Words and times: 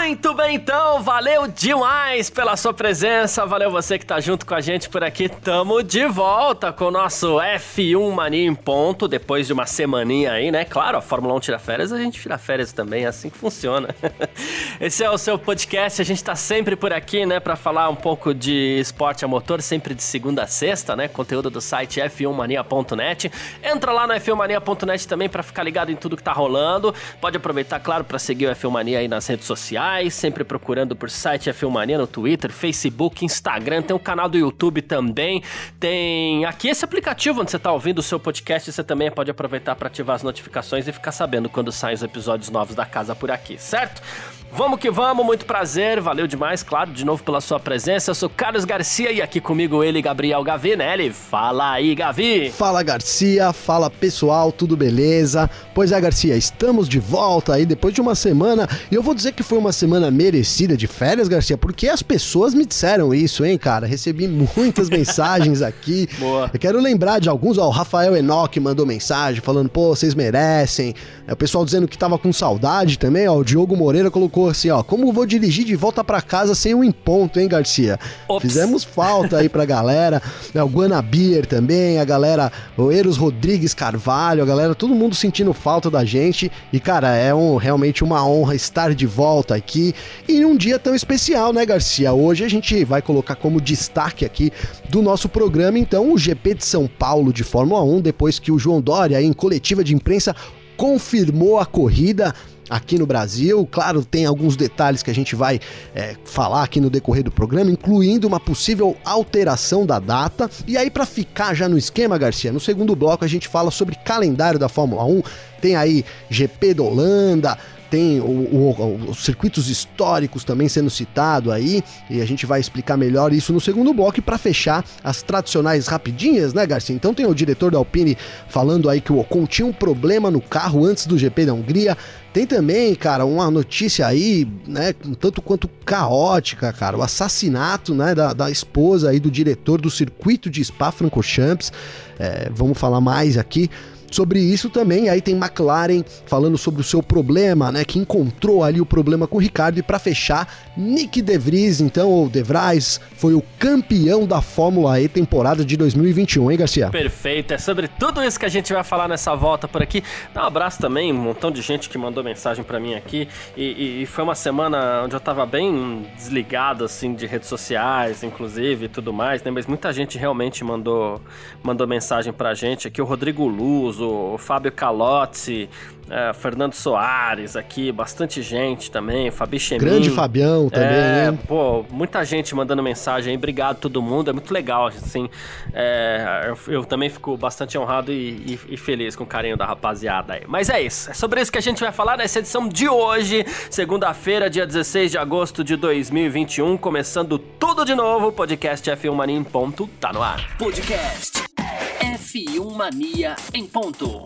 Muito 0.00 0.32
bem, 0.32 0.54
então, 0.54 1.02
valeu 1.02 1.48
demais 1.48 2.30
pela 2.30 2.56
sua 2.56 2.72
presença, 2.72 3.44
valeu 3.44 3.68
você 3.68 3.98
que 3.98 4.06
tá 4.06 4.20
junto 4.20 4.46
com 4.46 4.54
a 4.54 4.60
gente 4.60 4.88
por 4.88 5.02
aqui. 5.02 5.28
Tamo 5.28 5.82
de 5.82 6.06
volta 6.06 6.72
com 6.72 6.84
o 6.84 6.90
nosso 6.90 7.36
F1 7.36 8.12
Mania 8.12 8.46
em 8.46 8.54
ponto, 8.54 9.08
depois 9.08 9.48
de 9.48 9.52
uma 9.52 9.66
semaninha 9.66 10.32
aí, 10.32 10.52
né? 10.52 10.64
Claro, 10.64 10.98
a 10.98 11.02
Fórmula 11.02 11.34
1 11.34 11.40
tira 11.40 11.58
férias, 11.58 11.92
a 11.92 11.98
gente 11.98 12.18
tira 12.18 12.38
férias 12.38 12.72
também, 12.72 13.04
é 13.04 13.08
assim 13.08 13.28
que 13.28 13.36
funciona. 13.36 13.88
Esse 14.80 15.02
é 15.02 15.10
o 15.10 15.18
seu 15.18 15.36
podcast, 15.36 16.00
a 16.00 16.04
gente 16.04 16.22
tá 16.22 16.36
sempre 16.36 16.76
por 16.76 16.92
aqui, 16.92 17.26
né, 17.26 17.40
para 17.40 17.56
falar 17.56 17.88
um 17.88 17.96
pouco 17.96 18.32
de 18.32 18.78
esporte 18.80 19.24
a 19.24 19.28
motor, 19.28 19.60
sempre 19.60 19.94
de 19.94 20.02
segunda 20.02 20.44
a 20.44 20.46
sexta, 20.46 20.94
né? 20.94 21.08
Conteúdo 21.08 21.50
do 21.50 21.60
site 21.60 22.00
f1mania.net. 22.00 23.32
Entra 23.64 23.92
lá 23.92 24.06
no 24.06 24.14
f1mania.net 24.14 25.08
também 25.08 25.28
para 25.28 25.42
ficar 25.42 25.64
ligado 25.64 25.90
em 25.90 25.96
tudo 25.96 26.16
que 26.16 26.22
tá 26.22 26.32
rolando. 26.32 26.94
Pode 27.20 27.36
aproveitar, 27.36 27.80
claro, 27.80 28.04
para 28.04 28.18
seguir 28.18 28.46
o 28.46 28.54
F1 28.54 28.70
Mania 28.70 29.00
aí 29.00 29.08
nas 29.08 29.26
redes 29.26 29.44
sociais 29.44 29.87
sempre 30.10 30.44
procurando 30.44 30.94
por 30.94 31.10
site 31.10 31.52
Filmania 31.52 31.98
no 31.98 32.06
Twitter, 32.06 32.52
Facebook, 32.52 33.24
Instagram, 33.24 33.82
tem 33.82 33.94
o 33.94 33.98
um 33.98 34.02
canal 34.02 34.28
do 34.28 34.36
YouTube 34.36 34.82
também. 34.82 35.42
Tem 35.80 36.44
aqui 36.44 36.68
esse 36.68 36.84
aplicativo 36.84 37.40
onde 37.40 37.50
você 37.50 37.56
está 37.56 37.72
ouvindo 37.72 37.98
o 37.98 38.02
seu 38.02 38.20
podcast, 38.20 38.70
você 38.70 38.84
também 38.84 39.10
pode 39.10 39.30
aproveitar 39.30 39.74
para 39.76 39.88
ativar 39.88 40.16
as 40.16 40.22
notificações 40.22 40.86
e 40.86 40.92
ficar 40.92 41.12
sabendo 41.12 41.48
quando 41.48 41.72
saem 41.72 41.94
os 41.94 42.02
episódios 42.02 42.50
novos 42.50 42.74
da 42.74 42.84
casa 42.84 43.14
por 43.14 43.30
aqui, 43.30 43.58
certo? 43.58 44.02
Vamos 44.50 44.80
que 44.80 44.90
vamos, 44.90 45.24
muito 45.24 45.44
prazer, 45.44 46.00
valeu 46.00 46.26
demais, 46.26 46.62
claro, 46.62 46.90
de 46.90 47.04
novo 47.04 47.22
pela 47.22 47.40
sua 47.40 47.60
presença. 47.60 48.10
Eu 48.10 48.14
sou 48.14 48.30
Carlos 48.30 48.64
Garcia 48.64 49.12
e 49.12 49.20
aqui 49.20 49.40
comigo 49.40 49.84
ele, 49.84 50.00
Gabriel 50.02 50.42
Gavinelli. 50.42 51.12
Fala 51.12 51.72
aí, 51.72 51.94
Gavi! 51.94 52.50
Fala, 52.50 52.82
Garcia, 52.82 53.52
fala 53.52 53.90
pessoal, 53.90 54.50
tudo 54.50 54.76
beleza? 54.76 55.48
Pois 55.74 55.92
é, 55.92 56.00
Garcia, 56.00 56.36
estamos 56.36 56.88
de 56.88 56.98
volta 56.98 57.54
aí 57.54 57.66
depois 57.66 57.94
de 57.94 58.00
uma 58.00 58.14
semana 58.14 58.68
e 58.90 58.94
eu 58.94 59.02
vou 59.02 59.14
dizer 59.14 59.32
que 59.32 59.42
foi 59.42 59.58
uma 59.58 59.70
semana 59.70 60.10
merecida 60.10 60.76
de 60.76 60.86
férias, 60.86 61.28
Garcia, 61.28 61.58
porque 61.58 61.88
as 61.88 62.02
pessoas 62.02 62.54
me 62.54 62.64
disseram 62.64 63.14
isso, 63.14 63.44
hein, 63.44 63.58
cara? 63.58 63.86
Recebi 63.86 64.26
muitas 64.26 64.88
mensagens 64.90 65.62
aqui. 65.62 66.08
Boa. 66.18 66.50
Eu 66.52 66.58
quero 66.58 66.80
lembrar 66.80 67.20
de 67.20 67.28
alguns, 67.28 67.58
ó, 67.58 67.66
o 67.66 67.70
Rafael 67.70 68.16
Enoch 68.16 68.58
mandou 68.58 68.86
mensagem 68.86 69.42
falando, 69.42 69.68
pô, 69.68 69.94
vocês 69.94 70.14
merecem. 70.14 70.94
É, 71.26 71.32
o 71.32 71.36
pessoal 71.36 71.64
dizendo 71.64 71.86
que 71.86 71.98
tava 71.98 72.18
com 72.18 72.32
saudade 72.32 72.98
também, 72.98 73.28
ó, 73.28 73.36
o 73.36 73.44
Diogo 73.44 73.76
Moreira 73.76 74.10
colocou 74.10 74.37
colocou 74.38 74.48
assim, 74.48 74.70
ó, 74.70 74.82
como 74.82 75.12
vou 75.12 75.26
dirigir 75.26 75.64
de 75.64 75.74
volta 75.74 76.04
para 76.04 76.22
casa 76.22 76.54
sem 76.54 76.74
um 76.74 76.84
em 76.84 76.92
ponto, 76.92 77.40
hein, 77.40 77.48
Garcia? 77.48 77.98
Ops. 78.28 78.42
Fizemos 78.42 78.84
falta 78.84 79.38
aí 79.38 79.48
pra 79.48 79.64
galera, 79.64 80.22
né, 80.54 80.62
o 80.62 80.68
Guanabir 80.68 81.44
também, 81.46 81.98
a 81.98 82.04
galera, 82.04 82.52
o 82.76 82.92
Eros 82.92 83.16
Rodrigues 83.16 83.74
Carvalho, 83.74 84.42
a 84.42 84.46
galera, 84.46 84.74
todo 84.74 84.94
mundo 84.94 85.14
sentindo 85.14 85.52
falta 85.52 85.90
da 85.90 86.04
gente 86.04 86.52
e, 86.72 86.78
cara, 86.78 87.16
é 87.16 87.34
um, 87.34 87.56
realmente 87.56 88.04
uma 88.04 88.24
honra 88.24 88.54
estar 88.54 88.94
de 88.94 89.06
volta 89.06 89.56
aqui 89.56 89.94
e 90.28 90.40
num 90.40 90.56
dia 90.56 90.78
tão 90.78 90.94
especial, 90.94 91.52
né, 91.52 91.66
Garcia? 91.66 92.12
Hoje 92.12 92.44
a 92.44 92.48
gente 92.48 92.84
vai 92.84 93.02
colocar 93.02 93.34
como 93.34 93.60
destaque 93.60 94.24
aqui 94.24 94.52
do 94.88 95.02
nosso 95.02 95.28
programa, 95.28 95.78
então, 95.78 96.12
o 96.12 96.18
GP 96.18 96.54
de 96.54 96.64
São 96.64 96.86
Paulo 96.86 97.32
de 97.32 97.42
Fórmula 97.42 97.82
1, 97.82 98.00
depois 98.00 98.38
que 98.38 98.52
o 98.52 98.58
João 98.58 98.80
Dória, 98.80 99.20
em 99.20 99.32
coletiva 99.32 99.82
de 99.82 99.94
imprensa, 99.94 100.34
confirmou 100.76 101.58
a 101.58 101.66
corrida 101.66 102.32
aqui 102.68 102.98
no 102.98 103.06
Brasil. 103.06 103.66
Claro, 103.70 104.04
tem 104.04 104.26
alguns 104.26 104.56
detalhes 104.56 105.02
que 105.02 105.10
a 105.10 105.14
gente 105.14 105.34
vai 105.34 105.60
é, 105.94 106.16
falar 106.24 106.62
aqui 106.62 106.80
no 106.80 106.90
decorrer 106.90 107.24
do 107.24 107.30
programa, 107.30 107.70
incluindo 107.70 108.26
uma 108.26 108.40
possível 108.40 108.96
alteração 109.04 109.86
da 109.86 109.98
data. 109.98 110.50
E 110.66 110.76
aí, 110.76 110.90
para 110.90 111.06
ficar 111.06 111.54
já 111.54 111.68
no 111.68 111.78
esquema, 111.78 112.18
Garcia, 112.18 112.52
no 112.52 112.60
segundo 112.60 112.94
bloco 112.94 113.24
a 113.24 113.28
gente 113.28 113.48
fala 113.48 113.70
sobre 113.70 113.96
calendário 113.96 114.58
da 114.58 114.68
Fórmula 114.68 115.04
1. 115.04 115.22
Tem 115.60 115.74
aí 115.74 116.04
GP 116.30 116.74
da 116.74 116.82
Holanda, 116.82 117.58
tem 117.90 118.20
o, 118.20 118.24
o, 118.24 119.10
os 119.10 119.24
circuitos 119.24 119.68
históricos 119.68 120.44
também 120.44 120.68
sendo 120.68 120.90
citado 120.90 121.50
aí, 121.50 121.82
e 122.10 122.20
a 122.20 122.26
gente 122.26 122.46
vai 122.46 122.60
explicar 122.60 122.96
melhor 122.96 123.32
isso 123.32 123.52
no 123.52 123.60
segundo 123.60 123.92
bloco. 123.94 124.18
E 124.18 124.22
para 124.22 124.38
fechar, 124.38 124.84
as 125.02 125.22
tradicionais 125.22 125.86
rapidinhas, 125.86 126.52
né, 126.52 126.66
Garcia? 126.66 126.94
Então 126.94 127.14
tem 127.14 127.26
o 127.26 127.34
diretor 127.34 127.70
da 127.70 127.78
Alpine 127.78 128.16
falando 128.48 128.88
aí 128.88 129.00
que 129.00 129.12
o 129.12 129.18
Ocon 129.18 129.46
tinha 129.46 129.66
um 129.66 129.72
problema 129.72 130.30
no 130.30 130.40
carro 130.40 130.84
antes 130.84 131.06
do 131.06 131.18
GP 131.18 131.46
da 131.46 131.54
Hungria. 131.54 131.96
Tem 132.38 132.46
também, 132.46 132.94
cara, 132.94 133.24
uma 133.24 133.50
notícia 133.50 134.06
aí, 134.06 134.46
né, 134.64 134.92
tanto 135.18 135.42
quanto 135.42 135.66
caótica, 135.84 136.72
cara, 136.72 136.96
o 136.96 137.02
assassinato, 137.02 137.92
né, 137.92 138.14
da, 138.14 138.32
da 138.32 138.48
esposa 138.48 139.10
aí 139.10 139.18
do 139.18 139.28
diretor 139.28 139.80
do 139.80 139.90
circuito 139.90 140.48
de 140.48 140.64
Spa-Francorchamps. 140.64 141.72
É, 142.16 142.48
vamos 142.54 142.78
falar 142.78 143.00
mais 143.00 143.36
aqui 143.36 143.68
sobre 144.10 144.40
isso 144.40 144.70
também. 144.70 145.08
Aí 145.08 145.20
tem 145.20 145.36
McLaren 145.36 146.02
falando 146.26 146.58
sobre 146.58 146.80
o 146.80 146.84
seu 146.84 147.02
problema, 147.02 147.70
né? 147.72 147.84
Que 147.84 147.98
encontrou 147.98 148.64
ali 148.64 148.80
o 148.80 148.86
problema 148.86 149.26
com 149.26 149.36
o 149.36 149.40
Ricardo. 149.40 149.78
E 149.78 149.82
para 149.82 149.98
fechar, 149.98 150.48
Nick 150.76 151.20
De 151.22 151.38
Vries, 151.38 151.80
então, 151.80 152.08
ou 152.08 152.28
De 152.28 152.42
Vries, 152.42 153.00
foi 153.16 153.34
o 153.34 153.42
campeão 153.58 154.26
da 154.26 154.40
Fórmula 154.40 155.00
E 155.00 155.08
temporada 155.08 155.64
de 155.64 155.76
2021, 155.76 156.50
hein, 156.50 156.58
Garcia? 156.58 156.90
Perfeito. 156.90 157.54
É 157.54 157.58
sobre 157.58 157.88
tudo 157.88 158.22
isso 158.22 158.38
que 158.38 158.46
a 158.46 158.48
gente 158.48 158.72
vai 158.72 158.84
falar 158.84 159.08
nessa 159.08 159.34
volta 159.34 159.66
por 159.66 159.82
aqui. 159.82 160.02
Dá 160.32 160.42
um 160.42 160.46
abraço 160.46 160.78
também, 160.78 161.12
um 161.12 161.16
montão 161.16 161.50
de 161.50 161.60
gente 161.62 161.88
que 161.88 161.98
mandou 161.98 162.22
mensagem 162.22 162.64
para 162.64 162.78
mim 162.78 162.94
aqui. 162.94 163.28
E, 163.56 163.64
e, 163.64 164.02
e, 164.02 164.06
foi 164.06 164.24
uma 164.24 164.34
semana 164.34 165.02
onde 165.04 165.14
eu 165.14 165.20
tava 165.20 165.44
bem 165.44 166.06
desligado, 166.16 166.84
assim, 166.84 167.14
de 167.14 167.26
redes 167.26 167.48
sociais, 167.48 168.22
inclusive, 168.22 168.86
e 168.86 168.88
tudo 168.88 169.12
mais, 169.12 169.42
né? 169.42 169.50
Mas 169.50 169.66
muita 169.66 169.92
gente 169.92 170.18
realmente 170.18 170.62
mandou, 170.64 171.20
mandou 171.62 171.86
mensagem 171.86 172.32
pra 172.32 172.54
gente 172.54 172.88
aqui. 172.88 173.00
O 173.00 173.04
Rodrigo 173.04 173.46
Luz, 173.46 173.97
o 174.00 174.36
Fábio 174.38 174.72
Calotti, 174.72 175.68
é, 176.10 176.32
Fernando 176.32 176.72
Soares 176.72 177.56
aqui, 177.56 177.92
bastante 177.92 178.42
gente 178.42 178.90
também, 178.90 179.30
Fabi 179.30 179.58
Chemin. 179.58 179.84
Grande 179.84 180.10
Fabião 180.10 180.68
também, 180.68 180.88
é, 180.88 181.30
né? 181.30 181.38
Pô, 181.46 181.84
muita 181.90 182.24
gente 182.24 182.54
mandando 182.54 182.82
mensagem 182.82 183.32
aí, 183.32 183.36
obrigado 183.36 183.76
a 183.76 183.80
todo 183.80 184.00
mundo, 184.00 184.30
é 184.30 184.32
muito 184.32 184.52
legal, 184.52 184.86
assim. 184.86 185.28
É, 185.72 186.46
eu, 186.48 186.72
eu, 186.72 186.84
também 186.84 187.10
fico 187.10 187.36
bastante 187.36 187.76
honrado 187.76 188.10
e, 188.12 188.58
e, 188.68 188.74
e, 188.74 188.76
feliz 188.76 189.14
com 189.14 189.24
o 189.24 189.26
carinho 189.26 189.56
da 189.56 189.66
rapaziada 189.66 190.34
aí. 190.34 190.42
Mas 190.46 190.70
é 190.70 190.80
isso, 190.80 191.10
é 191.10 191.14
sobre 191.14 191.40
isso 191.40 191.52
que 191.52 191.58
a 191.58 191.62
gente 191.62 191.80
vai 191.80 191.92
falar 191.92 192.16
nessa 192.16 192.38
edição 192.38 192.68
de 192.68 192.88
hoje, 192.88 193.44
segunda-feira, 193.70 194.48
dia 194.48 194.66
16 194.66 195.10
de 195.10 195.18
agosto 195.18 195.62
de 195.62 195.76
2021, 195.76 196.76
começando 196.78 197.38
tudo 197.38 197.84
de 197.84 197.94
novo, 197.94 198.32
podcast 198.32 198.90
F1 198.90 199.12
Mania 199.12 199.36
em 199.36 199.44
ponto, 199.44 199.88
tá 200.00 200.12
no 200.12 200.22
ar. 200.22 200.56
Podcast 200.56 201.57
F1 202.00 202.74
Mania 202.74 203.36
em 203.52 203.66
ponto. 203.66 204.24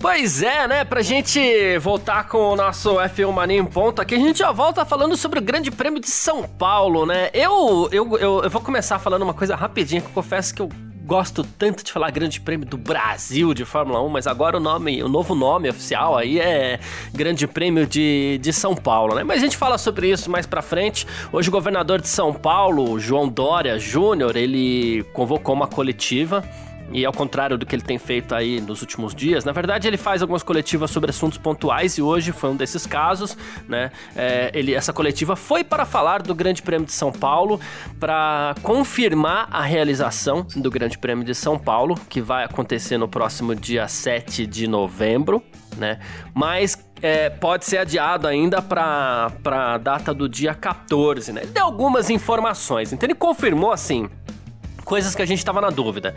Pois 0.00 0.42
é, 0.42 0.68
né? 0.68 0.84
Pra 0.84 1.02
gente 1.02 1.78
voltar 1.78 2.28
com 2.28 2.52
o 2.52 2.56
nosso 2.56 2.94
F1 2.94 3.32
Mania 3.32 3.58
em 3.58 3.64
ponto 3.64 4.00
aqui, 4.00 4.14
a 4.14 4.18
gente 4.18 4.38
já 4.38 4.52
volta 4.52 4.84
falando 4.84 5.16
sobre 5.16 5.38
o 5.38 5.42
Grande 5.42 5.70
Prêmio 5.70 6.00
de 6.00 6.08
São 6.08 6.44
Paulo, 6.44 7.04
né? 7.06 7.30
Eu, 7.32 7.88
eu, 7.90 8.16
eu, 8.18 8.42
eu 8.44 8.50
vou 8.50 8.60
começar 8.60 8.98
falando 8.98 9.22
uma 9.22 9.34
coisa 9.34 9.56
rapidinha 9.56 10.00
que 10.00 10.06
eu 10.06 10.12
confesso 10.12 10.54
que 10.54 10.62
eu 10.62 10.68
gosto 11.06 11.44
tanto 11.56 11.84
de 11.84 11.92
falar 11.92 12.10
Grande 12.10 12.40
Prêmio 12.40 12.66
do 12.66 12.76
Brasil 12.76 13.54
de 13.54 13.64
Fórmula 13.64 14.02
1, 14.02 14.08
mas 14.08 14.26
agora 14.26 14.56
o 14.56 14.60
nome, 14.60 15.00
o 15.04 15.08
novo 15.08 15.36
nome 15.36 15.70
oficial 15.70 16.18
aí 16.18 16.40
é 16.40 16.80
Grande 17.14 17.46
Prêmio 17.46 17.86
de, 17.86 18.38
de 18.42 18.52
São 18.52 18.74
Paulo, 18.74 19.14
né? 19.14 19.22
Mas 19.22 19.38
a 19.38 19.44
gente 19.44 19.56
fala 19.56 19.78
sobre 19.78 20.10
isso 20.10 20.28
mais 20.28 20.46
pra 20.46 20.60
frente. 20.60 21.06
Hoje 21.32 21.48
o 21.48 21.52
governador 21.52 22.00
de 22.00 22.08
São 22.08 22.34
Paulo, 22.34 22.98
João 22.98 23.28
Dória 23.28 23.78
Júnior, 23.78 24.36
ele 24.36 25.04
convocou 25.12 25.54
uma 25.54 25.68
coletiva 25.68 26.42
e 26.92 27.04
ao 27.04 27.12
contrário 27.12 27.58
do 27.58 27.66
que 27.66 27.74
ele 27.74 27.82
tem 27.82 27.98
feito 27.98 28.34
aí 28.34 28.60
nos 28.60 28.80
últimos 28.80 29.14
dias, 29.14 29.44
na 29.44 29.52
verdade 29.52 29.88
ele 29.88 29.96
faz 29.96 30.22
algumas 30.22 30.42
coletivas 30.42 30.90
sobre 30.90 31.10
assuntos 31.10 31.38
pontuais 31.38 31.98
e 31.98 32.02
hoje 32.02 32.32
foi 32.32 32.50
um 32.50 32.56
desses 32.56 32.86
casos, 32.86 33.36
né? 33.68 33.90
É, 34.14 34.50
ele, 34.54 34.74
essa 34.74 34.92
coletiva 34.92 35.36
foi 35.36 35.64
para 35.64 35.84
falar 35.84 36.22
do 36.22 36.34
Grande 36.34 36.62
Prêmio 36.62 36.86
de 36.86 36.92
São 36.92 37.12
Paulo, 37.12 37.60
para 37.98 38.54
confirmar 38.62 39.48
a 39.50 39.62
realização 39.62 40.46
do 40.56 40.70
Grande 40.70 40.98
Prêmio 40.98 41.24
de 41.24 41.34
São 41.34 41.58
Paulo, 41.58 41.94
que 42.08 42.20
vai 42.20 42.44
acontecer 42.44 42.96
no 42.98 43.08
próximo 43.08 43.54
dia 43.54 43.88
7 43.88 44.46
de 44.46 44.66
novembro, 44.66 45.42
né? 45.76 45.98
Mas 46.34 46.78
é, 47.02 47.28
pode 47.28 47.64
ser 47.64 47.78
adiado 47.78 48.26
ainda 48.26 48.62
para 48.62 49.32
a 49.44 49.78
data 49.78 50.14
do 50.14 50.28
dia 50.28 50.54
14, 50.54 51.32
né? 51.32 51.42
Ele 51.42 51.52
deu 51.52 51.64
algumas 51.64 52.10
informações, 52.10 52.92
então 52.92 53.06
ele 53.06 53.14
confirmou 53.14 53.72
assim 53.72 54.08
coisas 54.84 55.14
que 55.14 55.20
a 55.20 55.26
gente 55.26 55.38
estava 55.38 55.60
na 55.60 55.68
dúvida. 55.68 56.14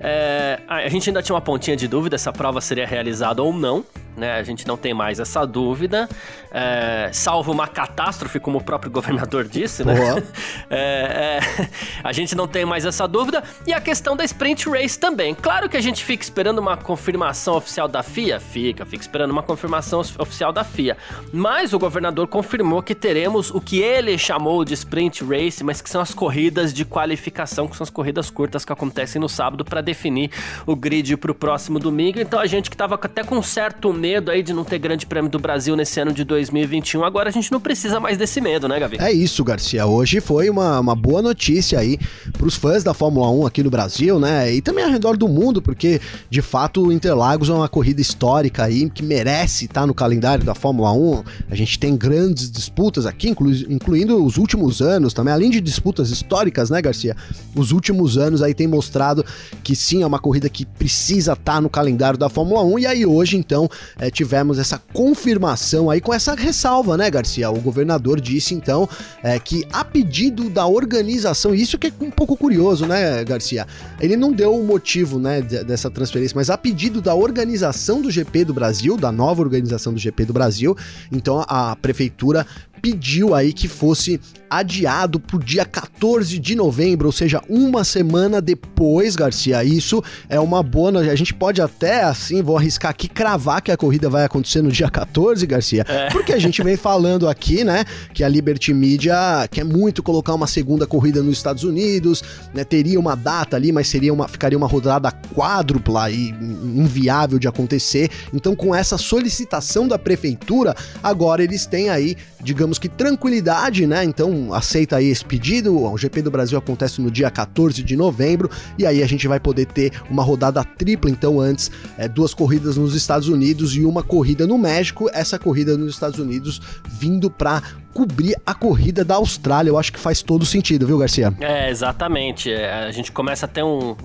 É, 0.00 0.58
a 0.66 0.88
gente 0.88 1.10
ainda 1.10 1.22
tinha 1.22 1.34
uma 1.34 1.42
pontinha 1.42 1.76
de 1.76 1.86
dúvida 1.86 2.16
se 2.16 2.28
a 2.28 2.32
prova 2.32 2.60
seria 2.60 2.86
realizada 2.86 3.42
ou 3.42 3.52
não, 3.52 3.84
né? 4.20 4.34
A 4.34 4.42
gente 4.42 4.66
não 4.68 4.76
tem 4.76 4.92
mais 4.92 5.18
essa 5.18 5.46
dúvida, 5.46 6.08
é, 6.52 7.08
salvo 7.12 7.50
uma 7.50 7.66
catástrofe, 7.66 8.38
como 8.38 8.58
o 8.58 8.62
próprio 8.62 8.92
governador 8.92 9.48
disse, 9.48 9.82
né? 9.82 9.94
É, 10.72 11.40
é, 11.40 11.68
a 12.04 12.12
gente 12.12 12.36
não 12.36 12.46
tem 12.46 12.64
mais 12.64 12.84
essa 12.84 13.08
dúvida. 13.08 13.42
E 13.66 13.72
a 13.72 13.80
questão 13.80 14.16
da 14.16 14.24
sprint 14.24 14.68
race 14.68 14.98
também. 14.98 15.34
Claro 15.34 15.68
que 15.68 15.76
a 15.76 15.80
gente 15.80 16.04
fica 16.04 16.22
esperando 16.22 16.58
uma 16.58 16.76
confirmação 16.76 17.56
oficial 17.56 17.88
da 17.88 18.02
FIA, 18.02 18.38
fica, 18.38 18.84
fica 18.84 19.02
esperando 19.02 19.30
uma 19.30 19.42
confirmação 19.42 20.00
oficial 20.00 20.52
da 20.52 20.62
FIA. 20.62 20.96
Mas 21.32 21.72
o 21.72 21.78
governador 21.78 22.28
confirmou 22.28 22.82
que 22.82 22.94
teremos 22.94 23.50
o 23.50 23.60
que 23.60 23.80
ele 23.80 24.16
chamou 24.16 24.64
de 24.64 24.74
sprint 24.74 25.24
race, 25.24 25.64
mas 25.64 25.80
que 25.80 25.90
são 25.90 26.00
as 26.00 26.14
corridas 26.14 26.72
de 26.72 26.84
qualificação, 26.84 27.66
que 27.66 27.76
são 27.76 27.84
as 27.84 27.90
corridas 27.90 28.30
curtas 28.30 28.64
que 28.64 28.72
acontecem 28.72 29.20
no 29.20 29.28
sábado 29.28 29.64
para 29.64 29.80
definir 29.80 30.30
o 30.66 30.76
grid 30.76 31.16
para 31.16 31.32
o 31.32 31.34
próximo 31.34 31.78
domingo. 31.78 32.20
Então 32.20 32.38
a 32.38 32.46
gente 32.46 32.70
que 32.70 32.74
estava 32.74 32.94
até 32.94 33.24
com 33.24 33.42
certo 33.42 33.92
medo 33.92 34.09
aí 34.30 34.42
de 34.42 34.52
não 34.52 34.64
ter 34.64 34.78
Grande 34.78 35.06
Prêmio 35.06 35.30
do 35.30 35.38
Brasil 35.38 35.76
nesse 35.76 36.00
ano 36.00 36.12
de 36.12 36.24
2021, 36.24 37.04
agora 37.04 37.28
a 37.28 37.32
gente 37.32 37.50
não 37.52 37.60
precisa 37.60 38.00
mais 38.00 38.18
desse 38.18 38.40
medo, 38.40 38.66
né, 38.66 38.78
Gavi? 38.78 38.96
É 38.98 39.12
isso, 39.12 39.44
Garcia. 39.44 39.86
Hoje 39.86 40.20
foi 40.20 40.50
uma, 40.50 40.80
uma 40.80 40.94
boa 40.94 41.22
notícia 41.22 41.78
aí 41.78 41.98
para 42.32 42.46
os 42.46 42.56
fãs 42.56 42.82
da 42.82 42.92
Fórmula 42.92 43.30
1 43.30 43.46
aqui 43.46 43.62
no 43.62 43.70
Brasil, 43.70 44.18
né? 44.18 44.52
E 44.52 44.60
também 44.60 44.84
ao 44.84 44.90
redor 44.90 45.16
do 45.16 45.28
mundo, 45.28 45.62
porque 45.62 46.00
de 46.28 46.42
fato 46.42 46.90
Interlagos 46.90 47.48
é 47.48 47.52
uma 47.52 47.68
corrida 47.68 48.00
histórica 48.00 48.64
aí 48.64 48.88
que 48.90 49.02
merece 49.02 49.66
estar 49.66 49.86
no 49.86 49.94
calendário 49.94 50.44
da 50.44 50.54
Fórmula 50.54 50.92
1. 50.92 51.22
A 51.50 51.54
gente 51.54 51.78
tem 51.78 51.96
grandes 51.96 52.50
disputas 52.50 53.06
aqui, 53.06 53.28
inclu 53.28 53.50
incluindo 53.68 54.24
os 54.24 54.36
últimos 54.36 54.80
anos 54.80 55.12
também, 55.12 55.32
além 55.32 55.50
de 55.50 55.60
disputas 55.60 56.10
históricas, 56.10 56.70
né, 56.70 56.80
Garcia? 56.80 57.16
Os 57.54 57.72
últimos 57.72 58.16
anos 58.16 58.42
aí 58.42 58.54
tem 58.54 58.66
mostrado 58.66 59.24
que 59.62 59.74
sim, 59.76 60.02
é 60.02 60.06
uma 60.06 60.18
corrida 60.18 60.48
que 60.48 60.64
precisa 60.64 61.32
estar 61.32 61.60
no 61.60 61.68
calendário 61.68 62.18
da 62.18 62.28
Fórmula 62.28 62.62
1. 62.62 62.78
E 62.78 62.86
aí 62.86 63.06
hoje, 63.06 63.36
então, 63.36 63.68
é, 63.98 64.10
tivemos 64.10 64.58
essa 64.58 64.80
confirmação 64.92 65.90
aí 65.90 66.00
com 66.00 66.12
essa 66.12 66.34
ressalva, 66.34 66.96
né, 66.96 67.10
Garcia? 67.10 67.50
O 67.50 67.60
governador 67.60 68.20
disse, 68.20 68.54
então, 68.54 68.88
é, 69.22 69.38
que 69.38 69.66
a 69.72 69.84
pedido 69.84 70.48
da 70.48 70.66
organização, 70.66 71.54
isso 71.54 71.78
que 71.78 71.88
é 71.88 71.92
um 72.00 72.10
pouco 72.10 72.36
curioso, 72.36 72.86
né, 72.86 73.24
Garcia? 73.24 73.66
Ele 74.00 74.16
não 74.16 74.32
deu 74.32 74.54
o 74.54 74.64
motivo, 74.64 75.18
né, 75.18 75.40
dessa 75.40 75.90
transferência, 75.90 76.34
mas 76.34 76.50
a 76.50 76.58
pedido 76.58 77.00
da 77.00 77.14
organização 77.14 78.00
do 78.00 78.10
GP 78.10 78.44
do 78.44 78.54
Brasil, 78.54 78.96
da 78.96 79.12
nova 79.12 79.42
organização 79.42 79.92
do 79.92 79.98
GP 79.98 80.26
do 80.26 80.32
Brasil, 80.32 80.76
então 81.10 81.44
a 81.48 81.76
prefeitura 81.76 82.46
pediu 82.80 83.34
aí 83.34 83.52
que 83.52 83.68
fosse 83.68 84.20
adiado 84.50 85.20
para 85.20 85.36
o 85.36 85.38
dia 85.38 85.64
14 85.64 86.38
de 86.38 86.56
novembro, 86.56 87.06
ou 87.06 87.12
seja, 87.12 87.40
uma 87.48 87.84
semana 87.84 88.40
depois, 88.40 89.14
Garcia. 89.14 89.62
Isso 89.62 90.02
é 90.28 90.40
uma 90.40 90.62
boa. 90.62 90.80
A 90.98 91.14
gente 91.14 91.32
pode 91.34 91.60
até, 91.60 92.02
assim, 92.02 92.42
vou 92.42 92.56
arriscar 92.56 92.90
aqui, 92.90 93.06
cravar 93.06 93.60
que 93.60 93.70
a 93.70 93.76
corrida 93.76 94.08
vai 94.08 94.24
acontecer 94.24 94.62
no 94.62 94.72
dia 94.72 94.90
14, 94.90 95.46
Garcia, 95.46 95.84
é. 95.86 96.08
porque 96.08 96.32
a 96.32 96.38
gente 96.38 96.62
vem 96.62 96.76
falando 96.76 97.28
aqui, 97.28 97.62
né, 97.62 97.84
que 98.14 98.24
a 98.24 98.28
Liberty 98.28 98.72
Media 98.72 99.46
quer 99.50 99.62
muito 99.64 100.02
colocar 100.02 100.34
uma 100.34 100.46
segunda 100.46 100.86
corrida 100.86 101.22
nos 101.22 101.36
Estados 101.36 101.64
Unidos, 101.64 102.24
né, 102.54 102.64
teria 102.64 102.98
uma 102.98 103.14
data 103.14 103.56
ali, 103.56 103.70
mas 103.72 103.88
seria 103.88 104.12
uma, 104.12 104.26
ficaria 104.26 104.56
uma 104.56 104.66
rodada 104.66 105.12
quádrupla 105.34 106.10
e 106.10 106.30
inviável 106.30 107.38
de 107.38 107.46
acontecer. 107.46 108.10
Então, 108.32 108.56
com 108.56 108.74
essa 108.74 108.96
solicitação 108.96 109.86
da 109.86 109.98
prefeitura, 109.98 110.74
agora 111.02 111.44
eles 111.44 111.66
têm 111.66 111.90
aí, 111.90 112.16
digamos 112.42 112.78
que 112.78 112.88
tranquilidade, 112.88 113.86
né? 113.86 114.02
Então, 114.02 114.39
aceita 114.52 114.96
aí 114.96 115.08
esse 115.08 115.24
pedido. 115.24 115.76
O 115.76 115.96
GP 115.96 116.22
do 116.22 116.30
Brasil 116.30 116.58
acontece 116.58 117.00
no 117.00 117.10
dia 117.10 117.30
14 117.30 117.82
de 117.82 117.96
novembro 117.96 118.50
e 118.78 118.86
aí 118.86 119.02
a 119.02 119.06
gente 119.06 119.26
vai 119.28 119.38
poder 119.38 119.66
ter 119.66 119.92
uma 120.10 120.22
rodada 120.22 120.62
tripla. 120.64 121.10
Então, 121.10 121.40
antes, 121.40 121.70
é, 121.96 122.08
duas 122.08 122.34
corridas 122.34 122.76
nos 122.76 122.94
Estados 122.94 123.28
Unidos 123.28 123.74
e 123.74 123.84
uma 123.84 124.02
corrida 124.02 124.46
no 124.46 124.58
México. 124.58 125.08
Essa 125.12 125.38
corrida 125.38 125.76
nos 125.76 125.94
Estados 125.94 126.18
Unidos 126.18 126.60
vindo 126.88 127.30
para 127.30 127.62
cobrir 127.92 128.36
a 128.46 128.54
corrida 128.54 129.04
da 129.04 129.16
Austrália. 129.16 129.70
Eu 129.70 129.78
acho 129.78 129.92
que 129.92 129.98
faz 129.98 130.22
todo 130.22 130.44
sentido, 130.46 130.86
viu, 130.86 130.98
Garcia? 130.98 131.32
É, 131.40 131.70
exatamente. 131.70 132.52
É, 132.52 132.84
a 132.84 132.90
gente 132.92 133.10
começa 133.10 133.46
a 133.46 133.48
ter 133.48 133.62
um, 133.62 133.96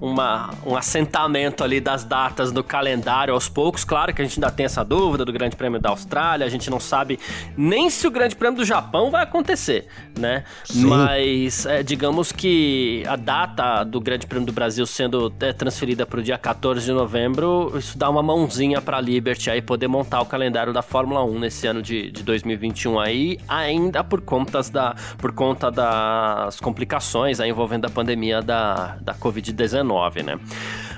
uma, 0.00 0.50
um 0.64 0.76
assentamento 0.76 1.62
ali 1.62 1.80
das 1.80 2.04
datas 2.04 2.50
do 2.50 2.64
calendário 2.64 3.34
aos 3.34 3.48
poucos. 3.48 3.84
Claro 3.84 4.14
que 4.14 4.22
a 4.22 4.24
gente 4.24 4.38
ainda 4.38 4.50
tem 4.50 4.66
essa 4.66 4.84
dúvida 4.84 5.24
do 5.24 5.32
Grande 5.32 5.56
Prêmio 5.56 5.80
da 5.80 5.90
Austrália, 5.90 6.46
a 6.46 6.48
gente 6.48 6.70
não 6.70 6.80
sabe 6.80 7.18
nem 7.56 7.90
se 7.90 8.06
o 8.06 8.10
Grande 8.10 8.34
Prêmio 8.34 8.58
do 8.58 8.64
Japão 8.64 9.10
vai 9.10 9.22
acontecer, 9.22 9.86
né? 10.18 10.44
Sim. 10.64 10.86
Mas 10.86 11.66
é, 11.66 11.82
digamos 11.82 12.32
que 12.32 13.02
a 13.06 13.16
data 13.16 13.84
do 13.84 14.00
Grande 14.00 14.26
Prêmio 14.26 14.46
do 14.46 14.52
Brasil 14.52 14.86
sendo 14.86 15.32
é, 15.40 15.52
transferida 15.52 16.06
para 16.06 16.20
o 16.20 16.22
dia 16.22 16.38
14 16.38 16.84
de 16.84 16.92
novembro, 16.92 17.72
isso 17.76 17.98
dá 17.98 18.08
uma 18.08 18.22
mãozinha 18.22 18.80
para 18.80 18.96
a 18.96 19.00
Liberty 19.00 19.50
aí 19.50 19.60
poder 19.60 19.88
montar 19.88 20.20
o 20.20 20.26
calendário 20.26 20.72
da 20.72 20.82
Fórmula 20.82 21.24
1 21.24 21.38
nesse 21.38 21.66
ano 21.66 21.82
de, 21.82 22.10
de 22.10 22.22
2021 22.22 22.98
aí 22.98 23.25
ainda 23.48 24.04
por, 24.04 24.20
contas 24.20 24.70
da, 24.70 24.94
por 25.18 25.32
conta 25.32 25.70
das 25.70 26.60
complicações 26.60 27.40
envolvendo 27.40 27.86
a 27.86 27.90
pandemia 27.90 28.42
da, 28.42 28.96
da 29.00 29.14
Covid-19, 29.14 30.22
né? 30.22 30.38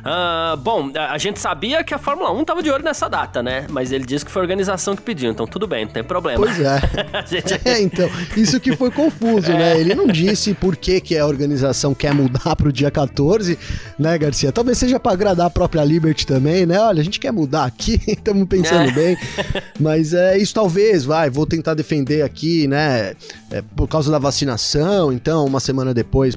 Uh, 0.08 0.56
bom, 0.56 0.90
a 0.94 1.18
gente 1.18 1.38
sabia 1.38 1.84
que 1.84 1.92
a 1.92 1.98
Fórmula 1.98 2.32
1 2.32 2.44
tava 2.44 2.62
de 2.62 2.70
olho 2.70 2.82
nessa 2.82 3.08
data, 3.08 3.42
né? 3.42 3.66
Mas 3.68 3.92
ele 3.92 4.06
disse 4.06 4.24
que 4.24 4.30
foi 4.30 4.40
a 4.40 4.44
organização 4.44 4.96
que 4.96 5.02
pediu, 5.02 5.30
então 5.30 5.46
tudo 5.46 5.66
bem, 5.66 5.84
não 5.84 5.92
tem 5.92 6.02
problema. 6.02 6.38
Pois 6.38 6.58
é. 6.58 6.80
gente... 7.28 7.60
é 7.68 7.82
então, 7.82 8.08
isso 8.34 8.58
que 8.58 8.74
foi 8.74 8.90
confuso, 8.90 9.52
né? 9.52 9.72
é. 9.72 9.74
né? 9.74 9.80
Ele 9.80 9.94
não 9.94 10.06
disse 10.06 10.54
por 10.54 10.76
que, 10.76 10.98
que 11.00 11.18
a 11.18 11.26
organização 11.26 11.94
quer 11.94 12.14
mudar 12.14 12.56
pro 12.56 12.72
dia 12.72 12.90
14, 12.90 13.58
né, 13.98 14.16
Garcia? 14.16 14.50
Talvez 14.50 14.78
seja 14.78 14.98
para 14.98 15.12
agradar 15.12 15.46
a 15.46 15.50
própria 15.50 15.84
Liberty 15.84 16.26
também, 16.26 16.64
né? 16.64 16.80
Olha, 16.80 17.02
a 17.02 17.04
gente 17.04 17.20
quer 17.20 17.32
mudar 17.32 17.64
aqui, 17.64 18.00
estamos 18.08 18.48
pensando 18.48 18.88
é. 18.88 18.92
bem. 18.92 19.16
Mas 19.78 20.14
é 20.14 20.38
isso 20.38 20.54
talvez, 20.54 21.04
vai, 21.04 21.28
vou 21.28 21.46
tentar 21.46 21.74
defender 21.74 22.22
aqui, 22.22 22.66
né? 22.66 23.14
É, 23.50 23.62
por 23.76 23.86
causa 23.86 24.10
da 24.10 24.18
vacinação, 24.18 25.12
então, 25.12 25.44
uma 25.44 25.60
semana 25.60 25.92
depois 25.92 26.34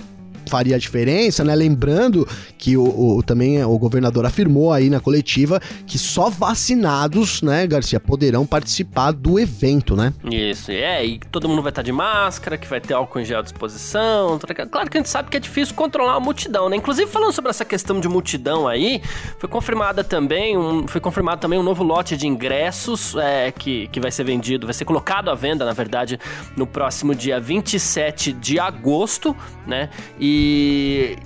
faria 0.50 0.76
a 0.76 0.80
diferença, 0.80 1.44
né? 1.44 1.56
Lembrando 1.56 2.28
que 2.58 2.78
o, 2.78 3.18
o, 3.18 3.24
também 3.24 3.64
o 3.64 3.78
governador 3.78 4.26
afirmou 4.26 4.72
aí 4.72 4.90
na 4.90 5.00
coletiva 5.00 5.62
que 5.86 5.98
só 5.98 6.30
vacinados, 6.30 7.42
né, 7.42 7.66
Garcia, 7.68 8.00
poderão 8.00 8.46
participar 8.46 9.12
do 9.12 9.40
evento, 9.40 9.96
né? 9.96 10.14
Isso, 10.30 10.72
é, 10.72 11.06
e 11.06 11.20
todo 11.32 11.48
mundo 11.48 11.62
vai 11.62 11.72
estar 11.72 11.82
de 11.82 11.92
máscara, 11.92 12.58
que 12.58 12.68
vai 12.68 12.80
ter 12.80 12.94
álcool 12.94 13.20
em 13.20 13.26
gel 13.26 13.40
à 13.40 13.42
disposição. 13.42 14.40
Claro 14.70 14.90
que 14.90 14.98
a 14.98 15.00
gente 15.00 15.10
sabe 15.10 15.30
que 15.30 15.38
é 15.38 15.40
difícil 15.40 15.76
controlar 15.76 16.16
a 16.16 16.20
multidão, 16.20 16.70
né? 16.70 16.76
Inclusive, 16.76 17.10
falando 17.10 17.32
sobre 17.32 17.50
essa 17.50 17.66
questão 17.66 18.00
de 18.00 18.08
multidão 18.08 18.68
aí, 18.68 19.02
foi 19.40 19.50
confirmada 19.50 20.04
também, 20.04 20.58
um, 20.58 20.88
foi 20.88 21.02
confirmado 21.02 21.42
também 21.42 21.60
um 21.60 21.64
novo 21.64 21.84
lote 21.84 22.16
de 22.18 22.28
ingressos 22.28 23.16
é, 23.16 23.52
que, 23.52 23.88
que 23.88 24.00
vai 24.00 24.12
ser 24.12 24.24
vendido, 24.24 24.68
vai 24.68 24.74
ser 24.74 24.86
colocado 24.86 25.30
à 25.30 25.36
venda, 25.36 25.66
na 25.66 25.74
verdade, 25.74 26.20
no 26.56 26.66
próximo 26.66 27.14
dia 27.16 27.40
27 27.40 28.34
de 28.34 28.60
agosto, 28.60 29.36
né? 29.66 29.90
E 30.20 30.31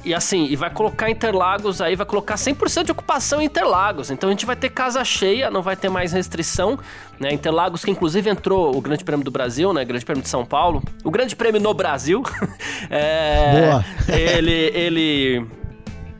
e, 0.03 0.13
assim, 0.13 0.45
e 0.45 0.55
vai 0.55 0.69
colocar 0.69 1.09
Interlagos 1.09 1.81
aí, 1.81 1.95
vai 1.95 2.05
colocar 2.05 2.35
100% 2.35 2.85
de 2.85 2.91
ocupação 2.91 3.41
em 3.41 3.45
Interlagos. 3.45 4.09
Então 4.09 4.29
a 4.29 4.31
gente 4.31 4.45
vai 4.45 4.55
ter 4.55 4.69
casa 4.69 5.03
cheia, 5.03 5.49
não 5.49 5.61
vai 5.61 5.75
ter 5.75 5.89
mais 5.89 6.11
restrição. 6.11 6.79
Né? 7.19 7.33
Interlagos, 7.33 7.83
que 7.83 7.91
inclusive 7.91 8.29
entrou 8.29 8.75
o 8.75 8.81
Grande 8.81 9.03
Prêmio 9.03 9.23
do 9.23 9.31
Brasil, 9.31 9.71
né? 9.73 9.85
Grande 9.85 10.05
Prêmio 10.05 10.23
de 10.23 10.29
São 10.29 10.45
Paulo. 10.45 10.83
O 11.03 11.11
Grande 11.11 11.35
Prêmio 11.35 11.61
no 11.61 11.73
Brasil. 11.73 12.23
é, 12.89 13.69
Boa! 13.69 13.85
ele, 14.07 14.71
ele 14.73 15.47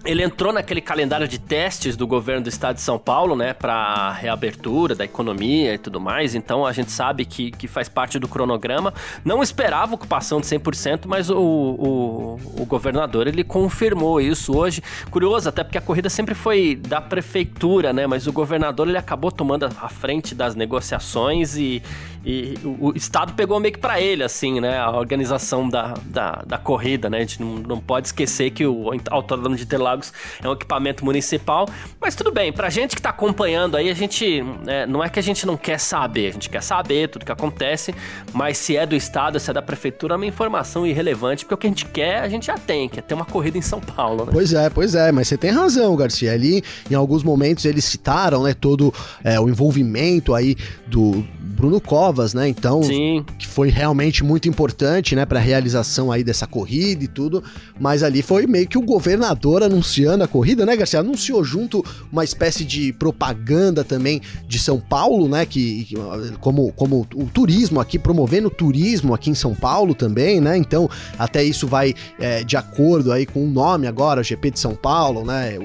ele 0.06 0.24
entrou 0.24 0.54
naquele 0.54 0.82
calendário 0.82 1.28
de 1.28 1.40
testes 1.40 1.98
do 1.98 2.06
governo 2.06 2.44
do 2.44 2.50
estado 2.50 2.76
de 2.76 2.82
São 2.82 2.98
Paulo, 2.98 3.36
né, 3.36 3.54
para 3.54 4.12
reabertura 4.12 4.94
da 4.94 5.04
economia 5.04 5.74
e 5.74 5.78
tudo 5.78 6.00
mais. 6.00 6.36
Então 6.36 6.66
a 6.66 6.72
gente 6.72 6.92
sabe 6.92 7.26
que, 7.26 7.52
que 7.52 7.68
faz 7.68 7.90
parte 7.90 8.20
do 8.20 8.28
cronograma. 8.28 8.94
Não 9.24 9.42
esperava 9.42 9.96
ocupação 9.96 10.40
de 10.40 10.48
100%, 10.48 11.02
mas 11.08 11.30
o, 11.30 11.38
o, 11.38 12.40
o 12.62 12.66
governador 12.66 13.28
ele 13.28 13.44
confirmou 13.44 14.22
isso 14.22 14.56
hoje. 14.56 14.82
Curioso, 15.10 15.50
até 15.50 15.64
porque 15.64 15.78
a 15.78 15.82
corrida 15.82 16.10
sempre 16.10 16.36
foi 16.36 16.76
da 16.76 17.02
prefeitura, 17.02 17.92
né, 17.92 18.06
mas 18.06 18.28
o 18.28 18.32
governador 18.32 18.88
ele 18.88 18.98
acabou 18.98 19.32
tomando 19.32 19.66
a 19.66 19.90
frente 19.90 20.36
das 20.36 20.56
negociações 20.56 21.58
e, 21.58 21.82
e 22.26 22.56
o, 22.64 22.90
o 22.90 22.94
estado 22.96 23.34
pegou 23.34 23.60
meio 23.60 23.74
que 23.74 23.80
para 23.80 24.00
ele, 24.02 24.24
assim, 24.24 24.60
né, 24.60 24.78
a 24.78 24.92
organização 24.92 25.70
da, 25.70 25.94
da, 26.06 26.44
da 26.46 26.58
corrida, 26.58 27.10
né. 27.10 27.18
A 27.18 27.22
gente 27.22 27.42
não, 27.42 27.56
não 27.56 27.80
pode 27.80 28.08
esquecer 28.08 28.52
que 28.52 28.66
o 28.66 28.90
autódromo 29.10 29.56
de 29.56 29.64
Interlagos 29.64 29.86
Lagos 29.86 30.14
é 30.44 30.50
um 30.50 30.54
equipamento 30.54 31.06
municipal. 31.06 31.68
Mas 32.02 32.16
tudo 32.16 32.32
bem, 32.32 32.52
pra 32.52 32.70
gente 32.70 32.96
que 32.96 33.02
tá 33.02 33.10
acompanhando 33.10 33.78
aí, 33.78 33.90
a 33.90 33.94
gente. 33.94 34.44
É, 34.68 34.86
não 34.86 35.04
é 35.04 35.10
que 35.10 35.20
a 35.20 35.24
gente 35.24 35.46
não 35.46 35.56
quer 35.56 35.80
saber, 35.80 36.30
a 36.30 36.32
gente 36.32 36.50
quer 36.50 36.62
saber 36.62 37.10
tudo 37.10 37.26
que 37.26 37.32
acontece, 37.32 37.94
mas 38.34 38.58
se 38.58 38.76
é 38.76 38.86
do 38.86 38.96
Estado, 38.96 39.40
se 39.40 39.50
é 39.50 39.54
da 39.54 39.62
Prefeitura, 39.62 40.16
é 40.16 40.18
uma 40.18 40.26
informação 40.26 40.86
irrelevante, 40.86 41.46
porque 41.46 41.54
o 41.54 41.58
que 41.58 41.68
a 41.68 41.70
gente 41.70 41.86
quer, 41.86 42.22
a 42.22 42.30
gente 42.30 42.48
já 42.48 42.58
tem, 42.58 42.90
que 42.90 43.00
é 43.00 43.02
ter 43.02 43.14
uma 43.14 43.26
corrida 43.26 43.58
em 43.58 43.62
São 43.62 43.80
Paulo, 43.80 44.26
né? 44.26 44.32
Pois 44.32 44.54
é, 44.54 44.70
pois 44.70 44.96
é, 44.96 45.12
mas 45.12 45.28
você 45.28 45.38
tem 45.38 45.52
razão, 45.52 45.96
Garcia. 45.96 46.32
Ali, 46.32 46.64
em 46.90 46.96
alguns 46.96 47.24
momentos, 47.24 47.66
eles 47.66 47.86
citaram, 47.86 48.44
né, 48.44 48.54
todo 48.54 48.94
é, 49.24 49.40
o 49.40 49.48
envolvimento 49.48 50.34
aí 50.34 50.56
do 50.88 51.24
Bruno 51.40 51.80
Covas, 52.16 52.34
né? 52.34 52.48
Então, 52.48 52.82
Sim. 52.82 53.26
que 53.38 53.46
foi 53.46 53.70
realmente 53.70 54.24
muito 54.24 54.48
importante, 54.48 55.16
né, 55.16 55.26
para 55.26 55.40
a 55.40 55.42
realização 55.42 56.12
aí 56.12 56.24
dessa 56.24 56.48
corrida 56.48 57.04
e 57.04 57.08
tudo. 57.08 57.44
Mas 57.80 58.04
ali 58.04 58.22
foi 58.22 58.48
meio 58.48 58.68
que 58.68 58.78
o 58.78 58.82
governador 58.82 59.62
anunciando 59.64 60.24
a 60.24 60.28
corrida, 60.28 60.66
né, 60.66 60.76
Garcia? 60.76 61.02
Anunciou 61.02 61.44
junto 61.44 61.84
uma 62.12 62.24
espécie 62.24 62.64
de 62.64 62.94
propaganda 62.94 63.84
também 63.84 64.22
de 64.48 64.58
São 64.58 64.80
Paulo, 64.80 65.28
né? 65.28 65.46
Que 65.46 65.88
como, 66.40 66.72
como 66.72 67.08
o 67.14 67.26
turismo 67.26 67.82
aqui, 67.82 68.00
promovendo 68.00 68.48
o 68.48 68.52
turismo 68.52 69.14
aqui 69.14 69.30
em 69.30 69.36
São 69.36 69.54
Paulo 69.54 69.94
também, 69.94 70.40
né? 70.40 70.56
Então, 70.58 70.90
até 71.20 71.44
isso 71.44 71.68
vai 71.68 71.94
é, 72.20 72.44
de 72.44 72.56
acordo 72.56 73.12
aí 73.12 73.26
com 73.26 73.44
o 73.44 73.50
nome 73.50 73.88
agora, 73.88 74.24
GP 74.24 74.52
de 74.52 74.60
São 74.60 74.74
Paulo, 74.76 75.26
né? 75.26 75.58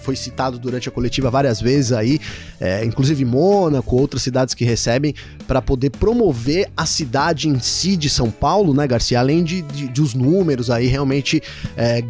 Foi 0.00 0.14
citado 0.14 0.58
durante 0.58 0.88
a 0.88 0.92
coletiva 0.92 1.30
várias 1.30 1.60
vezes 1.60 1.92
aí, 1.92 2.20
é, 2.60 2.84
inclusive 2.84 3.24
Mônaco, 3.24 3.96
outras 3.96 4.22
cidades 4.22 4.54
que 4.54 4.64
recebem, 4.64 5.14
para 5.46 5.60
poder 5.60 5.87
promover 5.90 6.68
a 6.76 6.86
cidade 6.86 7.48
em 7.48 7.58
si 7.60 7.96
de 7.96 8.08
São 8.08 8.30
Paulo, 8.30 8.74
né, 8.74 8.86
Garcia? 8.86 9.18
Além 9.18 9.42
de, 9.42 9.62
de, 9.62 9.88
de 9.88 10.02
os 10.02 10.14
números 10.14 10.70
aí, 10.70 10.86
realmente 10.86 11.42
é, 11.76 12.02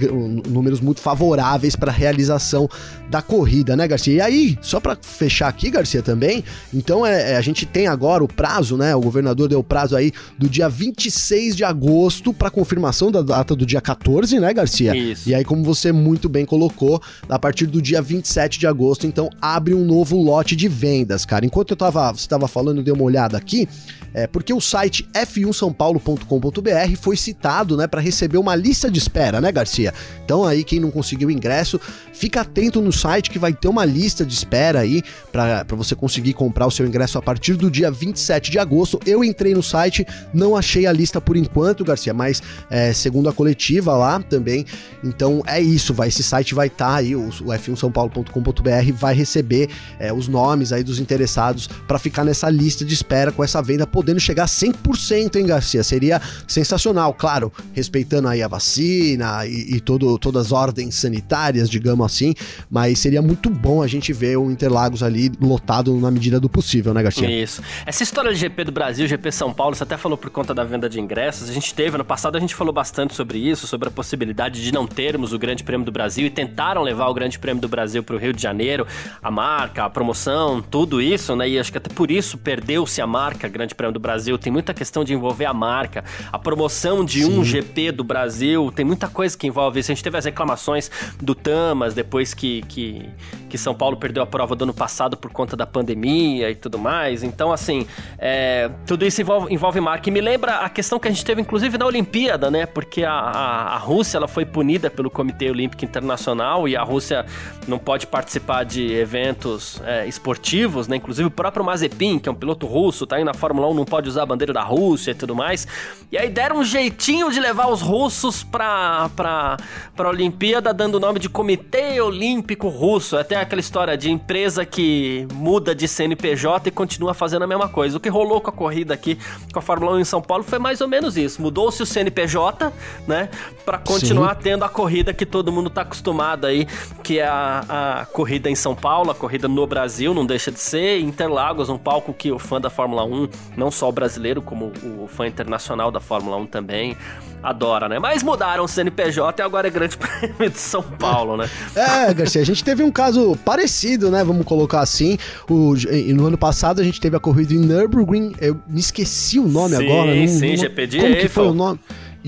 números 0.49 0.81
muito 0.81 1.01
favoráveis 1.01 1.77
para 1.77 1.91
a 1.91 1.95
realização 1.95 2.69
da 3.11 3.23
corrida, 3.23 3.77
né, 3.77 3.89
Garcia? 3.89 4.15
E 4.15 4.21
aí, 4.21 4.59
só 4.61 4.81
para 4.81 4.97
fechar 5.01 5.49
aqui, 5.49 5.71
Garcia, 5.71 6.03
também, 6.03 6.45
então 6.73 7.05
é, 7.05 7.33
é, 7.33 7.37
a 7.37 7.41
gente 7.41 7.65
tem 7.67 7.87
agora 7.87 8.23
o 8.23 8.29
prazo, 8.29 8.77
né? 8.77 8.95
O 8.95 9.01
governador 9.01 9.49
deu 9.49 9.61
o 9.61 9.65
prazo 9.65 9.97
aí 9.97 10.13
do 10.39 10.49
dia 10.49 10.69
26 10.69 11.57
de 11.57 11.65
agosto 11.65 12.33
para 12.33 12.51
confirmação 12.51 13.11
da 13.11 13.23
data 13.23 13.55
do 13.55 13.65
dia 13.65 13.81
14, 13.81 14.39
né, 14.39 14.53
Garcia? 14.53 14.95
Isso. 14.97 15.29
E 15.29 15.35
aí, 15.35 15.45
como 15.45 15.63
você 15.63 15.93
muito 15.93 16.29
bem 16.29 16.45
colocou, 16.45 17.01
a 17.29 17.39
partir 17.39 17.67
do 17.67 17.81
dia 17.81 18.01
27 18.01 18.59
de 18.59 18.67
agosto, 18.67 19.07
então 19.07 19.31
abre 19.41 19.75
um 19.75 19.85
novo 19.85 20.21
lote 20.21 20.57
de 20.57 20.69
vendas, 20.69 21.25
cara. 21.25 21.45
Enquanto 21.45 21.71
eu 21.71 21.77
tava, 21.77 22.13
você 22.13 22.29
tava 22.29 22.49
falando, 22.49 22.79
eu 22.79 22.85
dei 22.85 22.93
uma 22.93 23.05
olhada 23.05 23.37
aqui, 23.37 23.68
é, 24.15 24.27
porque 24.27 24.53
o 24.53 24.61
site 24.61 25.09
f1sampaulo.com.br 25.13 26.97
foi 27.01 27.17
citado, 27.17 27.77
né, 27.77 27.87
para 27.87 28.01
receber 28.01 28.39
uma 28.39 28.55
lista 28.55 28.91
de 28.91 28.99
espera, 28.99 29.41
né, 29.41 29.53
Garcia? 29.53 29.93
Então 30.25 30.45
aí 30.45 30.65
quem 30.65 30.81
não 30.81 30.91
conseguiu 30.91 31.31
ingresso, 31.31 31.81
fica 32.13 32.41
atento 32.41 32.81
no 32.81 32.93
site 32.93 33.31
que 33.31 33.39
vai 33.39 33.53
ter 33.53 33.69
uma 33.69 33.85
lista 33.85 34.25
de 34.25 34.35
espera 34.35 34.81
aí 34.81 35.03
para 35.31 35.65
você 35.71 35.95
conseguir 35.95 36.33
comprar 36.33 36.67
o 36.67 36.71
seu 36.71 36.87
ingresso 36.87 37.19
a 37.19 37.23
partir 37.23 37.55
do 37.55 37.71
dia 37.71 37.91
27 37.91 38.51
de 38.51 38.59
agosto. 38.59 38.99
Eu 39.07 39.23
entrei 39.23 39.55
no 39.55 39.63
site, 39.63 40.07
não 40.33 40.57
achei 40.57 40.87
a 40.87 40.93
lista 40.93 41.21
por 41.21 41.37
enquanto, 41.37 41.85
Garcia, 41.85 42.15
mas 42.15 42.43
é, 42.71 42.93
segundo 42.93 43.29
a 43.29 43.33
coletiva 43.33 43.97
lá 43.97 44.21
também. 44.21 44.65
Então 45.05 45.43
é 45.47 45.61
isso, 45.61 45.95
vai 45.95 46.09
esse 46.09 46.23
site 46.23 46.55
vai 46.55 46.69
estar 46.69 46.89
tá 46.89 46.97
aí, 46.97 47.15
o, 47.15 47.29
o 47.29 47.53
f1sampaulo.com.br 47.53 48.93
vai 48.95 49.15
receber 49.15 49.69
é, 49.99 50.13
os 50.13 50.27
nomes 50.27 50.73
aí 50.73 50.83
dos 50.83 50.99
interessados 50.99 51.69
para 51.87 51.99
ficar 51.99 52.25
nessa 52.25 52.49
lista 52.49 52.85
de 52.85 52.95
espera 52.95 53.31
com 53.31 53.45
essa 53.45 53.58
venda 53.63 53.87
podendo 53.87 54.21
chegar 54.21 54.45
a 54.45 54.47
100%, 54.47 55.37
hein, 55.37 55.47
Garcia? 55.47 55.83
Seria 55.83 56.21
sensacional, 56.47 57.15
claro, 57.15 57.53
respeitando 57.73 58.29
aí 58.29 58.43
a 58.43 58.49
vacina 58.49 59.47
e, 59.47 59.77
e 59.77 59.81
todo, 59.81 60.19
todas 60.19 60.47
as 60.47 60.53
ordens 60.53 60.95
sanitárias, 60.95 61.69
digamos 61.69 62.05
assim, 62.05 62.35
mas 62.71 62.99
seria 62.99 63.23
muito 63.23 63.51
bom 63.51 63.83
a 63.83 63.87
gente 63.87 64.13
ver 64.13 64.37
o 64.37 64.51
Interlagos 64.51 65.03
ali 65.03 65.31
lotado 65.41 65.95
na 65.97 66.11
medida 66.11 66.41
do 66.41 66.49
possível, 66.49 66.93
né, 66.93 67.03
Garcia? 67.03 67.31
Isso. 67.31 67.63
Essa 67.87 68.03
história 68.03 68.33
de 68.33 68.39
GP 68.39 68.65
do 68.65 68.73
Brasil, 68.73 69.07
GP 69.07 69.31
São 69.31 69.53
Paulo, 69.53 69.75
você 69.75 69.83
até 69.83 69.97
falou 69.97 70.17
por 70.17 70.31
conta 70.31 70.55
da 70.55 70.65
venda 70.65 70.89
de 70.89 71.01
ingressos, 71.01 71.49
a 71.49 71.53
gente 71.53 71.75
teve, 71.75 71.95
ano 71.95 72.05
passado 72.05 72.37
a 72.37 72.41
gente 72.41 72.55
falou 72.55 72.73
bastante 72.73 73.15
sobre 73.15 73.39
isso, 73.39 73.67
sobre 73.67 73.89
a 73.89 73.91
possibilidade 73.91 74.63
de 74.63 74.73
não 74.73 74.87
termos 74.87 75.33
o 75.33 75.39
Grande 75.39 75.63
Prêmio 75.63 75.85
do 75.85 75.93
Brasil 75.93 76.27
e 76.27 76.31
tentaram 76.31 76.83
levar 76.83 77.09
o 77.09 77.15
Grande 77.15 77.39
Prêmio 77.39 77.61
do 77.61 77.69
Brasil 77.69 78.03
para 78.03 78.17
o 78.17 78.19
Rio 78.19 78.33
de 78.33 78.43
Janeiro, 78.43 78.87
a 79.23 79.31
marca, 79.31 79.85
a 79.85 79.91
promoção, 79.91 80.63
tudo 80.63 81.01
isso, 81.01 81.37
né, 81.37 81.49
e 81.49 81.59
acho 81.59 81.71
que 81.71 81.79
até 81.79 81.91
por 81.91 82.11
isso 82.11 82.39
perdeu-se 82.39 83.01
a 83.01 83.07
marca 83.07 83.38
Grande 83.47 83.75
Prêmio 83.75 83.93
do 83.93 84.01
Brasil, 84.01 84.39
tem 84.39 84.51
muita 84.53 84.75
questão 84.75 85.05
de 85.05 85.13
envolver 85.13 85.45
a 85.45 85.55
marca, 85.55 86.03
a 86.33 86.39
promoção 86.39 87.05
de 87.05 87.23
Sim. 87.23 87.39
um 87.39 87.45
GP 87.45 87.93
do 87.93 88.03
Brasil, 88.03 88.73
tem 88.75 88.85
muita 88.85 89.07
coisa 89.07 89.37
que 89.37 89.47
envolve 89.47 89.81
isso. 89.81 89.93
A 89.93 89.95
gente 89.95 90.03
teve 90.03 90.17
as 90.17 90.25
reclamações 90.25 90.91
do 91.21 91.35
Tamas 91.35 91.95
depois 91.95 92.33
que, 92.35 92.63
que, 92.63 93.09
que 93.49 93.59
São 93.59 93.75
Paulo 93.75 93.97
perdeu 93.97 94.23
a 94.23 94.27
prova 94.27 94.57
do 94.57 94.65
ano 94.65 94.75
passado 94.75 95.17
por 95.17 95.31
conta 95.31 95.57
da 95.57 95.67
pandemia 95.67 96.51
e 96.51 96.55
tudo 96.55 96.79
mais. 96.79 97.23
Então, 97.23 97.53
assim, 97.53 97.87
é, 98.19 98.71
tudo 98.87 99.05
isso 99.05 99.21
envolve, 99.21 99.53
envolve 99.53 99.81
marca. 99.81 100.09
E 100.09 100.13
me 100.13 100.21
lembra 100.21 100.57
a 100.57 100.69
questão 100.69 100.99
que 100.99 101.07
a 101.07 101.11
gente 101.11 101.25
teve, 101.25 101.41
inclusive, 101.41 101.77
na 101.77 101.87
Olimpíada, 101.87 102.51
né? 102.51 102.67
Porque 102.67 103.05
a, 103.05 103.13
a, 103.13 103.75
a 103.75 103.79
Rússia 103.79 104.17
ela 104.17 104.29
foi 104.29 104.47
punida 104.47 104.91
pelo 104.91 105.11
Comitê 105.11 105.51
Olímpico 105.51 105.85
Internacional 105.85 106.69
e 106.69 106.77
a 106.77 106.83
Rússia 106.83 107.27
não 107.67 107.79
pode 107.79 108.07
participar 108.07 108.65
de 108.65 108.93
eventos 108.93 109.81
é, 109.85 110.07
esportivos, 110.07 110.89
né? 110.89 110.97
Inclusive 110.97 111.27
o 111.27 111.31
próprio 111.31 111.65
Mazepin, 111.65 112.19
que 112.19 112.29
é 112.29 112.33
um 112.33 112.35
piloto 112.35 112.67
russo, 112.67 113.07
tá 113.07 113.17
aí 113.17 113.25
na 113.29 113.35
Fórmula 113.35 113.69
1, 113.69 113.75
não 113.75 113.85
pode 113.85 114.09
usar 114.09 114.23
a 114.23 114.27
bandeira 114.27 114.53
da 114.53 114.63
Rússia 114.63 115.13
e 115.13 115.15
tudo 115.15 115.35
mais. 115.35 115.67
E 116.11 116.17
aí 116.17 116.29
deram 116.29 116.59
um 116.59 116.65
jeitinho 116.65 117.31
de 117.31 117.39
levar 117.39 117.69
os 117.69 117.81
russos 117.81 118.43
pra, 118.43 119.11
pra, 119.15 119.57
pra 119.95 120.09
Olimpíada, 120.09 120.73
dando 120.73 120.95
o 120.97 121.01
nome 121.01 121.19
de 121.19 121.29
Comitê 121.29 122.01
Olímpico 122.01 122.69
Russo. 122.69 123.17
Até 123.17 123.37
aquela 123.37 123.61
história 123.61 123.97
de 123.97 124.11
empresa 124.11 124.65
que 124.65 125.27
muda 125.35 125.75
de 125.75 125.87
CNPJ 125.87 126.69
e 126.69 126.73
continua 126.73 127.13
fazendo 127.15 127.43
a 127.43 127.47
mesma 127.47 127.69
coisa. 127.69 127.97
O 127.97 128.01
que 128.01 128.09
rolou 128.09 128.41
com 128.41 128.51
a 128.51 128.53
corrida 128.53 128.95
aqui, 128.95 129.19
com 129.53 129.59
a 129.59 129.63
Fórmula 129.63 129.93
1 129.97 130.01
em 130.01 130.05
São 130.05 130.23
Paulo, 130.23 130.45
foi 130.45 130.59
mais 130.59 130.81
ou 130.81 130.89
menos 130.89 131.17
isso. 131.17 131.43
Mudou-se 131.43 131.83
o 131.83 131.87
CNPJ, 131.87 132.73
né, 133.07 133.29
pra 133.65 133.79
continuar 133.79 134.35
Sim. 134.37 134.43
tendo 134.43 134.65
a 134.65 134.69
corrida 134.69 135.13
que 135.13 135.27
todo 135.27 135.53
mundo 135.53 135.69
tá 135.69 135.83
acostumado 135.83 136.47
aí, 136.47 136.67
que 137.03 137.19
é 137.19 137.27
a, 137.27 138.01
a 138.01 138.07
corrida 138.07 138.49
em 138.49 138.55
São 138.55 138.75
Paulo, 138.75 139.11
a 139.11 139.15
corrida 139.15 139.49
no 139.49 139.67
Brasil, 139.67 140.15
não 140.15 140.25
deixa 140.25 140.51
de 140.51 140.61
ser. 140.61 141.01
Interlagos, 141.01 141.69
um 141.69 141.79
palco 141.79 142.13
que 142.13 142.33
o 142.33 142.39
fã 142.39 142.61
da 142.61 142.71
Fórmula 142.71 143.05
1, 143.05 143.18
não 143.57 143.71
só 143.71 143.89
o 143.89 143.93
brasileiro, 143.93 144.43
como 144.43 144.73
o 144.85 145.09
fã 145.09 145.27
internacional 145.27 145.91
da 145.91 146.01
Fórmula 146.01 146.37
1 146.37 146.47
também 146.47 146.97
adora, 147.43 147.89
né? 147.89 147.99
Mas 147.99 148.23
mudaram 148.23 148.65
o 148.65 148.69
CNPJ 148.69 149.41
e 149.41 149.45
agora 149.45 149.69
é 149.69 149.71
Grande 149.71 149.97
Prêmio 149.99 150.51
de 150.51 150.59
São 150.59 150.83
Paulo, 150.83 151.37
né? 151.37 151.49
É, 151.75 152.13
Garcia, 152.13 152.43
a 152.43 152.45
gente 152.45 152.63
teve 152.63 152.83
um 152.83 152.91
caso 152.91 153.37
parecido, 153.45 154.11
né? 154.11 154.23
Vamos 154.25 154.45
colocar 154.45 154.81
assim. 154.81 155.19
O, 155.49 155.75
no 156.15 156.27
ano 156.27 156.39
passado 156.39 156.81
a 156.81 156.85
gente 156.85 157.01
teve 157.01 157.17
a 157.17 157.21
corrida 157.21 157.55
em 157.55 157.59
Nürburgring, 157.59 158.35
eu 158.41 158.61
me 158.67 158.81
esqueci 158.81 159.39
o 159.39 159.49
nome 159.49 159.77
sim, 159.77 159.87
agora. 159.87 160.13
Sim, 160.13 160.29
sim, 160.29 160.57
GP 160.57 160.87
de 160.87 160.99
Como 160.99 161.17
que 161.17 161.29
foi 161.29 161.47
o 161.47 161.55
nome? 161.55 161.79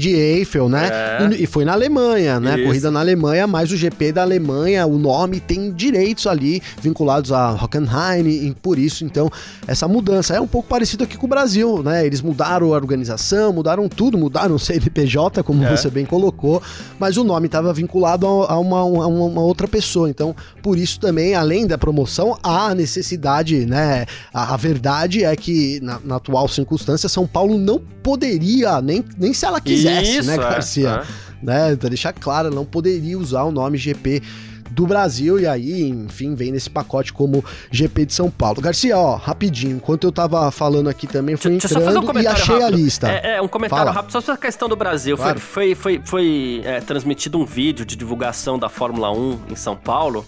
De 0.01 0.11
Eiffel, 0.11 0.69
né? 0.69 0.89
É. 0.91 1.29
E, 1.33 1.45
e, 1.45 1.47
foi 1.47 1.65
na 1.65 1.73
Alemanha, 1.73 2.41
né? 2.41 2.57
Isso. 2.57 2.67
Corrida 2.67 2.91
na 2.91 3.01
Alemanha, 3.01 3.47
mas 3.47 3.71
o 3.71 3.77
GP 3.77 4.13
da 4.13 4.23
Alemanha, 4.23 4.87
o 4.87 4.99
nome 4.99 5.39
tem 5.39 5.71
direitos 5.71 6.27
ali 6.27 6.63
vinculados 6.81 7.31
a 7.31 7.53
Hockenheim 7.53 8.27
e 8.27 8.55
por 8.61 8.79
isso, 8.79 9.05
então, 9.05 9.31
essa 9.67 9.87
mudança 9.87 10.35
é 10.35 10.41
um 10.41 10.47
pouco 10.47 10.69
parecido 10.69 11.05
aqui 11.05 11.17
com 11.17 11.27
o 11.27 11.29
Brasil, 11.29 11.83
né? 11.83 12.05
Eles 12.05 12.23
mudaram 12.23 12.73
a 12.73 12.77
organização, 12.77 13.53
mudaram 13.53 13.89
tudo, 13.89 14.17
mudaram 14.17 14.55
o 14.55 14.59
CNPJ, 14.59 15.43
como 15.43 15.63
é. 15.65 15.77
você 15.77 15.91
bem 15.91 16.07
colocou, 16.07 16.63
mas 16.99 17.17
o 17.17 17.25
nome 17.25 17.47
estava 17.47 17.73
vinculado 17.73 18.27
a, 18.27 18.59
uma, 18.59 18.79
a 18.79 19.07
uma, 19.07 19.41
outra 19.43 19.69
pessoa. 19.69 20.09
Então, 20.09 20.35
por 20.63 20.79
isso 20.79 20.99
também, 20.99 21.35
além 21.35 21.67
da 21.67 21.77
promoção, 21.77 22.39
há 22.43 22.75
necessidade, 22.75 23.67
né? 23.67 24.07
A, 24.33 24.55
a 24.55 24.57
verdade 24.57 25.25
é 25.25 25.37
que 25.37 25.79
na, 25.83 26.01
na 26.03 26.17
atual 26.17 26.49
circunstância, 26.49 27.09
São 27.09 27.27
Paulo 27.27 27.59
não 27.59 27.79
poderia, 28.03 28.81
nem, 28.81 29.05
nem 29.19 29.33
se 29.35 29.45
ela 29.45 29.61
quisesse, 29.61 29.90
né, 29.95 30.03
Isso, 30.03 30.29
né, 30.29 30.37
Garcia? 30.37 30.89
É, 30.89 31.31
Né, 31.43 31.77
pra 31.77 31.89
deixar 31.89 32.13
claro, 32.13 32.51
não 32.51 32.65
poderia 32.65 33.19
usar 33.19 33.45
o 33.45 33.51
nome 33.51 33.79
GP 33.79 34.23
do 34.71 34.87
Brasil 34.87 35.39
e 35.39 35.47
aí, 35.47 35.89
enfim, 35.89 36.35
vem 36.35 36.53
nesse 36.53 36.71
pacote 36.71 37.13
como 37.13 37.45
GP 37.71 38.07
de 38.07 38.15
São 38.15 38.31
Paulo. 38.31 38.61
Garcia, 38.61 38.97
ó, 38.97 39.17
rapidinho, 39.17 39.77
enquanto 39.77 40.05
eu 40.05 40.13
tava 40.13 40.51
falando 40.51 40.89
aqui 40.89 41.07
também, 41.07 41.37
fui 41.37 41.51
deixa, 41.51 41.67
entrando 41.67 42.01
um 42.01 42.21
e 42.21 42.27
achei 42.27 42.59
rápido. 42.59 42.65
a 42.65 42.71
lista. 42.71 43.11
É, 43.11 43.37
é 43.37 43.43
um 43.43 43.49
comentário 43.49 43.87
Fala. 43.87 43.97
rápido 43.97 44.13
só 44.13 44.21
sobre 44.21 44.35
a 44.35 44.37
questão 44.39 44.69
do 44.69 44.77
Brasil. 44.77 45.17
Claro. 45.17 45.41
Foi, 45.41 45.75
foi, 45.75 45.99
foi, 45.99 46.03
foi 46.05 46.63
é, 46.65 46.81
transmitido 46.81 47.39
um 47.39 47.45
vídeo 47.45 47.85
de 47.85 47.97
divulgação 47.97 48.59
da 48.59 48.69
Fórmula 48.69 49.11
1 49.11 49.41
em 49.51 49.57
São 49.57 49.77
Paulo 49.77 50.25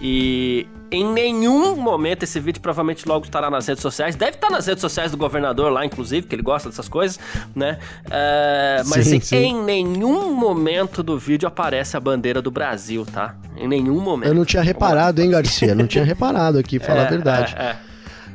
e 0.00 0.66
em 0.90 1.04
nenhum 1.10 1.74
momento 1.76 2.22
esse 2.22 2.38
vídeo 2.38 2.60
provavelmente 2.60 3.08
logo 3.08 3.24
estará 3.24 3.50
nas 3.50 3.66
redes 3.66 3.80
sociais. 3.80 4.14
Deve 4.14 4.32
estar 4.32 4.50
nas 4.50 4.66
redes 4.66 4.80
sociais 4.80 5.10
do 5.10 5.16
governador 5.16 5.72
lá, 5.72 5.86
inclusive, 5.86 6.26
que 6.26 6.34
ele 6.34 6.42
gosta 6.42 6.68
dessas 6.68 6.88
coisas, 6.88 7.18
né? 7.56 7.78
Uh, 8.06 8.88
mas 8.88 9.06
sim, 9.06 9.18
sim. 9.20 9.36
em 9.36 9.64
nenhum 9.64 10.34
momento 10.34 11.02
do 11.02 11.18
vídeo 11.18 11.48
aparece 11.48 11.96
a 11.96 12.00
bandeira 12.00 12.42
do 12.42 12.50
Brasil, 12.50 13.06
tá? 13.06 13.34
Em 13.56 13.66
nenhum 13.66 14.00
momento. 14.00 14.28
Eu 14.28 14.34
não 14.34 14.44
tinha 14.44 14.62
reparado, 14.62 15.22
hein, 15.22 15.30
Garcia? 15.30 15.74
Não 15.74 15.86
tinha 15.86 16.04
reparado 16.04 16.58
aqui, 16.58 16.78
falar 16.78 17.02
é, 17.02 17.06
a 17.06 17.10
verdade. 17.10 17.54
É, 17.56 17.62
é. 17.62 17.76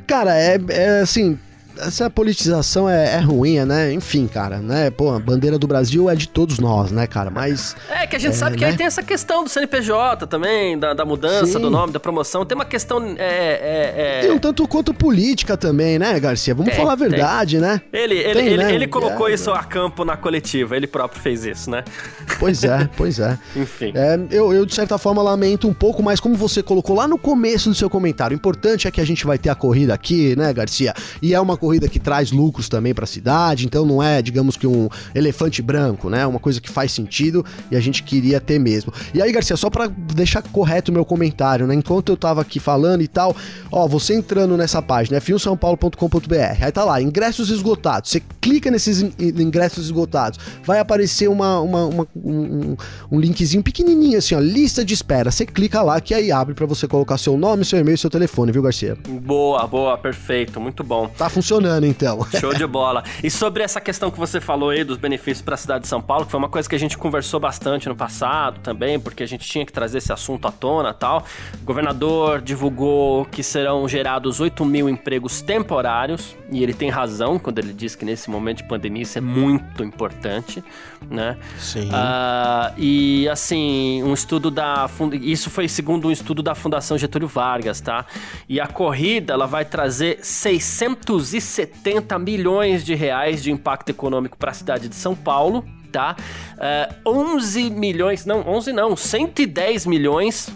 Cara, 0.06 0.36
é, 0.36 0.58
é 0.70 1.00
assim, 1.00 1.38
essa 1.80 2.10
politização 2.10 2.88
é, 2.88 3.16
é, 3.16 3.20
ruim, 3.20 3.58
né? 3.64 3.92
Enfim, 3.92 4.26
cara, 4.26 4.58
né? 4.58 4.90
Pô, 4.90 5.14
a 5.14 5.18
bandeira 5.18 5.58
do 5.58 5.66
Brasil 5.66 6.08
é 6.10 6.14
de 6.14 6.28
todos 6.28 6.58
nós, 6.58 6.90
né, 6.90 7.06
cara? 7.06 7.30
Mas. 7.30 7.76
É 7.88 8.06
que 8.06 8.16
a 8.16 8.18
gente 8.18 8.32
é, 8.32 8.36
sabe 8.36 8.56
que 8.56 8.64
né? 8.64 8.70
aí 8.70 8.76
tem 8.76 8.86
essa 8.86 9.02
questão 9.02 9.44
do 9.44 9.50
CNPJ 9.50 10.26
também, 10.26 10.78
da, 10.78 10.94
da 10.94 11.04
mudança 11.04 11.46
Sim. 11.46 11.60
do 11.60 11.70
nome, 11.70 11.92
da 11.92 12.00
promoção. 12.00 12.44
Tem 12.44 12.54
uma 12.54 12.64
questão. 12.64 13.02
É, 13.18 14.20
é, 14.22 14.26
é... 14.26 14.32
um 14.32 14.38
tanto 14.38 14.66
quanto 14.66 14.92
política 14.92 15.56
também, 15.56 15.98
né, 15.98 16.18
Garcia? 16.20 16.54
Vamos 16.54 16.70
tem, 16.72 16.80
falar 16.80 16.92
a 16.92 16.96
verdade, 16.96 17.58
tem. 17.58 17.60
né? 17.60 17.80
Ele, 17.92 18.14
ele, 18.16 18.34
tem, 18.34 18.46
ele, 18.46 18.56
né? 18.56 18.74
ele 18.74 18.86
colocou 18.86 19.28
é, 19.28 19.34
isso 19.34 19.50
a 19.50 19.62
campo 19.64 20.04
na 20.04 20.16
coletiva, 20.16 20.76
ele 20.76 20.86
próprio 20.86 21.20
fez 21.20 21.44
isso, 21.44 21.70
né? 21.70 21.84
Pois 22.38 22.64
é, 22.64 22.88
pois 22.96 23.18
é. 23.18 23.38
Enfim. 23.56 23.92
É, 23.94 24.18
eu, 24.30 24.52
eu, 24.52 24.66
de 24.66 24.74
certa 24.74 24.98
forma, 24.98 25.22
lamento 25.22 25.68
um 25.68 25.74
pouco, 25.74 26.02
mas 26.02 26.20
como 26.20 26.34
você 26.34 26.62
colocou 26.62 26.96
lá 26.96 27.06
no 27.06 27.18
começo 27.18 27.68
do 27.68 27.74
seu 27.74 27.88
comentário, 27.88 28.34
o 28.34 28.38
importante 28.38 28.86
é 28.86 28.90
que 28.90 29.00
a 29.00 29.06
gente 29.06 29.24
vai 29.24 29.38
ter 29.38 29.48
a 29.48 29.54
corrida 29.54 29.94
aqui, 29.94 30.36
né, 30.36 30.52
Garcia? 30.52 30.94
E 31.22 31.34
é 31.34 31.40
uma 31.40 31.56
corrida 31.56 31.67
corrida 31.68 31.86
que 31.86 31.98
traz 31.98 32.32
lucros 32.32 32.66
também 32.66 32.94
para 32.94 33.04
a 33.04 33.06
cidade, 33.06 33.66
então 33.66 33.84
não 33.84 34.02
é, 34.02 34.22
digamos 34.22 34.56
que 34.56 34.66
um 34.66 34.88
elefante 35.14 35.60
branco, 35.60 36.08
né? 36.08 36.26
Uma 36.26 36.38
coisa 36.38 36.62
que 36.62 36.70
faz 36.70 36.92
sentido 36.92 37.44
e 37.70 37.76
a 37.76 37.80
gente 37.80 38.02
queria 38.02 38.40
ter 38.40 38.58
mesmo. 38.58 38.90
E 39.12 39.20
aí, 39.20 39.30
Garcia, 39.30 39.54
só 39.54 39.68
para 39.68 39.86
deixar 39.86 40.40
correto 40.40 40.90
o 40.90 40.94
meu 40.94 41.04
comentário, 41.04 41.66
né? 41.66 41.74
Enquanto 41.74 42.08
eu 42.08 42.16
tava 42.16 42.40
aqui 42.40 42.58
falando 42.58 43.02
e 43.02 43.06
tal, 43.06 43.36
ó, 43.70 43.86
você 43.86 44.14
entrando 44.14 44.56
nessa 44.56 44.80
página, 44.80 45.20
f1saopaulo.com.br, 45.20 46.64
aí 46.64 46.72
tá 46.72 46.84
lá, 46.84 47.02
ingressos 47.02 47.50
esgotados. 47.50 48.08
Você 48.08 48.22
clica 48.40 48.70
nesses 48.70 49.02
ingressos 49.18 49.84
esgotados, 49.84 50.40
vai 50.64 50.78
aparecer 50.78 51.28
uma, 51.28 51.60
uma, 51.60 51.84
uma 51.84 52.08
um, 52.16 52.76
um, 53.12 53.20
linkzinho 53.20 53.62
pequenininho 53.62 54.16
assim, 54.16 54.34
ó, 54.34 54.40
lista 54.40 54.82
de 54.82 54.94
espera. 54.94 55.30
Você 55.30 55.44
clica 55.44 55.82
lá 55.82 56.00
que 56.00 56.14
aí 56.14 56.32
abre 56.32 56.54
para 56.54 56.64
você 56.64 56.88
colocar 56.88 57.18
seu 57.18 57.36
nome, 57.36 57.62
seu 57.62 57.78
e-mail 57.78 57.96
e 57.96 57.98
seu 57.98 58.08
telefone, 58.08 58.52
viu, 58.52 58.62
Garcia? 58.62 58.96
Boa, 59.06 59.66
boa, 59.66 59.98
perfeito, 59.98 60.58
muito 60.58 60.82
bom. 60.82 61.08
Tá 61.08 61.28
funcionando 61.28 61.47
então. 61.86 62.26
Show 62.38 62.52
de 62.52 62.66
bola. 62.68 63.02
E 63.22 63.30
sobre 63.30 63.62
essa 63.62 63.80
questão 63.80 64.10
que 64.10 64.18
você 64.18 64.40
falou 64.40 64.70
aí 64.70 64.84
dos 64.84 64.96
benefícios 64.96 65.42
para 65.42 65.54
a 65.54 65.58
cidade 65.58 65.82
de 65.82 65.88
São 65.88 66.00
Paulo, 66.00 66.24
que 66.26 66.30
foi 66.30 66.38
uma 66.38 66.48
coisa 66.48 66.68
que 66.68 66.74
a 66.74 66.78
gente 66.78 66.98
conversou 66.98 67.40
bastante 67.40 67.88
no 67.88 67.96
passado 67.96 68.60
também, 68.60 68.98
porque 69.00 69.22
a 69.22 69.26
gente 69.26 69.48
tinha 69.48 69.64
que 69.64 69.72
trazer 69.72 69.98
esse 69.98 70.12
assunto 70.12 70.46
à 70.46 70.52
tona 70.52 70.92
tal. 70.92 71.24
O 71.62 71.64
governador 71.64 72.40
divulgou 72.40 73.24
que 73.24 73.42
serão 73.42 73.88
gerados 73.88 74.40
8 74.40 74.64
mil 74.64 74.88
empregos 74.88 75.40
temporários, 75.40 76.36
e 76.50 76.62
ele 76.62 76.74
tem 76.74 76.90
razão 76.90 77.38
quando 77.38 77.58
ele 77.58 77.72
diz 77.72 77.94
que 77.94 78.04
nesse 78.04 78.30
momento 78.30 78.58
de 78.58 78.64
pandemia 78.64 79.02
isso 79.02 79.18
é 79.18 79.20
muito 79.20 79.84
importante, 79.84 80.62
né? 81.10 81.36
Sim. 81.58 81.88
Uh, 81.88 82.74
e 82.76 83.28
assim, 83.28 84.02
um 84.02 84.14
estudo 84.14 84.50
da. 84.50 84.88
Isso 85.20 85.50
foi 85.50 85.68
segundo 85.68 86.08
um 86.08 86.10
estudo 86.10 86.42
da 86.42 86.54
Fundação 86.54 86.96
Getúlio 86.98 87.28
Vargas, 87.28 87.80
tá? 87.80 88.06
E 88.48 88.60
a 88.60 88.66
corrida 88.66 89.32
ela 89.32 89.46
vai 89.46 89.64
trazer 89.64 90.18
670 91.40 92.18
milhões 92.18 92.84
de 92.84 92.94
reais 92.94 93.42
de 93.42 93.50
impacto 93.50 93.90
econômico 93.90 94.36
para 94.36 94.50
a 94.50 94.54
cidade 94.54 94.88
de 94.88 94.94
São 94.94 95.14
Paulo, 95.14 95.64
tá? 95.90 96.16
Uh, 96.54 96.58
ah, 96.60 96.94
11 97.06 97.70
milhões, 97.70 98.24
não, 98.26 98.46
11 98.46 98.72
não, 98.72 98.96
110 98.96 99.86
milhões 99.86 100.50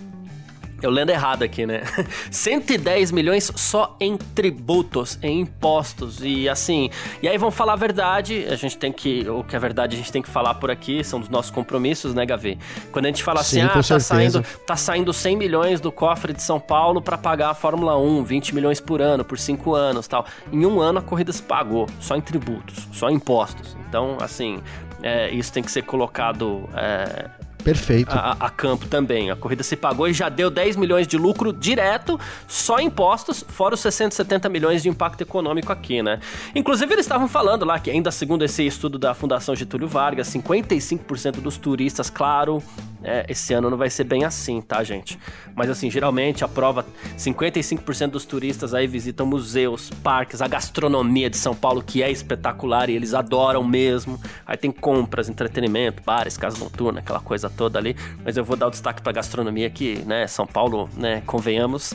eu 0.86 0.90
lendo 0.90 1.10
errado 1.10 1.42
aqui, 1.42 1.66
né? 1.66 1.82
110 2.30 3.10
milhões 3.10 3.50
só 3.56 3.96
em 4.00 4.16
tributos, 4.16 5.18
em 5.22 5.40
impostos. 5.40 6.20
E 6.22 6.48
assim, 6.48 6.90
e 7.22 7.28
aí 7.28 7.38
vamos 7.38 7.54
falar 7.54 7.74
a 7.74 7.76
verdade, 7.76 8.46
a 8.48 8.56
gente 8.56 8.76
tem 8.76 8.92
que, 8.92 9.28
o 9.28 9.42
que 9.42 9.56
é 9.56 9.58
verdade 9.58 9.94
a 9.94 9.98
gente 9.98 10.12
tem 10.12 10.22
que 10.22 10.28
falar 10.28 10.54
por 10.54 10.70
aqui, 10.70 11.02
são 11.02 11.20
dos 11.20 11.28
nossos 11.28 11.50
compromissos, 11.50 12.14
né, 12.14 12.26
Gavi? 12.26 12.58
Quando 12.90 13.06
a 13.06 13.08
gente 13.08 13.22
fala 13.22 13.40
assim, 13.40 13.60
Sim, 13.60 13.66
ah, 13.66 13.82
tá 13.82 14.00
saindo, 14.00 14.44
tá 14.66 14.76
saindo 14.76 15.12
100 15.12 15.36
milhões 15.36 15.80
do 15.80 15.90
cofre 15.90 16.32
de 16.32 16.42
São 16.42 16.60
Paulo 16.60 17.00
para 17.00 17.16
pagar 17.16 17.50
a 17.50 17.54
Fórmula 17.54 17.96
1, 17.96 18.24
20 18.24 18.54
milhões 18.54 18.80
por 18.80 19.00
ano, 19.00 19.24
por 19.24 19.38
5 19.38 19.74
anos 19.74 20.06
tal. 20.06 20.26
Em 20.52 20.66
um 20.66 20.80
ano 20.80 20.98
a 20.98 21.02
corrida 21.02 21.32
se 21.32 21.42
pagou, 21.42 21.88
só 22.00 22.16
em 22.16 22.20
tributos, 22.20 22.88
só 22.92 23.08
em 23.08 23.22
impostos. 23.22 23.76
Então, 23.88 24.16
assim, 24.20 24.60
é, 25.02 25.30
isso 25.30 25.52
tem 25.52 25.62
que 25.62 25.70
ser 25.70 25.82
colocado 25.82 26.68
é, 26.74 27.30
Perfeito. 27.62 28.12
A, 28.12 28.36
a, 28.40 28.50
campo 28.50 28.86
também. 28.86 29.30
A 29.30 29.36
corrida 29.36 29.62
se 29.62 29.76
pagou 29.76 30.08
e 30.08 30.12
já 30.12 30.28
deu 30.28 30.50
10 30.50 30.76
milhões 30.76 31.06
de 31.06 31.16
lucro 31.16 31.52
direto, 31.52 32.18
só 32.48 32.80
impostos, 32.80 33.44
fora 33.48 33.74
os 33.74 33.80
670 33.80 34.48
milhões 34.48 34.82
de 34.82 34.88
impacto 34.88 35.20
econômico 35.20 35.72
aqui, 35.72 36.02
né? 36.02 36.20
Inclusive, 36.54 36.92
eles 36.92 37.04
estavam 37.04 37.28
falando 37.28 37.64
lá 37.64 37.78
que, 37.78 37.90
ainda 37.90 38.10
segundo 38.10 38.44
esse 38.44 38.66
estudo 38.66 38.98
da 38.98 39.14
Fundação 39.14 39.54
Getúlio 39.54 39.88
Vargas, 39.88 40.28
55% 40.28 41.40
dos 41.40 41.56
turistas, 41.56 42.10
claro, 42.10 42.62
é, 43.04 43.26
esse 43.28 43.52
ano 43.52 43.68
não 43.68 43.76
vai 43.76 43.90
ser 43.90 44.04
bem 44.04 44.24
assim, 44.24 44.60
tá, 44.60 44.82
gente? 44.82 45.18
Mas 45.54 45.68
assim, 45.68 45.90
geralmente 45.90 46.44
a 46.44 46.48
prova, 46.48 46.86
55% 47.16 48.10
dos 48.10 48.24
turistas 48.24 48.74
aí 48.74 48.86
visitam 48.86 49.26
museus, 49.26 49.90
parques, 50.02 50.40
a 50.40 50.48
gastronomia 50.48 51.28
de 51.28 51.36
São 51.36 51.54
Paulo, 51.54 51.82
que 51.82 52.02
é 52.02 52.10
espetacular 52.10 52.88
e 52.88 52.94
eles 52.94 53.14
adoram 53.14 53.62
mesmo. 53.64 54.20
Aí 54.46 54.56
tem 54.56 54.70
compras, 54.70 55.28
entretenimento, 55.28 56.02
bares, 56.02 56.36
casa 56.36 56.58
noturna, 56.58 57.00
aquela 57.00 57.20
coisa 57.20 57.51
toda 57.52 57.78
ali. 57.78 57.96
Mas 58.24 58.36
eu 58.36 58.44
vou 58.44 58.56
dar 58.56 58.68
o 58.68 58.70
destaque 58.70 59.02
pra 59.02 59.12
gastronomia 59.12 59.68
que, 59.70 59.98
né, 60.06 60.26
São 60.26 60.46
Paulo, 60.46 60.88
né, 60.96 61.22
convenhamos, 61.26 61.94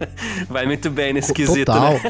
vai 0.48 0.66
muito 0.66 0.90
bem 0.90 1.12
nesse 1.12 1.32
quesito, 1.32 1.72
Total. 1.72 1.92
né? 1.92 2.00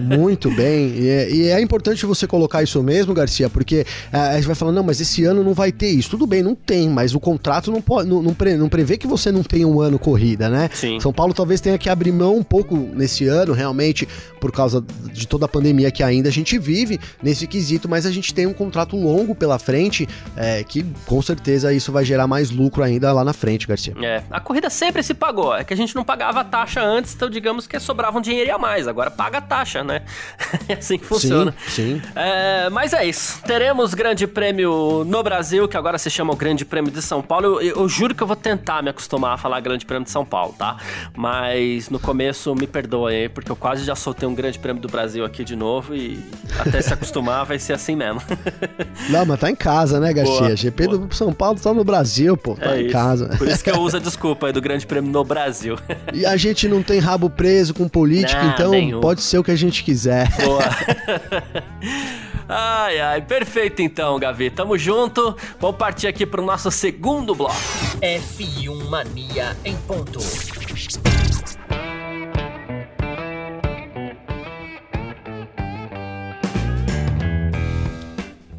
muito 0.00 0.50
bem. 0.50 0.88
E 0.96 1.08
é, 1.08 1.30
e 1.30 1.48
é, 1.48 1.60
importante 1.60 2.06
você 2.06 2.26
colocar 2.26 2.62
isso 2.62 2.82
mesmo, 2.82 3.14
Garcia, 3.14 3.48
porque 3.48 3.86
é, 4.12 4.18
a 4.18 4.34
gente 4.36 4.46
vai 4.46 4.54
falando, 4.54 4.76
não, 4.76 4.82
mas 4.82 5.00
esse 5.00 5.24
ano 5.24 5.42
não 5.42 5.54
vai 5.54 5.72
ter 5.72 5.88
isso. 5.88 6.10
Tudo 6.10 6.26
bem, 6.26 6.42
não 6.42 6.54
tem, 6.54 6.88
mas 6.88 7.14
o 7.14 7.20
contrato 7.20 7.70
não 7.70 7.80
pode, 7.80 8.08
não, 8.08 8.22
não, 8.22 8.34
pre, 8.34 8.56
não 8.56 8.68
prevê 8.68 8.96
que 8.96 9.06
você 9.06 9.30
não 9.32 9.42
tenha 9.42 9.66
um 9.66 9.80
ano 9.80 9.98
corrida, 9.98 10.48
né? 10.48 10.70
Sim. 10.72 11.00
São 11.00 11.12
Paulo 11.12 11.34
talvez 11.34 11.60
tenha 11.60 11.78
que 11.78 11.88
abrir 11.88 12.12
mão 12.12 12.36
um 12.36 12.42
pouco 12.42 12.76
nesse 12.76 13.26
ano, 13.26 13.52
realmente, 13.52 14.08
por 14.40 14.52
causa 14.52 14.84
de 15.12 15.26
toda 15.26 15.46
a 15.46 15.48
pandemia 15.48 15.90
que 15.90 16.02
ainda 16.02 16.28
a 16.28 16.32
gente 16.32 16.58
vive 16.58 17.00
nesse 17.22 17.46
quesito, 17.46 17.88
mas 17.88 18.06
a 18.06 18.10
gente 18.10 18.32
tem 18.32 18.46
um 18.46 18.52
contrato 18.52 18.96
longo 18.96 19.34
pela 19.34 19.58
frente, 19.58 20.08
é, 20.36 20.62
que 20.62 20.84
com 21.06 21.20
certeza 21.22 21.72
isso 21.72 21.90
vai 21.90 22.04
gerar 22.04 22.26
mais 22.26 22.35
lucro 22.50 22.82
ainda 22.82 23.12
lá 23.12 23.24
na 23.24 23.32
frente, 23.32 23.66
Garcia. 23.66 23.94
É, 24.02 24.22
a 24.30 24.40
corrida 24.40 24.70
sempre 24.70 25.02
se 25.02 25.14
pagou, 25.14 25.54
é 25.54 25.64
que 25.64 25.72
a 25.72 25.76
gente 25.76 25.94
não 25.94 26.04
pagava 26.04 26.40
a 26.40 26.44
taxa 26.44 26.82
antes, 26.82 27.14
então 27.14 27.28
digamos 27.28 27.66
que 27.66 27.78
sobrava 27.78 28.18
um 28.18 28.20
dinheiro 28.20 28.54
a 28.54 28.58
mais, 28.58 28.86
agora 28.88 29.10
paga 29.10 29.38
a 29.38 29.40
taxa, 29.40 29.82
né? 29.82 30.02
é 30.68 30.74
assim 30.74 30.98
que 30.98 31.06
funciona. 31.06 31.54
Sim, 31.68 32.00
sim. 32.00 32.02
É, 32.14 32.68
mas 32.70 32.92
é 32.92 33.04
isso, 33.04 33.40
teremos 33.42 33.94
grande 33.94 34.26
prêmio 34.26 35.04
no 35.04 35.22
Brasil, 35.22 35.68
que 35.68 35.76
agora 35.76 35.98
se 35.98 36.10
chama 36.10 36.32
o 36.32 36.36
Grande 36.36 36.64
Prêmio 36.64 36.90
de 36.90 37.02
São 37.02 37.22
Paulo, 37.22 37.60
eu, 37.60 37.76
eu 37.76 37.88
juro 37.88 38.14
que 38.14 38.22
eu 38.22 38.26
vou 38.26 38.36
tentar 38.36 38.82
me 38.82 38.90
acostumar 38.90 39.34
a 39.34 39.36
falar 39.36 39.60
Grande 39.60 39.84
Prêmio 39.84 40.04
de 40.04 40.10
São 40.10 40.24
Paulo, 40.24 40.54
tá? 40.58 40.76
Mas 41.14 41.88
no 41.90 41.98
começo 41.98 42.54
me 42.54 42.66
perdoe 42.66 43.14
aí, 43.14 43.28
porque 43.28 43.50
eu 43.50 43.56
quase 43.56 43.84
já 43.84 43.94
soltei 43.94 44.28
um 44.28 44.34
Grande 44.34 44.58
Prêmio 44.58 44.80
do 44.80 44.88
Brasil 44.88 45.24
aqui 45.24 45.44
de 45.44 45.56
novo 45.56 45.94
e 45.94 46.18
até 46.58 46.80
se 46.80 46.92
acostumar 46.92 47.44
vai 47.44 47.58
ser 47.58 47.72
assim 47.72 47.96
mesmo. 47.96 48.20
Não, 49.08 49.24
mas 49.24 49.38
tá 49.38 49.50
em 49.50 49.54
casa, 49.54 50.00
né, 50.00 50.12
Garcia? 50.12 50.40
Boa, 50.40 50.56
GP 50.56 50.86
boa. 50.86 50.98
do 50.98 51.14
São 51.14 51.32
Paulo 51.32 51.58
tá 51.60 51.72
no 51.72 51.84
Brasil, 51.84 52.25
pô, 52.34 52.54
tá 52.54 52.74
é 52.74 52.80
em 52.80 52.84
isso. 52.84 52.92
casa. 52.92 53.28
Por 53.36 53.46
isso 53.46 53.62
que 53.62 53.70
eu 53.70 53.76
uso 53.82 53.98
a 53.98 54.00
desculpa 54.00 54.46
aí 54.46 54.52
do 54.54 54.60
Grande 54.62 54.86
Prêmio 54.86 55.12
no 55.12 55.22
Brasil. 55.22 55.78
E 56.14 56.24
a 56.24 56.36
gente 56.38 56.66
não 56.66 56.82
tem 56.82 56.98
rabo 56.98 57.28
preso 57.28 57.74
com 57.74 57.86
política, 57.86 58.42
não, 58.42 58.50
então 58.50 58.70
nenhum. 58.70 59.00
pode 59.02 59.20
ser 59.20 59.38
o 59.38 59.44
que 59.44 59.50
a 59.50 59.56
gente 59.56 59.84
quiser. 59.84 60.28
Boa. 60.42 60.62
Ai, 62.48 63.00
ai, 63.00 63.22
perfeito 63.22 63.82
então, 63.82 64.18
Gavi. 64.20 64.50
Tamo 64.50 64.78
junto. 64.78 65.36
Vamos 65.58 65.76
partir 65.76 66.06
aqui 66.06 66.24
pro 66.24 66.40
nosso 66.40 66.70
segundo 66.70 67.34
bloco. 67.34 67.56
F1 68.00 68.88
Mania 68.88 69.56
em 69.64 69.76
ponto. 69.78 70.20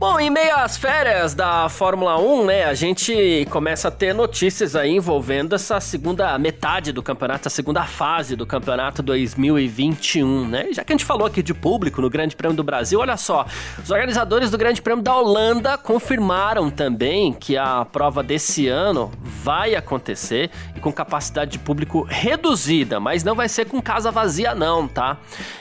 Bom, 0.09 0.21
em 0.21 0.29
meio 0.29 0.55
às 0.55 0.77
férias 0.77 1.33
da 1.33 1.67
Fórmula 1.67 2.17
1, 2.17 2.45
né, 2.45 2.63
a 2.63 2.73
gente 2.73 3.45
começa 3.49 3.89
a 3.89 3.91
ter 3.91 4.13
notícias 4.13 4.73
aí 4.73 4.95
envolvendo 4.95 5.53
essa 5.53 5.81
segunda 5.81 6.37
metade 6.37 6.93
do 6.93 7.03
campeonato, 7.03 7.49
a 7.49 7.51
segunda 7.51 7.83
fase 7.83 8.33
do 8.33 8.45
campeonato 8.45 9.03
2021, 9.03 10.47
né? 10.47 10.69
Já 10.71 10.85
que 10.85 10.93
a 10.93 10.95
gente 10.95 11.03
falou 11.03 11.27
aqui 11.27 11.43
de 11.43 11.53
público 11.53 12.01
no 12.01 12.09
Grande 12.09 12.37
Prêmio 12.37 12.55
do 12.55 12.63
Brasil, 12.63 13.01
olha 13.01 13.17
só, 13.17 13.45
os 13.83 13.91
organizadores 13.91 14.49
do 14.49 14.57
Grande 14.57 14.81
Prêmio 14.81 15.03
da 15.03 15.13
Holanda 15.13 15.77
confirmaram 15.77 16.69
também 16.69 17.33
que 17.33 17.57
a 17.57 17.83
prova 17.83 18.23
desse 18.23 18.65
ano 18.69 19.11
vai 19.21 19.75
acontecer 19.75 20.49
e 20.73 20.79
com 20.79 20.91
capacidade 20.91 21.51
de 21.51 21.59
público 21.59 22.07
reduzida, 22.09 22.97
mas 22.97 23.25
não 23.25 23.35
vai 23.35 23.49
ser 23.49 23.65
com 23.65 23.81
casa 23.81 24.09
vazia 24.09 24.55
não, 24.55 24.87
tá? 24.87 25.17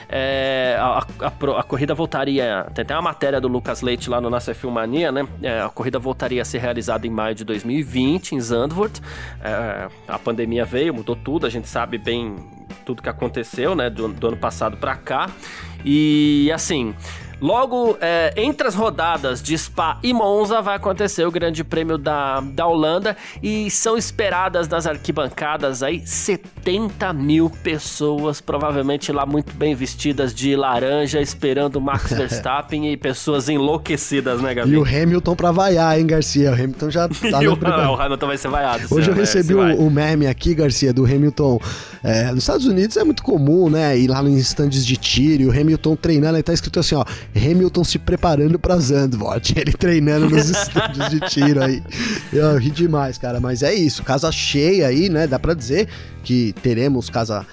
É, 0.07 0.77
a, 0.79 1.05
a, 1.19 1.59
a 1.59 1.63
corrida 1.63 1.93
voltaria, 1.93 2.65
tem 2.73 2.83
até 2.83 2.95
uma 2.95 3.01
matéria 3.01 3.41
do 3.41 3.49
Lucas 3.49 3.81
Leite 3.81 4.09
lá 4.09 4.21
no 4.21 4.36
no 4.37 4.39
nosso 4.39 4.51
F1 4.51 4.69
Mania, 4.69 5.11
né? 5.11 5.27
É, 5.41 5.61
a 5.61 5.69
corrida 5.69 5.97
voltaria 5.97 6.41
a 6.41 6.45
ser 6.45 6.59
realizada 6.59 7.07
em 7.07 7.09
maio 7.09 7.33
de 7.33 7.43
2020 7.43 8.35
em 8.35 8.39
Zandvoort. 8.39 9.01
É, 9.41 9.89
a 10.07 10.19
pandemia 10.19 10.63
veio, 10.63 10.93
mudou 10.93 11.15
tudo, 11.15 11.45
a 11.45 11.49
gente 11.49 11.67
sabe 11.67 11.97
bem 11.97 12.35
tudo 12.85 13.01
que 13.01 13.09
aconteceu, 13.09 13.75
né? 13.75 13.89
Do, 13.89 14.07
do 14.07 14.27
ano 14.27 14.37
passado 14.37 14.77
para 14.77 14.95
cá. 14.95 15.29
E 15.83 16.51
assim. 16.53 16.93
Logo, 17.39 17.97
é, 18.01 18.33
entre 18.35 18.67
as 18.67 18.73
rodadas 18.73 19.43
de 19.43 19.55
Spa 19.55 19.99
e 20.01 20.11
Monza 20.11 20.59
vai 20.59 20.75
acontecer 20.75 21.25
o 21.25 21.31
Grande 21.31 21.63
Prêmio 21.63 21.97
da, 21.97 22.39
da 22.41 22.65
Holanda 22.65 23.15
e 23.43 23.69
são 23.69 23.95
esperadas 23.95 24.67
das 24.67 24.87
arquibancadas 24.87 25.83
aí 25.83 26.01
70 26.05 27.13
mil 27.13 27.49
pessoas, 27.49 28.41
provavelmente 28.41 29.11
lá 29.11 29.23
muito 29.23 29.53
bem 29.53 29.75
vestidas 29.75 30.33
de 30.33 30.55
laranja, 30.55 31.21
esperando 31.21 31.79
Max 31.79 32.09
Verstappen 32.17 32.91
e 32.91 32.97
pessoas 32.97 33.49
enlouquecidas, 33.49 34.41
né, 34.41 34.55
Gabi? 34.55 34.71
E 34.71 34.77
o 34.77 34.83
Hamilton 34.83 35.35
pra 35.35 35.51
vaiar, 35.51 35.99
hein, 35.99 36.07
Garcia? 36.07 36.49
O 36.49 36.53
Hamilton 36.55 36.89
já 36.89 37.07
tá 37.31 37.41
no... 37.41 37.53
o, 37.53 37.95
o 37.95 38.01
Hamilton 38.01 38.27
vai 38.27 38.37
ser 38.37 38.47
vaiado. 38.47 38.87
Hoje 38.89 39.11
eu 39.11 39.15
né? 39.15 39.21
recebi 39.21 39.53
o, 39.53 39.89
meme 39.91 40.25
aqui, 40.25 40.55
Garcia, 40.55 40.91
do 40.91 41.05
Hamilton. 41.05 41.59
É, 42.03 42.31
nos 42.31 42.43
Estados 42.43 42.65
Unidos 42.65 42.97
é 42.97 43.03
muito 43.03 43.21
comum, 43.21 43.69
né, 43.69 43.97
ir 43.97 44.07
lá 44.07 44.23
nos 44.23 44.37
estandes 44.37 44.85
de 44.85 44.97
tiro 44.97 45.43
e 45.43 45.45
o 45.45 45.51
Hamilton 45.51 45.95
treinando, 45.95 46.37
aí 46.37 46.43
tá 46.43 46.53
escrito 46.53 46.79
assim, 46.79 46.95
ó, 46.95 47.03
Hamilton 47.35 47.83
se 47.83 47.99
preparando 47.99 48.57
pra 48.57 48.77
Zandvoort, 48.77 49.53
ele 49.57 49.73
treinando 49.73 50.29
nos 50.29 50.49
estúdios 50.49 51.09
de 51.09 51.19
tiro 51.29 51.63
aí. 51.63 51.83
Eu 52.31 52.57
ri 52.57 52.69
demais, 52.69 53.17
cara, 53.17 53.39
mas 53.39 53.63
é 53.63 53.73
isso, 53.73 54.03
casa 54.03 54.31
cheia 54.31 54.87
aí, 54.87 55.09
né? 55.09 55.27
Dá 55.27 55.39
pra 55.39 55.53
dizer 55.53 55.87
que 56.23 56.53
teremos 56.61 57.09
casa 57.09 57.45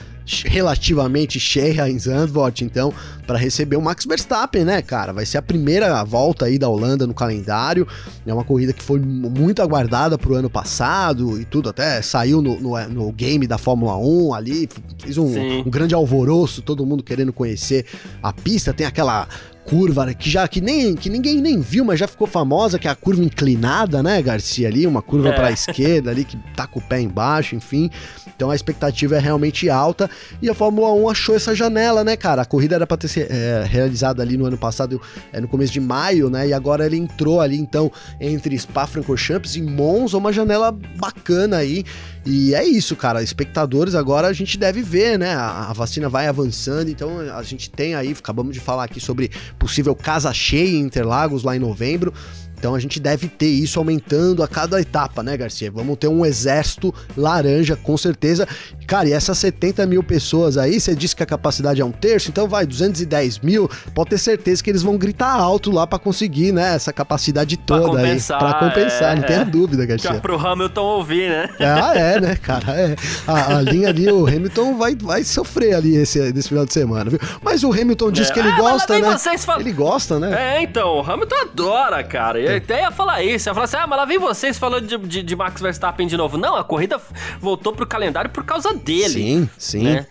relativamente 0.47 1.39
cheia 1.39 1.89
em 1.89 1.99
Zandvoort, 1.99 2.65
então, 2.65 2.93
para 3.27 3.39
receber 3.39 3.77
o 3.77 3.83
Max 3.83 4.05
Verstappen, 4.07 4.65
né, 4.65 4.81
cara? 4.81 5.13
Vai 5.13 5.27
ser 5.27 5.39
a 5.39 5.43
primeira 5.43 6.03
volta 6.03 6.47
aí 6.47 6.59
da 6.59 6.69
Holanda 6.69 7.07
no 7.07 7.13
calendário. 7.13 7.87
É 8.27 8.33
uma 8.33 8.45
corrida 8.45 8.73
que 8.73 8.83
foi 8.83 8.99
muito 8.99 9.61
aguardada 9.61 10.17
pro 10.17 10.35
ano 10.35 10.49
passado 10.49 11.39
e 11.39 11.45
tudo, 11.45 11.69
até 11.69 12.01
saiu 12.01 12.41
no, 12.41 12.59
no, 12.59 12.89
no 12.89 13.13
game 13.13 13.47
da 13.47 13.59
Fórmula 13.59 13.97
1 13.97 14.35
ali, 14.35 14.69
fez 14.99 15.19
um, 15.19 15.61
um 15.61 15.71
grande 15.71 15.95
alvoroço, 15.95 16.63
todo 16.63 16.87
mundo 16.87 17.03
querendo 17.03 17.33
conhecer 17.33 17.85
a 18.23 18.33
pista. 18.33 18.73
Tem 18.73 18.87
aquela 18.87 19.29
curva 19.65 20.07
né, 20.07 20.15
que 20.15 20.29
já 20.31 20.47
que 20.47 20.61
nem 20.61 20.95
que 20.95 21.09
ninguém 21.09 21.41
nem 21.41 21.61
viu, 21.61 21.85
mas 21.85 21.99
já 21.99 22.07
ficou 22.07 22.27
famosa, 22.27 22.79
que 22.79 22.87
é 22.87 22.91
a 22.91 22.95
curva 22.95 23.25
inclinada, 23.25 24.03
né, 24.03 24.21
Garcia 24.23 24.69
ali, 24.69 24.87
uma 24.87 25.03
curva 25.03 25.31
é. 25.31 25.33
para 25.33 25.47
a 25.49 25.51
esquerda 25.53 26.11
ali 26.11 26.25
que 26.25 26.37
tá 26.55 26.67
com 26.67 26.79
o 26.79 26.83
pé 26.83 27.01
embaixo, 27.01 27.55
enfim. 27.55 27.91
Então 28.37 28.51
a 28.51 28.55
expectativa 28.55 29.17
é 29.17 29.19
realmente 29.19 29.71
alta 29.71 30.11
e 30.43 30.49
a 30.49 30.55
Fórmula 30.55 30.93
1 30.93 31.09
achou 31.09 31.35
essa 31.35 31.55
janela, 31.55 32.05
né, 32.05 32.17
cara? 32.17 32.43
A 32.43 32.45
corrida 32.45 32.75
era 32.75 32.87
para 32.87 32.97
ter 32.97 33.09
sido 33.09 33.27
é, 33.31 33.65
realizada 33.65 34.23
ali 34.23 34.37
no 34.37 34.45
ano 34.45 34.59
passado, 34.59 35.01
é, 35.33 35.41
no 35.41 35.49
começo 35.49 35.73
de 35.73 35.81
maio, 35.81 36.29
né? 36.29 36.49
E 36.49 36.53
agora 36.53 36.85
ele 36.87 36.97
entrou 36.97 37.41
ali 37.41 37.59
então 37.59 37.91
entre 38.21 38.59
Spa-Francorchamps 38.59 39.57
e 39.57 39.63
Monza, 39.63 40.19
uma 40.19 40.33
janela 40.33 40.73
bacana 40.73 41.59
aí. 41.59 41.85
E 42.27 42.55
é 42.55 42.65
isso, 42.65 42.97
cara. 42.97 43.23
Espectadores 43.23 43.95
agora 43.95 44.29
a 44.29 44.33
gente 44.33 44.57
deve 44.57 44.83
ver, 44.83 45.19
né? 45.19 45.35
A, 45.35 45.73
vacina 45.75 46.09
vai 46.09 46.27
avançando, 46.27 46.89
então 46.89 47.19
a 47.21 47.43
gente 47.43 47.69
tem 47.71 47.95
aí, 47.95 48.13
acabamos 48.13 48.55
de 48.55 48.61
falar 48.61 48.85
aqui 48.85 49.01
sobre 49.01 49.31
possível 49.59 49.95
casa 49.95 50.33
cheia 50.33 50.77
em 50.77 50.81
Interlagos 50.81 51.43
lá 51.43 51.55
em 51.55 51.59
novembro. 51.59 52.15
Então 52.65 52.75
a 52.75 52.81
gente 52.81 52.99
deve 52.99 53.29
ter 53.29 53.51
isso 53.51 53.79
aumentando 53.79 54.43
a 54.43 54.49
cada 54.49 54.81
etapa, 54.81 55.23
né, 55.23 55.37
Garcia? 55.37 55.71
Vamos 55.71 55.99
ter 55.99 56.09
um 56.09 56.25
exército 56.25 56.95
laranja, 57.15 57.77
com 57.77 57.95
certeza. 57.95 58.49
Cara, 58.87 59.07
e 59.07 59.13
essas 59.13 59.37
70 59.37 59.85
mil 59.85 60.03
pessoas 60.03 60.57
aí, 60.57 60.81
você 60.81 60.95
disse 60.95 61.15
que 61.15 61.23
a 61.23 61.27
capacidade 61.27 61.83
é 61.83 61.85
um 61.85 61.93
terço, 61.93 62.31
então 62.31 62.49
vai, 62.49 62.65
210 62.65 63.41
mil, 63.41 63.69
pode 63.95 64.09
ter 64.09 64.19
certeza 64.19 64.65
que 64.65 64.71
eles 64.71 64.83
vão 64.83 64.97
gritar 64.97 65.35
alto 65.35 65.71
lá 65.71 65.87
para 65.87 65.99
conseguir, 65.99 66.53
né, 66.53 66.75
essa 66.75 66.91
capacidade 66.91 67.55
toda 67.59 67.83
pra 67.83 67.91
compensar, 67.91 68.43
aí. 68.43 68.49
Pra 68.49 68.59
compensar, 68.59 69.13
é, 69.13 69.17
não 69.17 69.23
tenha 69.25 69.41
é. 69.41 69.45
dúvida, 69.45 69.85
Garcia. 69.85 70.15
Já 70.15 70.21
pro 70.21 70.39
Hamilton 70.39 70.83
ouvir, 70.83 71.29
né? 71.29 71.51
Ah, 71.61 71.95
é, 71.95 72.19
né, 72.19 72.37
cara? 72.37 72.73
É. 72.73 72.97
A, 73.27 73.57
a, 73.57 73.61
linha 73.61 73.89
ali, 73.91 74.11
o 74.11 74.27
Hamilton 74.27 74.79
vai, 74.79 74.95
vai 74.95 75.23
sofrer 75.23 75.75
ali 75.75 75.97
esse, 75.97 76.33
nesse 76.33 76.49
final 76.49 76.65
de 76.65 76.73
semana, 76.73 77.11
viu? 77.11 77.19
Mas 77.43 77.63
o 77.63 77.71
Hamilton 77.71 78.11
diz 78.11 78.31
é. 78.31 78.33
que 78.33 78.39
ele 78.39 78.49
ah, 78.49 78.57
gosta, 78.57 78.99
né? 78.99 79.17
Ele 79.59 79.73
gosta, 79.73 80.19
né? 80.19 80.57
É, 80.57 80.63
então, 80.63 80.99
o 80.99 81.01
Hamilton 81.01 81.37
adora, 81.43 82.03
cara. 82.05 82.41
E 82.41 82.54
até 82.59 82.83
ia 82.83 82.91
falar 82.91 83.23
isso. 83.23 83.49
Ia 83.49 83.55
falar 83.55 83.65
assim: 83.65 83.77
ah, 83.77 83.87
mas 83.87 83.99
lá 83.99 84.05
vem 84.05 84.19
vocês 84.19 84.59
falando 84.59 84.87
de, 84.87 84.99
de, 84.99 85.23
de, 85.23 85.37
Max 85.37 85.61
Verstappen 85.61 86.07
de 86.07 86.17
novo. 86.17 86.37
Não, 86.37 86.57
a 86.57 86.65
corrida 86.65 87.01
voltou 87.41 87.73
pro 87.73 87.87
calendário 87.87 88.31
por 88.31 88.45
causa 88.45 88.73
dele. 88.75 89.09
Sim, 89.09 89.51
sim. 89.59 89.83
Né? 89.83 90.07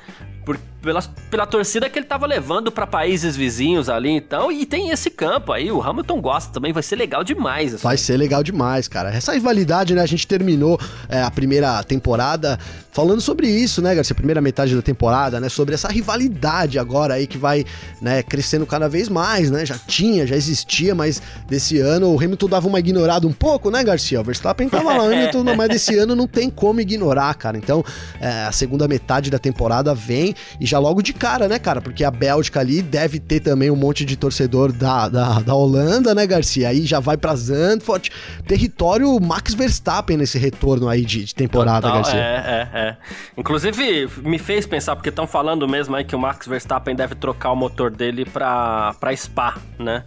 Pela, 0.84 1.02
pela 1.32 1.48
torcida 1.48 1.89
que 1.89 1.98
ele 1.98 2.06
tava 2.06 2.28
levando 2.28 2.69
para 2.69 2.86
países 2.86 3.38
vizinhos 3.38 3.88
ali, 3.88 4.10
então. 4.10 4.52
E 4.52 4.65
tem 4.65 4.89
esse 4.89 5.10
campo 5.10 5.54
aí, 5.54 5.72
o 5.72 5.82
Hamilton 5.82 6.19
gosta 6.19 6.52
também, 6.52 6.74
vai 6.74 6.84
ser 6.84 6.98
legal 6.98 7.24
demais. 7.24 7.74
Assim. 7.74 7.84
Vai 7.84 7.98
ser 7.98 8.17
legal 8.17 8.43
demais, 8.43 8.89
cara. 8.89 9.10
Essa 9.10 9.32
rivalidade, 9.32 9.96
né? 9.96 10.02
A 10.02 10.06
gente 10.06 10.28
terminou 10.28 10.78
é, 11.08 11.22
a 11.22 11.32
primeira 11.32 11.82
temporada 11.84 12.60
falando 12.91 13.22
sobre 13.22 13.48
isso, 13.48 13.82
né, 13.82 13.96
Garcia? 13.96 14.13
Primeira 14.13 14.39
metade 14.41 14.76
da 14.76 14.82
temporada, 14.82 15.39
né? 15.39 15.50
Sobre 15.50 15.74
essa 15.74 15.88
rivalidade 15.88 16.78
agora 16.78 17.15
aí 17.15 17.26
que 17.26 17.38
vai, 17.38 17.65
né, 18.02 18.22
crescendo 18.22 18.65
cada 18.65 18.88
vez 18.88 19.10
mais, 19.10 19.50
né? 19.50 19.65
Já 19.65 19.78
tinha, 19.78 20.28
já 20.28 20.36
existia, 20.36 20.93
mas 20.93 21.22
desse 21.48 21.80
ano 21.80 22.13
o 22.13 22.17
Hamilton 22.17 22.48
dava 22.48 22.67
uma 22.67 22.80
ignorada 22.80 23.26
um 23.26 23.34
pouco, 23.34 23.72
né, 23.72 23.84
Garcia? 23.84 24.22
O 24.22 24.24
Verstappen 24.24 24.69
tava 24.69 24.93
lá, 24.93 25.06
Hamilton, 25.12 25.56
mas 25.56 25.69
desse 25.69 25.98
ano 25.98 26.15
não 26.15 26.28
tem 26.28 26.50
como 26.50 26.82
ignorar, 26.82 27.34
cara. 27.36 27.58
Então, 27.58 27.84
é, 28.19 28.43
a 28.43 28.52
segunda 28.52 28.88
metade 28.88 29.32
da 29.32 29.39
temporada 29.39 29.96
vem 29.96 30.36
e 30.60 30.65
já 30.65 30.72
logo 30.79 31.01
de 31.01 31.13
cara, 31.13 31.47
né, 31.47 31.59
cara? 31.59 31.81
Porque 31.81 32.03
a 32.03 32.12
Bélgica 32.12 32.59
ali 32.59 32.81
deve 32.81 33.19
ter 33.19 33.39
também 33.39 33.69
um 33.69 33.75
monte 33.75 34.05
de 34.05 34.15
torcedor 34.15 34.71
da, 34.71 35.07
da, 35.09 35.39
da 35.39 35.53
Holanda, 35.53 36.13
né, 36.13 36.25
Garcia? 36.25 36.69
Aí 36.69 36.86
já 36.86 36.99
vai 36.99 37.17
pra 37.17 37.36
Zandvoort, 37.36 38.09
território 38.47 39.19
Max 39.19 39.53
Verstappen 39.53 40.17
nesse 40.17 40.38
retorno 40.38 40.89
aí 40.89 41.05
de, 41.05 41.25
de 41.25 41.36
temporada, 41.36 41.88
Total, 41.88 41.95
Garcia. 41.95 42.19
É, 42.19 42.69
é, 42.73 42.79
é. 42.79 42.97
Inclusive, 43.38 44.09
me 44.23 44.39
fez 44.39 44.65
pensar, 44.65 44.95
porque 44.95 45.09
estão 45.09 45.27
falando 45.27 45.67
mesmo 45.67 45.95
aí 45.95 46.03
que 46.03 46.15
o 46.15 46.19
Max 46.19 46.47
Verstappen 46.47 46.95
deve 46.95 47.15
trocar 47.15 47.51
o 47.51 47.55
motor 47.55 47.91
dele 47.91 48.25
pra, 48.25 48.93
pra 48.99 49.15
Spa, 49.15 49.57
né? 49.79 50.03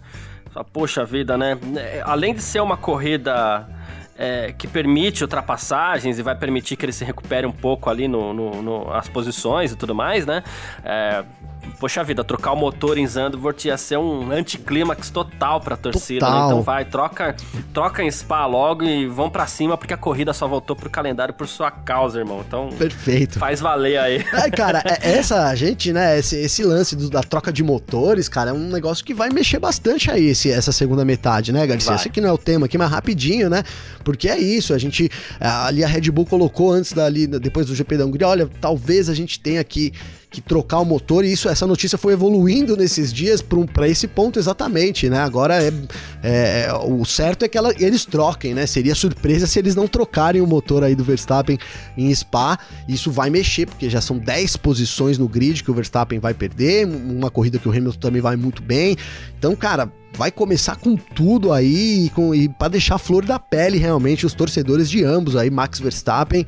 Poxa 0.73 1.05
vida, 1.05 1.37
né? 1.37 1.57
É, 1.75 2.01
além 2.03 2.33
de 2.33 2.41
ser 2.41 2.61
uma 2.61 2.77
corrida 2.77 3.67
é, 4.17 4.53
que 4.57 4.67
permite 4.67 5.23
ultrapassagens 5.23 6.17
e 6.17 6.23
vai 6.23 6.35
permitir 6.35 6.75
que 6.75 6.85
ele 6.85 6.93
se 6.93 7.05
recupere 7.05 7.45
um 7.45 7.51
pouco 7.51 7.89
ali 7.89 8.07
no, 8.07 8.33
no, 8.33 8.61
no 8.61 8.91
as 8.91 9.07
posições 9.07 9.71
e 9.71 9.75
tudo 9.75 9.93
mais, 9.93 10.25
né? 10.25 10.43
É, 10.83 11.23
poxa 11.79 12.03
vida, 12.03 12.23
trocar 12.23 12.53
o 12.53 12.55
motor 12.55 12.97
em 12.97 13.07
Zandvoort 13.07 13.67
ia 13.67 13.77
ser 13.77 13.97
um 13.97 14.31
anticlímax 14.31 15.09
total 15.09 15.61
pra 15.61 15.77
torcida, 15.77 16.29
né? 16.29 16.45
Então 16.45 16.61
vai, 16.61 16.85
troca, 16.85 17.35
troca 17.73 18.03
em 18.03 18.11
Spa 18.11 18.45
logo 18.45 18.83
e 18.83 19.07
vão 19.07 19.29
para 19.29 19.45
cima, 19.47 19.77
porque 19.77 19.93
a 19.93 19.97
corrida 19.97 20.33
só 20.33 20.47
voltou 20.47 20.75
pro 20.75 20.89
calendário 20.89 21.33
por 21.33 21.47
sua 21.47 21.69
causa, 21.71 22.19
irmão. 22.19 22.43
Então, 22.47 22.69
perfeito. 22.77 23.39
Faz 23.39 23.59
valer 23.59 23.97
aí. 23.97 24.25
É, 24.33 24.49
cara, 24.49 24.83
é, 24.85 25.11
essa 25.17 25.53
gente, 25.55 25.93
né, 25.93 26.19
esse, 26.19 26.35
esse 26.37 26.63
lance 26.63 26.95
do, 26.95 27.09
da 27.09 27.21
troca 27.21 27.51
de 27.51 27.63
motores, 27.63 28.27
cara, 28.27 28.51
é 28.51 28.53
um 28.53 28.69
negócio 28.69 29.03
que 29.03 29.13
vai 29.13 29.29
mexer 29.29 29.59
bastante 29.59 30.09
aí 30.09 30.27
esse, 30.27 30.51
essa 30.51 30.71
segunda 30.71 31.03
metade, 31.05 31.51
né, 31.51 31.65
Garcia? 31.65 31.91
Vai. 31.91 31.95
Esse 31.95 32.07
aqui 32.07 32.21
não 32.21 32.29
é 32.29 32.33
o 32.33 32.37
tema 32.37 32.65
aqui, 32.65 32.77
mas 32.77 32.89
rapidinho, 32.89 33.49
né? 33.49 33.63
Porque 34.03 34.29
é 34.29 34.37
isso, 34.37 34.73
a 34.73 34.77
gente, 34.77 35.09
ali 35.39 35.83
a 35.83 35.87
Red 35.87 36.09
Bull 36.11 36.25
colocou 36.25 36.71
antes 36.71 36.93
dali, 36.93 37.27
depois 37.27 37.67
do 37.67 37.75
GP 37.75 37.97
da 37.97 38.05
Hungria, 38.05 38.27
olha, 38.27 38.49
talvez 38.59 39.09
a 39.09 39.13
gente 39.13 39.39
tenha 39.39 39.61
aqui 39.61 39.93
que 40.29 40.41
trocar 40.41 40.79
o 40.79 40.85
motor, 40.85 41.23
e 41.23 41.31
isso, 41.31 41.47
essa 41.47 41.65
notícia 41.65 41.97
foi 41.97 42.13
evoluindo 42.13 42.75
nesses 42.75 43.13
dias 43.13 43.41
para 43.73 43.87
esse 43.87 44.07
ponto 44.07 44.37
exatamente, 44.37 45.09
né? 45.09 45.19
Agora 45.19 45.63
é, 45.63 45.71
é, 46.21 46.69
o 46.85 47.05
certo 47.05 47.45
é 47.45 47.47
que 47.47 47.57
ela, 47.57 47.73
eles 47.79 48.05
troquem, 48.05 48.53
né? 48.53 48.67
Seria 48.67 48.93
surpresa 48.93 49.47
se 49.47 49.57
eles 49.57 49.73
não 49.73 49.87
trocarem 49.87 50.41
o 50.41 50.47
motor 50.47 50.83
aí 50.83 50.95
do 50.95 51.03
Verstappen 51.03 51.57
em 51.97 52.13
Spa. 52.13 52.59
Isso 52.87 53.09
vai 53.09 53.29
mexer, 53.29 53.67
porque 53.67 53.89
já 53.89 54.01
são 54.01 54.17
10 54.17 54.57
posições 54.57 55.17
no 55.17 55.29
grid 55.29 55.63
que 55.63 55.71
o 55.71 55.73
Verstappen 55.73 56.19
vai 56.19 56.33
perder, 56.33 56.85
uma 56.85 57.31
corrida 57.31 57.57
que 57.57 57.67
o 57.67 57.71
Hamilton 57.71 57.99
também 57.99 58.21
vai 58.21 58.35
muito 58.35 58.61
bem. 58.61 58.97
Então, 59.37 59.55
cara, 59.55 59.89
vai 60.17 60.31
começar 60.31 60.75
com 60.75 60.95
tudo 60.95 61.53
aí 61.53 62.09
com, 62.15 62.33
e 62.33 62.49
para 62.49 62.69
deixar 62.69 62.97
flor 62.97 63.23
da 63.23 63.37
pele 63.37 63.77
realmente 63.77 64.25
os 64.25 64.33
torcedores 64.33 64.89
de 64.89 65.03
ambos 65.03 65.35
aí, 65.35 65.49
Max 65.49 65.79
Verstappen, 65.79 66.45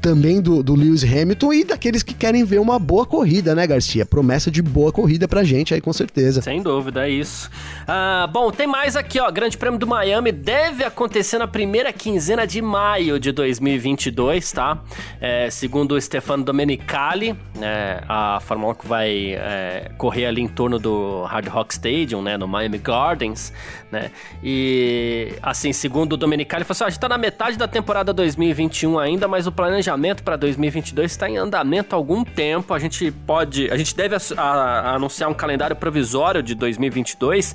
também 0.00 0.40
do, 0.40 0.62
do 0.62 0.74
Lewis 0.74 1.02
Hamilton 1.04 1.52
e 1.52 1.64
daqueles 1.64 2.02
que 2.02 2.14
querem 2.14 2.44
ver 2.44 2.60
uma 2.60 2.78
boa 2.78 3.04
corrida, 3.04 3.54
né, 3.54 3.66
Garcia? 3.66 4.06
Promessa 4.06 4.50
de 4.50 4.62
boa 4.62 4.92
corrida 4.92 5.28
pra 5.28 5.44
gente 5.44 5.74
aí, 5.74 5.80
com 5.80 5.92
certeza. 5.92 6.42
Sem 6.42 6.62
dúvida, 6.62 7.06
é 7.06 7.10
isso. 7.10 7.50
Ah, 7.86 8.28
bom, 8.32 8.50
tem 8.50 8.66
mais 8.66 8.96
aqui, 8.96 9.20
ó. 9.20 9.30
Grande 9.30 9.56
Prêmio 9.56 9.78
do 9.78 9.86
Miami 9.86 10.32
deve 10.32 10.84
acontecer 10.84 11.38
na 11.38 11.46
primeira 11.46 11.92
quinzena 11.92 12.46
de 12.46 12.62
maio 12.62 13.18
de 13.18 13.32
2022, 13.32 14.52
tá? 14.52 14.82
É, 15.20 15.50
segundo 15.50 15.92
o 15.92 16.00
Stefano 16.00 16.44
Domenicali, 16.44 17.36
né, 17.56 18.00
a 18.08 18.38
Fórmula 18.40 18.72
1 18.72 18.74
que 18.76 18.86
vai 18.86 19.34
é, 19.34 19.90
correr 19.98 20.26
ali 20.26 20.42
em 20.42 20.48
torno 20.48 20.78
do 20.78 21.22
Hard 21.24 21.48
Rock 21.48 21.74
Stadium, 21.74 22.22
né, 22.22 22.36
no 22.36 22.46
Miami 22.46 22.78
Gardens, 22.78 23.52
né? 23.90 24.10
E, 24.42 25.34
assim, 25.42 25.72
segundo 25.72 26.14
o 26.14 26.16
Domenicali, 26.16 26.62
ele 26.62 26.64
falou 26.64 26.76
assim, 26.76 26.84
a 26.84 26.90
gente 26.90 27.00
tá 27.00 27.08
na 27.08 27.18
metade 27.18 27.56
da 27.56 27.68
temporada 27.68 28.12
2021 28.12 28.98
ainda, 28.98 29.26
mas 29.28 29.46
o 29.46 29.52
planejamento 29.52 29.78
planejamento 29.78 30.22
para 30.22 30.36
2022 30.36 31.10
está 31.10 31.28
em 31.28 31.36
andamento 31.36 31.94
há 31.94 31.98
algum 31.98 32.24
tempo. 32.24 32.74
A 32.74 32.78
gente 32.78 33.10
pode, 33.10 33.70
a 33.70 33.76
gente 33.76 33.94
deve 33.94 34.16
a, 34.16 34.42
a, 34.42 34.94
anunciar 34.94 35.30
um 35.30 35.34
calendário 35.34 35.76
provisório 35.76 36.42
de 36.42 36.54
2022 36.54 37.54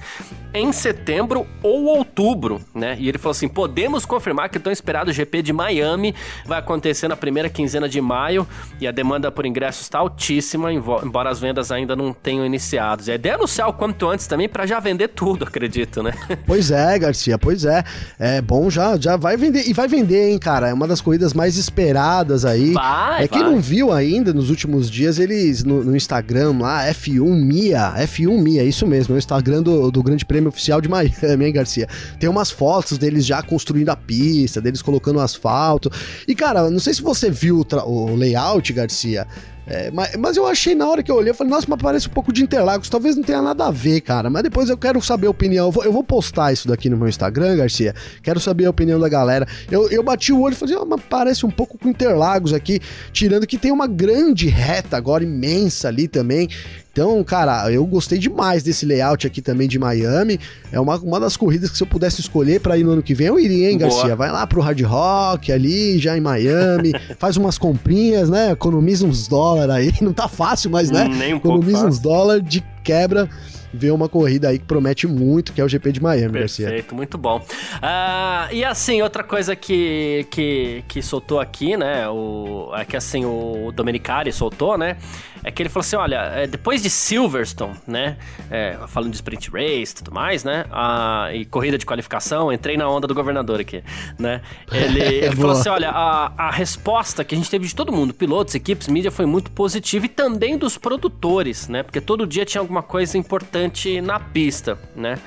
em 0.53 0.71
setembro 0.71 1.47
ou 1.61 1.85
outubro, 1.85 2.61
né? 2.73 2.95
E 2.99 3.09
ele 3.09 3.17
falou 3.17 3.31
assim: 3.31 3.47
podemos 3.47 4.05
confirmar 4.05 4.49
que 4.49 4.57
o 4.57 4.61
tão 4.61 4.71
esperado 4.71 5.11
GP 5.11 5.41
de 5.41 5.51
Miami 5.51 6.13
vai 6.45 6.59
acontecer 6.59 7.07
na 7.07 7.15
primeira 7.15 7.49
quinzena 7.49 7.89
de 7.89 7.99
maio 7.99 8.47
e 8.79 8.87
a 8.87 8.91
demanda 8.91 9.31
por 9.31 9.45
ingressos 9.45 9.83
está 9.83 9.99
altíssima, 9.99 10.71
embora 10.71 11.29
as 11.29 11.39
vendas 11.39 11.71
ainda 11.71 11.95
não 11.95 12.13
tenham 12.13 12.45
iniciado. 12.45 13.03
E 13.07 13.11
a 13.11 13.15
ideia 13.15 13.33
é 13.33 13.35
anunciar 13.35 13.67
o 13.67 13.73
quanto 13.73 14.07
antes 14.07 14.27
também 14.27 14.47
para 14.47 14.65
já 14.65 14.79
vender 14.79 15.09
tudo, 15.09 15.45
acredito, 15.45 16.03
né? 16.03 16.13
Pois 16.45 16.71
é, 16.71 16.97
Garcia, 16.99 17.37
pois 17.37 17.65
é. 17.65 17.83
É 18.19 18.41
bom 18.41 18.69
já, 18.69 18.97
já 18.97 19.15
vai 19.15 19.37
vender 19.37 19.67
e 19.67 19.73
vai 19.73 19.87
vender, 19.87 20.29
hein, 20.29 20.39
cara? 20.39 20.69
É 20.69 20.73
uma 20.73 20.87
das 20.87 21.01
corridas 21.01 21.33
mais 21.33 21.57
esperadas 21.57 22.45
aí. 22.45 22.73
Vai, 22.73 23.23
é 23.23 23.27
quem 23.27 23.43
não 23.43 23.59
viu 23.59 23.91
ainda 23.91 24.33
nos 24.33 24.49
últimos 24.49 24.89
dias, 24.89 25.19
eles 25.19 25.63
no, 25.63 25.83
no, 25.83 25.95
Instagram 25.95 26.57
lá, 26.59 26.87
F1 26.87 27.43
Mia, 27.43 27.93
F1 27.97 28.41
Mia, 28.41 28.63
isso 28.63 28.85
mesmo, 28.85 29.13
é 29.13 29.15
o 29.15 29.19
Instagram 29.19 29.61
do, 29.61 29.91
do 29.91 30.03
Grande 30.03 30.25
Prêmio 30.25 30.49
Oficial 30.49 30.81
de 30.81 30.89
Miami, 30.89 31.45
hein, 31.45 31.53
Garcia? 31.53 31.87
Tem 32.19 32.29
umas 32.29 32.51
fotos 32.51 32.97
deles 32.97 33.25
já 33.25 33.41
construindo 33.41 33.89
a 33.89 33.95
pista, 33.95 34.61
deles 34.61 34.81
colocando 34.81 35.19
asfalto. 35.19 35.91
E, 36.27 36.35
cara, 36.35 36.69
não 36.69 36.79
sei 36.79 36.93
se 36.93 37.01
você 37.01 37.29
viu 37.29 37.65
o, 37.73 37.89
o 37.89 38.15
layout, 38.15 38.71
Garcia. 38.73 39.27
É, 39.65 39.89
mas, 39.91 40.15
mas, 40.17 40.37
eu 40.37 40.45
achei 40.45 40.75
na 40.75 40.87
hora 40.87 41.01
que 41.01 41.09
eu 41.09 41.15
olhei, 41.15 41.29
eu 41.29 41.35
falei, 41.35 41.51
nossa, 41.51 41.65
mas 41.69 41.81
parece 41.81 42.07
um 42.07 42.11
pouco 42.11 42.33
de 42.33 42.43
Interlagos. 42.43 42.89
Talvez 42.89 43.15
não 43.15 43.23
tenha 43.23 43.41
nada 43.41 43.65
a 43.65 43.71
ver, 43.71 44.01
cara. 44.01 44.29
Mas 44.29 44.43
depois 44.43 44.69
eu 44.69 44.77
quero 44.77 45.01
saber 45.01 45.27
a 45.27 45.29
opinião. 45.29 45.67
Eu 45.67 45.71
vou, 45.71 45.83
eu 45.83 45.93
vou 45.93 46.03
postar 46.03 46.51
isso 46.51 46.67
daqui 46.67 46.89
no 46.89 46.97
meu 46.97 47.07
Instagram, 47.07 47.55
Garcia. 47.55 47.95
Quero 48.21 48.39
saber 48.39 48.65
a 48.65 48.69
opinião 48.69 48.99
da 48.99 49.07
galera. 49.07 49.47
Eu, 49.71 49.89
eu 49.89 50.03
bati 50.03 50.33
o 50.33 50.41
olho 50.41 50.53
e 50.53 50.57
falei, 50.57 50.75
oh, 50.75 50.85
mas 50.85 51.01
parece 51.09 51.45
um 51.45 51.51
pouco 51.51 51.77
com 51.77 51.89
Interlagos 51.89 52.53
aqui. 52.53 52.79
Tirando 53.11 53.47
que 53.47 53.57
tem 53.57 53.71
uma 53.71 53.87
grande 53.87 54.47
reta 54.47 54.97
agora, 54.97 55.23
imensa 55.23 55.87
ali 55.87 56.07
também. 56.07 56.49
Então, 56.93 57.23
cara, 57.23 57.71
eu 57.71 57.83
gostei 57.87 58.19
demais 58.19 58.61
desse 58.61 58.85
layout 58.85 59.25
aqui 59.25 59.41
também 59.41 59.67
de 59.67 59.79
Miami. 59.79 60.39
É 60.71 60.79
uma, 60.79 60.95
uma 60.97 61.19
das 61.19 61.35
corridas 61.35 61.71
que 61.71 61.75
se 61.75 61.81
eu 61.81 61.87
pudesse 61.87 62.21
escolher 62.21 62.59
para 62.59 62.77
ir 62.77 62.83
no 62.83 62.91
ano 62.91 63.01
que 63.01 63.15
vem, 63.15 63.25
eu 63.25 63.39
iria, 63.39 63.71
hein, 63.71 63.79
Garcia? 63.79 64.03
Boa. 64.03 64.15
Vai 64.15 64.31
lá 64.31 64.45
pro 64.45 64.61
Hard 64.61 64.79
Rock 64.81 65.51
ali, 65.51 65.97
já 65.97 66.15
em 66.15 66.21
Miami, 66.21 66.91
faz 67.17 67.35
umas 67.35 67.57
comprinhas, 67.57 68.29
né? 68.29 68.51
Economiza 68.51 69.07
uns 69.07 69.27
dólares 69.27 69.73
aí. 69.73 69.93
Não 70.05 70.13
tá 70.13 70.27
fácil, 70.27 70.69
mas, 70.69 70.91
né? 70.91 71.07
Nem 71.07 71.33
um 71.33 71.37
Economiza 71.37 71.87
uns 71.87 71.97
dólares 71.97 72.43
de 72.47 72.63
quebra 72.83 73.27
ver 73.73 73.89
uma 73.89 74.07
corrida 74.07 74.49
aí 74.49 74.59
que 74.59 74.65
promete 74.65 75.07
muito, 75.07 75.51
que 75.51 75.59
é 75.59 75.63
o 75.63 75.67
GP 75.67 75.93
de 75.93 75.99
Miami, 75.99 76.21
Perfeito, 76.21 76.41
Garcia. 76.41 76.65
Perfeito, 76.67 76.95
muito 76.95 77.17
bom. 77.17 77.39
Uh, 77.39 78.53
e 78.53 78.63
assim, 78.63 79.01
outra 79.01 79.23
coisa 79.23 79.55
que, 79.55 80.27
que, 80.29 80.83
que 80.87 81.01
soltou 81.01 81.39
aqui, 81.39 81.75
né? 81.75 82.07
O, 82.07 82.71
é 82.75 82.85
que 82.85 82.95
assim, 82.95 83.25
o 83.25 83.71
Domenicali 83.75 84.31
soltou, 84.31 84.77
né? 84.77 84.97
É 85.43 85.51
que 85.51 85.61
ele 85.61 85.69
falou 85.69 85.81
assim: 85.81 85.95
olha, 85.95 86.31
é, 86.35 86.47
depois 86.47 86.81
de 86.81 86.89
Silverstone, 86.89 87.75
né? 87.87 88.17
É, 88.49 88.77
falando 88.87 89.11
de 89.11 89.17
sprint 89.17 89.49
race 89.51 89.91
e 89.91 89.95
tudo 89.95 90.11
mais, 90.11 90.43
né? 90.43 90.65
A, 90.71 91.29
e 91.33 91.45
corrida 91.45 91.77
de 91.77 91.85
qualificação, 91.85 92.51
entrei 92.51 92.77
na 92.77 92.89
onda 92.89 93.07
do 93.07 93.13
governador 93.13 93.59
aqui, 93.59 93.83
né? 94.17 94.41
Ele, 94.71 95.01
ele 95.25 95.35
falou 95.35 95.51
assim: 95.51 95.69
olha, 95.69 95.89
a, 95.89 96.31
a 96.37 96.51
resposta 96.51 97.23
que 97.23 97.35
a 97.35 97.37
gente 97.37 97.49
teve 97.49 97.67
de 97.67 97.75
todo 97.75 97.91
mundo, 97.91 98.13
pilotos, 98.13 98.55
equipes, 98.55 98.87
mídia, 98.87 99.11
foi 99.11 99.25
muito 99.25 99.51
positiva 99.51 100.05
e 100.05 100.09
também 100.09 100.57
dos 100.57 100.77
produtores, 100.77 101.67
né? 101.67 101.83
Porque 101.83 101.99
todo 101.99 102.25
dia 102.25 102.45
tinha 102.45 102.61
alguma 102.61 102.81
coisa 102.81 103.17
importante 103.17 103.99
na 104.01 104.19
pista, 104.19 104.77
né? 104.95 105.19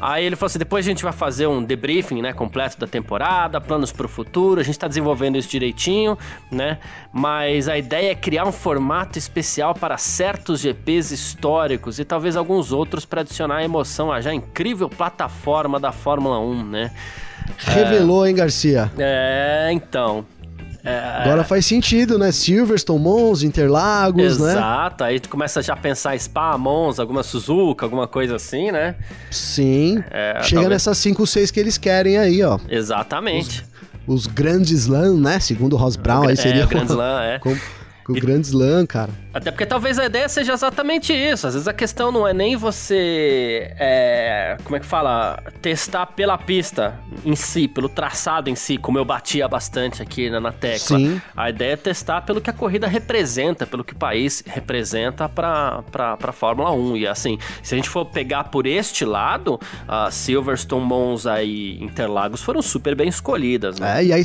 Aí 0.00 0.24
ele 0.24 0.36
falou 0.36 0.46
assim: 0.46 0.58
depois 0.58 0.86
a 0.86 0.88
gente 0.88 1.02
vai 1.02 1.12
fazer 1.12 1.46
um 1.46 1.62
debriefing, 1.62 2.22
né, 2.22 2.32
completo 2.32 2.78
da 2.78 2.86
temporada, 2.86 3.60
planos 3.60 3.92
para 3.92 4.06
o 4.06 4.08
futuro. 4.08 4.60
A 4.60 4.64
gente 4.64 4.74
está 4.74 4.88
desenvolvendo 4.88 5.36
isso 5.36 5.48
direitinho, 5.48 6.16
né? 6.50 6.78
Mas 7.12 7.68
a 7.68 7.76
ideia 7.76 8.12
é 8.12 8.14
criar 8.14 8.46
um 8.46 8.52
formato 8.52 9.18
especial 9.18 9.74
para 9.74 9.98
certos 9.98 10.60
GPs 10.60 11.12
históricos 11.12 11.98
e 11.98 12.04
talvez 12.04 12.36
alguns 12.36 12.72
outros 12.72 13.04
para 13.04 13.20
adicionar 13.20 13.62
emoção 13.62 14.10
à 14.10 14.20
já 14.20 14.32
incrível 14.32 14.88
plataforma 14.88 15.78
da 15.78 15.92
Fórmula 15.92 16.38
1, 16.38 16.64
né? 16.64 16.90
Revelou, 17.58 18.24
é... 18.24 18.30
hein, 18.30 18.34
Garcia? 18.34 18.90
É, 18.98 19.70
então. 19.72 20.24
É... 20.84 21.22
Agora 21.22 21.44
faz 21.44 21.66
sentido, 21.66 22.18
né? 22.18 22.32
Silverstone, 22.32 23.00
Mons, 23.00 23.42
Interlagos, 23.42 24.22
Exato. 24.22 24.44
né? 24.44 24.52
Exato, 24.52 25.04
aí 25.04 25.20
tu 25.20 25.28
começa 25.28 25.62
já 25.62 25.74
a 25.74 25.76
pensar 25.76 26.18
Spa, 26.18 26.56
Mons, 26.56 26.98
alguma 26.98 27.22
Suzuka, 27.22 27.84
alguma 27.84 28.06
coisa 28.08 28.36
assim, 28.36 28.70
né? 28.70 28.94
Sim. 29.30 30.02
É, 30.10 30.40
Chega 30.42 30.62
talvez... 30.62 30.68
nessas 30.68 30.98
5, 30.98 31.26
6 31.26 31.50
que 31.50 31.60
eles 31.60 31.78
querem 31.78 32.16
aí, 32.18 32.42
ó. 32.42 32.58
Exatamente. 32.68 33.64
Os, 34.06 34.22
os 34.22 34.26
grandes 34.26 34.70
Slam, 34.70 35.20
né? 35.20 35.38
Segundo 35.40 35.74
o 35.74 35.76
Ross 35.76 35.96
Brown, 35.96 36.28
aí 36.28 36.36
seria... 36.36 36.62
É, 36.62 36.64
o 36.64 36.68
Grand 36.68 36.84
Slam, 36.84 37.22
é. 37.22 37.38
Com, 37.38 37.54
com 37.54 37.60
o 38.10 38.16
e... 38.16 38.20
Grand 38.20 38.40
Slam, 38.40 38.86
cara. 38.86 39.10
Até 39.32 39.50
porque 39.50 39.64
talvez 39.64 39.98
a 39.98 40.06
ideia 40.06 40.28
seja 40.28 40.52
exatamente 40.52 41.12
isso. 41.12 41.46
Às 41.46 41.54
vezes 41.54 41.68
a 41.68 41.72
questão 41.72 42.10
não 42.10 42.26
é 42.26 42.34
nem 42.34 42.56
você. 42.56 43.72
É, 43.78 44.56
como 44.64 44.76
é 44.76 44.80
que 44.80 44.86
fala? 44.86 45.42
Testar 45.62 46.06
pela 46.06 46.36
pista 46.36 46.98
em 47.24 47.36
si, 47.36 47.68
pelo 47.68 47.88
traçado 47.88 48.50
em 48.50 48.56
si, 48.56 48.76
como 48.76 48.98
eu 48.98 49.04
batia 49.04 49.46
bastante 49.46 50.02
aqui 50.02 50.28
na, 50.28 50.40
na 50.40 50.52
tecla. 50.52 50.98
Sim. 50.98 51.22
A 51.36 51.48
ideia 51.48 51.74
é 51.74 51.76
testar 51.76 52.22
pelo 52.22 52.40
que 52.40 52.50
a 52.50 52.52
corrida 52.52 52.88
representa, 52.88 53.66
pelo 53.66 53.84
que 53.84 53.92
o 53.92 53.96
país 53.96 54.42
representa 54.46 55.28
para 55.28 55.84
a 55.94 56.32
Fórmula 56.32 56.72
1. 56.72 56.96
E 56.96 57.06
assim, 57.06 57.38
se 57.62 57.74
a 57.74 57.76
gente 57.76 57.88
for 57.88 58.04
pegar 58.04 58.44
por 58.44 58.66
este 58.66 59.04
lado, 59.04 59.60
a 59.86 60.10
Silverstone, 60.10 60.84
Monza 60.84 61.42
e 61.42 61.82
Interlagos 61.82 62.42
foram 62.42 62.60
super 62.62 62.96
bem 62.96 63.08
escolhidas. 63.08 63.78
Né? 63.78 64.00
É, 64.00 64.04
e 64.06 64.12
aí 64.12 64.24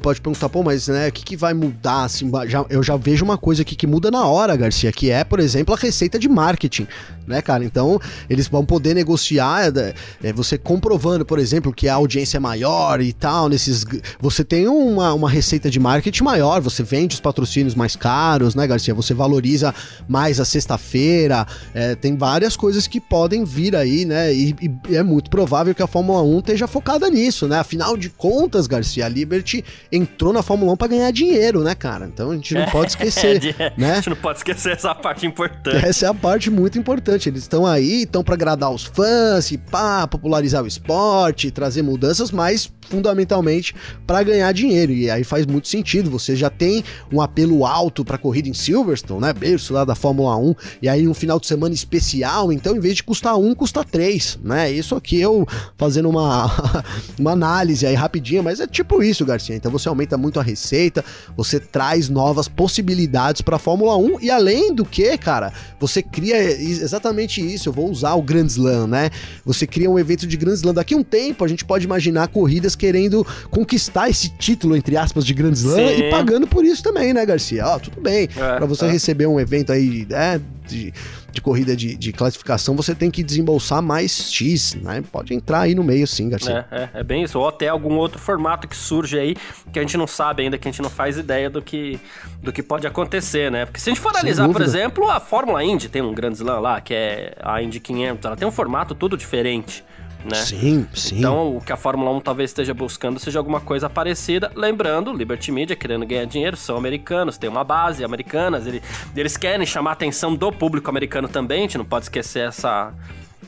pode 0.00 0.20
perguntar, 0.20 0.48
pô, 0.48 0.62
mas 0.62 0.88
né, 0.88 1.08
o 1.08 1.12
que, 1.12 1.24
que 1.24 1.36
vai 1.36 1.52
mudar? 1.52 2.04
Assim, 2.04 2.30
já, 2.46 2.64
eu 2.70 2.82
já 2.82 2.96
vejo 3.10 3.24
uma 3.24 3.36
coisa 3.36 3.62
aqui 3.62 3.74
que 3.74 3.86
muda 3.86 4.08
na 4.08 4.24
hora, 4.24 4.56
Garcia, 4.56 4.92
que 4.92 5.10
é, 5.10 5.24
por 5.24 5.40
exemplo, 5.40 5.74
a 5.74 5.76
receita 5.78 6.16
de 6.16 6.28
marketing, 6.28 6.86
né, 7.26 7.42
cara? 7.42 7.64
Então, 7.64 8.00
eles 8.28 8.46
vão 8.46 8.64
poder 8.64 8.94
negociar, 8.94 9.72
é, 9.76 9.94
é, 10.22 10.32
você 10.32 10.56
comprovando, 10.56 11.24
por 11.24 11.40
exemplo, 11.40 11.72
que 11.72 11.88
a 11.88 11.94
audiência 11.94 12.36
é 12.36 12.40
maior 12.40 13.00
e 13.00 13.12
tal, 13.12 13.48
nesses. 13.48 13.84
Você 14.20 14.44
tem 14.44 14.68
uma, 14.68 15.12
uma 15.12 15.28
receita 15.28 15.68
de 15.68 15.80
marketing 15.80 16.22
maior, 16.22 16.60
você 16.60 16.84
vende 16.84 17.14
os 17.14 17.20
patrocínios 17.20 17.74
mais 17.74 17.96
caros, 17.96 18.54
né, 18.54 18.64
Garcia? 18.66 18.94
Você 18.94 19.12
valoriza 19.12 19.74
mais 20.08 20.38
a 20.38 20.44
sexta-feira, 20.44 21.46
é, 21.74 21.96
tem 21.96 22.16
várias 22.16 22.56
coisas 22.56 22.86
que 22.86 23.00
podem 23.00 23.44
vir 23.44 23.74
aí, 23.74 24.04
né? 24.04 24.32
E, 24.32 24.54
e, 24.88 24.96
é 24.96 25.02
muito 25.02 25.30
provável 25.30 25.74
que 25.74 25.82
a 25.82 25.86
Fórmula 25.88 26.22
1 26.22 26.38
esteja 26.38 26.68
focada 26.68 27.10
nisso, 27.10 27.48
né? 27.48 27.58
Afinal 27.58 27.96
de 27.96 28.08
contas, 28.08 28.68
Garcia, 28.68 29.06
a 29.06 29.08
Liberty 29.08 29.64
entrou 29.90 30.32
na 30.32 30.42
Fórmula 30.42 30.72
1 30.72 30.76
para 30.76 30.88
ganhar 30.88 31.10
dinheiro, 31.10 31.64
né, 31.64 31.74
cara? 31.74 32.06
Então 32.06 32.30
a 32.30 32.34
gente 32.34 32.54
não 32.54 32.66
pode 32.66 32.99
esquecer, 33.08 33.72
né? 33.76 33.92
A 33.92 33.94
gente 33.96 34.10
não 34.10 34.16
pode 34.16 34.38
esquecer 34.38 34.72
essa 34.72 34.94
parte 34.94 35.26
importante. 35.26 35.84
Essa 35.84 36.06
é 36.06 36.08
a 36.08 36.14
parte 36.14 36.50
muito 36.50 36.78
importante. 36.78 37.28
Eles 37.28 37.42
estão 37.42 37.66
aí, 37.66 38.02
estão 38.02 38.22
para 38.22 38.34
agradar 38.34 38.70
os 38.70 38.84
fãs, 38.84 39.50
e 39.50 39.58
pá, 39.58 40.06
popularizar 40.06 40.62
o 40.62 40.66
esporte, 40.66 41.50
trazer 41.50 41.82
mudanças, 41.82 42.30
mas 42.30 42.70
fundamentalmente 42.90 43.74
para 44.06 44.22
ganhar 44.22 44.52
dinheiro. 44.52 44.92
E 44.92 45.08
aí 45.08 45.24
faz 45.24 45.46
muito 45.46 45.68
sentido. 45.68 46.10
Você 46.10 46.34
já 46.34 46.50
tem 46.50 46.84
um 47.12 47.20
apelo 47.20 47.64
alto 47.64 48.04
para 48.04 48.18
corrida 48.18 48.48
em 48.48 48.54
Silverstone, 48.54 49.20
né? 49.20 49.32
Berço 49.32 49.72
lá 49.72 49.84
da 49.84 49.94
Fórmula 49.94 50.36
1. 50.36 50.54
E 50.82 50.88
aí 50.88 51.06
um 51.06 51.14
final 51.14 51.38
de 51.38 51.46
semana 51.46 51.74
especial, 51.74 52.52
então 52.52 52.76
em 52.76 52.80
vez 52.80 52.96
de 52.96 53.04
custar 53.04 53.38
um, 53.38 53.54
custa 53.54 53.84
três, 53.84 54.38
né? 54.42 54.70
Isso 54.70 54.94
aqui 54.94 55.20
eu 55.20 55.46
fazendo 55.76 56.08
uma, 56.10 56.50
uma 57.18 57.32
análise 57.32 57.86
aí 57.86 57.94
rapidinha, 57.94 58.42
mas 58.42 58.60
é 58.60 58.66
tipo 58.66 59.02
isso, 59.02 59.24
Garcia. 59.24 59.54
Então 59.54 59.70
você 59.70 59.88
aumenta 59.88 60.18
muito 60.18 60.40
a 60.40 60.42
receita, 60.42 61.04
você 61.36 61.60
traz 61.60 62.08
novas 62.08 62.48
possibilidades 62.48 62.79
para 63.42 63.56
a 63.56 63.58
Fórmula 63.58 63.96
1 63.96 64.20
e 64.20 64.30
além 64.30 64.74
do 64.74 64.84
que, 64.84 65.16
cara, 65.18 65.52
você 65.78 66.02
cria 66.02 66.36
exatamente 66.38 67.40
isso. 67.40 67.68
Eu 67.68 67.72
vou 67.72 67.90
usar 67.90 68.14
o 68.14 68.22
Grand 68.22 68.46
Slam, 68.46 68.86
né? 68.86 69.10
Você 69.44 69.66
cria 69.66 69.90
um 69.90 69.98
evento 69.98 70.26
de 70.26 70.36
Grand 70.36 70.54
Slam. 70.54 70.74
Daqui 70.74 70.94
a 70.94 70.96
um 70.96 71.02
tempo 71.02 71.44
a 71.44 71.48
gente 71.48 71.64
pode 71.64 71.84
imaginar 71.84 72.28
corridas 72.28 72.74
querendo 72.74 73.26
conquistar 73.50 74.08
esse 74.08 74.28
título, 74.28 74.76
entre 74.76 74.96
aspas, 74.96 75.24
de 75.24 75.34
Grand 75.34 75.52
Slam 75.52 75.76
Sim. 75.76 76.02
e 76.02 76.10
pagando 76.10 76.46
por 76.46 76.64
isso 76.64 76.82
também, 76.82 77.12
né, 77.12 77.24
Garcia? 77.24 77.66
Ó, 77.66 77.78
tudo 77.78 78.00
bem. 78.00 78.28
É, 78.36 78.56
para 78.56 78.66
você 78.66 78.86
é. 78.86 78.90
receber 78.90 79.26
um 79.26 79.38
evento 79.38 79.72
aí, 79.72 80.06
é, 80.10 80.40
de, 80.66 80.92
de 81.32 81.40
corrida 81.40 81.76
de, 81.76 81.96
de, 81.96 82.12
classificação, 82.12 82.74
você 82.74 82.94
tem 82.94 83.10
que 83.10 83.22
desembolsar 83.22 83.82
mais 83.82 84.32
X, 84.32 84.74
né? 84.74 85.02
Pode 85.12 85.34
entrar 85.34 85.60
aí 85.60 85.74
no 85.74 85.84
meio 85.84 86.06
sim, 86.06 86.28
Garcia. 86.28 86.66
É, 86.70 86.82
é, 86.82 86.90
é, 86.94 87.02
bem 87.02 87.22
isso. 87.22 87.38
Ou 87.38 87.48
até 87.48 87.68
algum 87.68 87.94
outro 87.96 88.18
formato 88.18 88.66
que 88.66 88.76
surge 88.76 89.18
aí 89.18 89.36
que 89.72 89.78
a 89.78 89.82
gente 89.82 89.96
não 89.96 90.06
sabe 90.06 90.42
ainda, 90.42 90.58
que 90.58 90.68
a 90.68 90.70
gente 90.70 90.82
não 90.82 90.90
faz 90.90 91.16
ideia 91.16 91.48
do 91.48 91.62
que, 91.62 91.98
do 92.42 92.52
que 92.52 92.62
pode 92.62 92.86
acontecer, 92.86 93.50
né? 93.50 93.64
Porque 93.64 93.80
se 93.80 93.88
a 93.88 93.92
gente 93.92 94.00
for 94.00 94.10
analisar, 94.10 94.48
por 94.48 94.62
exemplo, 94.62 95.10
a 95.10 95.20
Fórmula 95.20 95.62
Indy 95.62 95.88
tem 95.88 96.02
um 96.02 96.14
grande 96.14 96.36
slam 96.36 96.60
lá, 96.60 96.80
que 96.80 96.94
é 96.94 97.34
a 97.40 97.62
Indy 97.62 97.80
500, 97.80 98.24
ela 98.24 98.36
tem 98.36 98.46
um 98.46 98.52
formato 98.52 98.94
todo 98.94 99.16
diferente 99.16 99.84
né? 100.24 100.36
Sim, 100.36 100.86
sim. 100.94 101.18
Então, 101.18 101.56
o 101.56 101.60
que 101.60 101.72
a 101.72 101.76
Fórmula 101.76 102.10
1 102.12 102.20
talvez 102.20 102.50
esteja 102.50 102.74
buscando 102.74 103.18
seja 103.18 103.38
alguma 103.38 103.60
coisa 103.60 103.88
parecida. 103.88 104.50
Lembrando, 104.54 105.12
Liberty 105.12 105.52
Media 105.52 105.76
querendo 105.76 106.06
ganhar 106.06 106.24
dinheiro, 106.24 106.56
são 106.56 106.76
americanos, 106.76 107.38
tem 107.38 107.48
uma 107.48 107.64
base 107.64 108.04
americana, 108.04 108.58
eles, 108.58 108.82
eles 109.16 109.36
querem 109.36 109.64
chamar 109.66 109.90
a 109.90 109.92
atenção 109.94 110.34
do 110.34 110.52
público 110.52 110.90
americano 110.90 111.28
também, 111.28 111.60
a 111.60 111.62
gente 111.62 111.78
não 111.78 111.84
pode 111.84 112.06
esquecer 112.06 112.48
essa, 112.48 112.92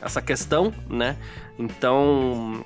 essa 0.01 0.21
questão, 0.21 0.73
né? 0.89 1.15
Então, 1.57 2.63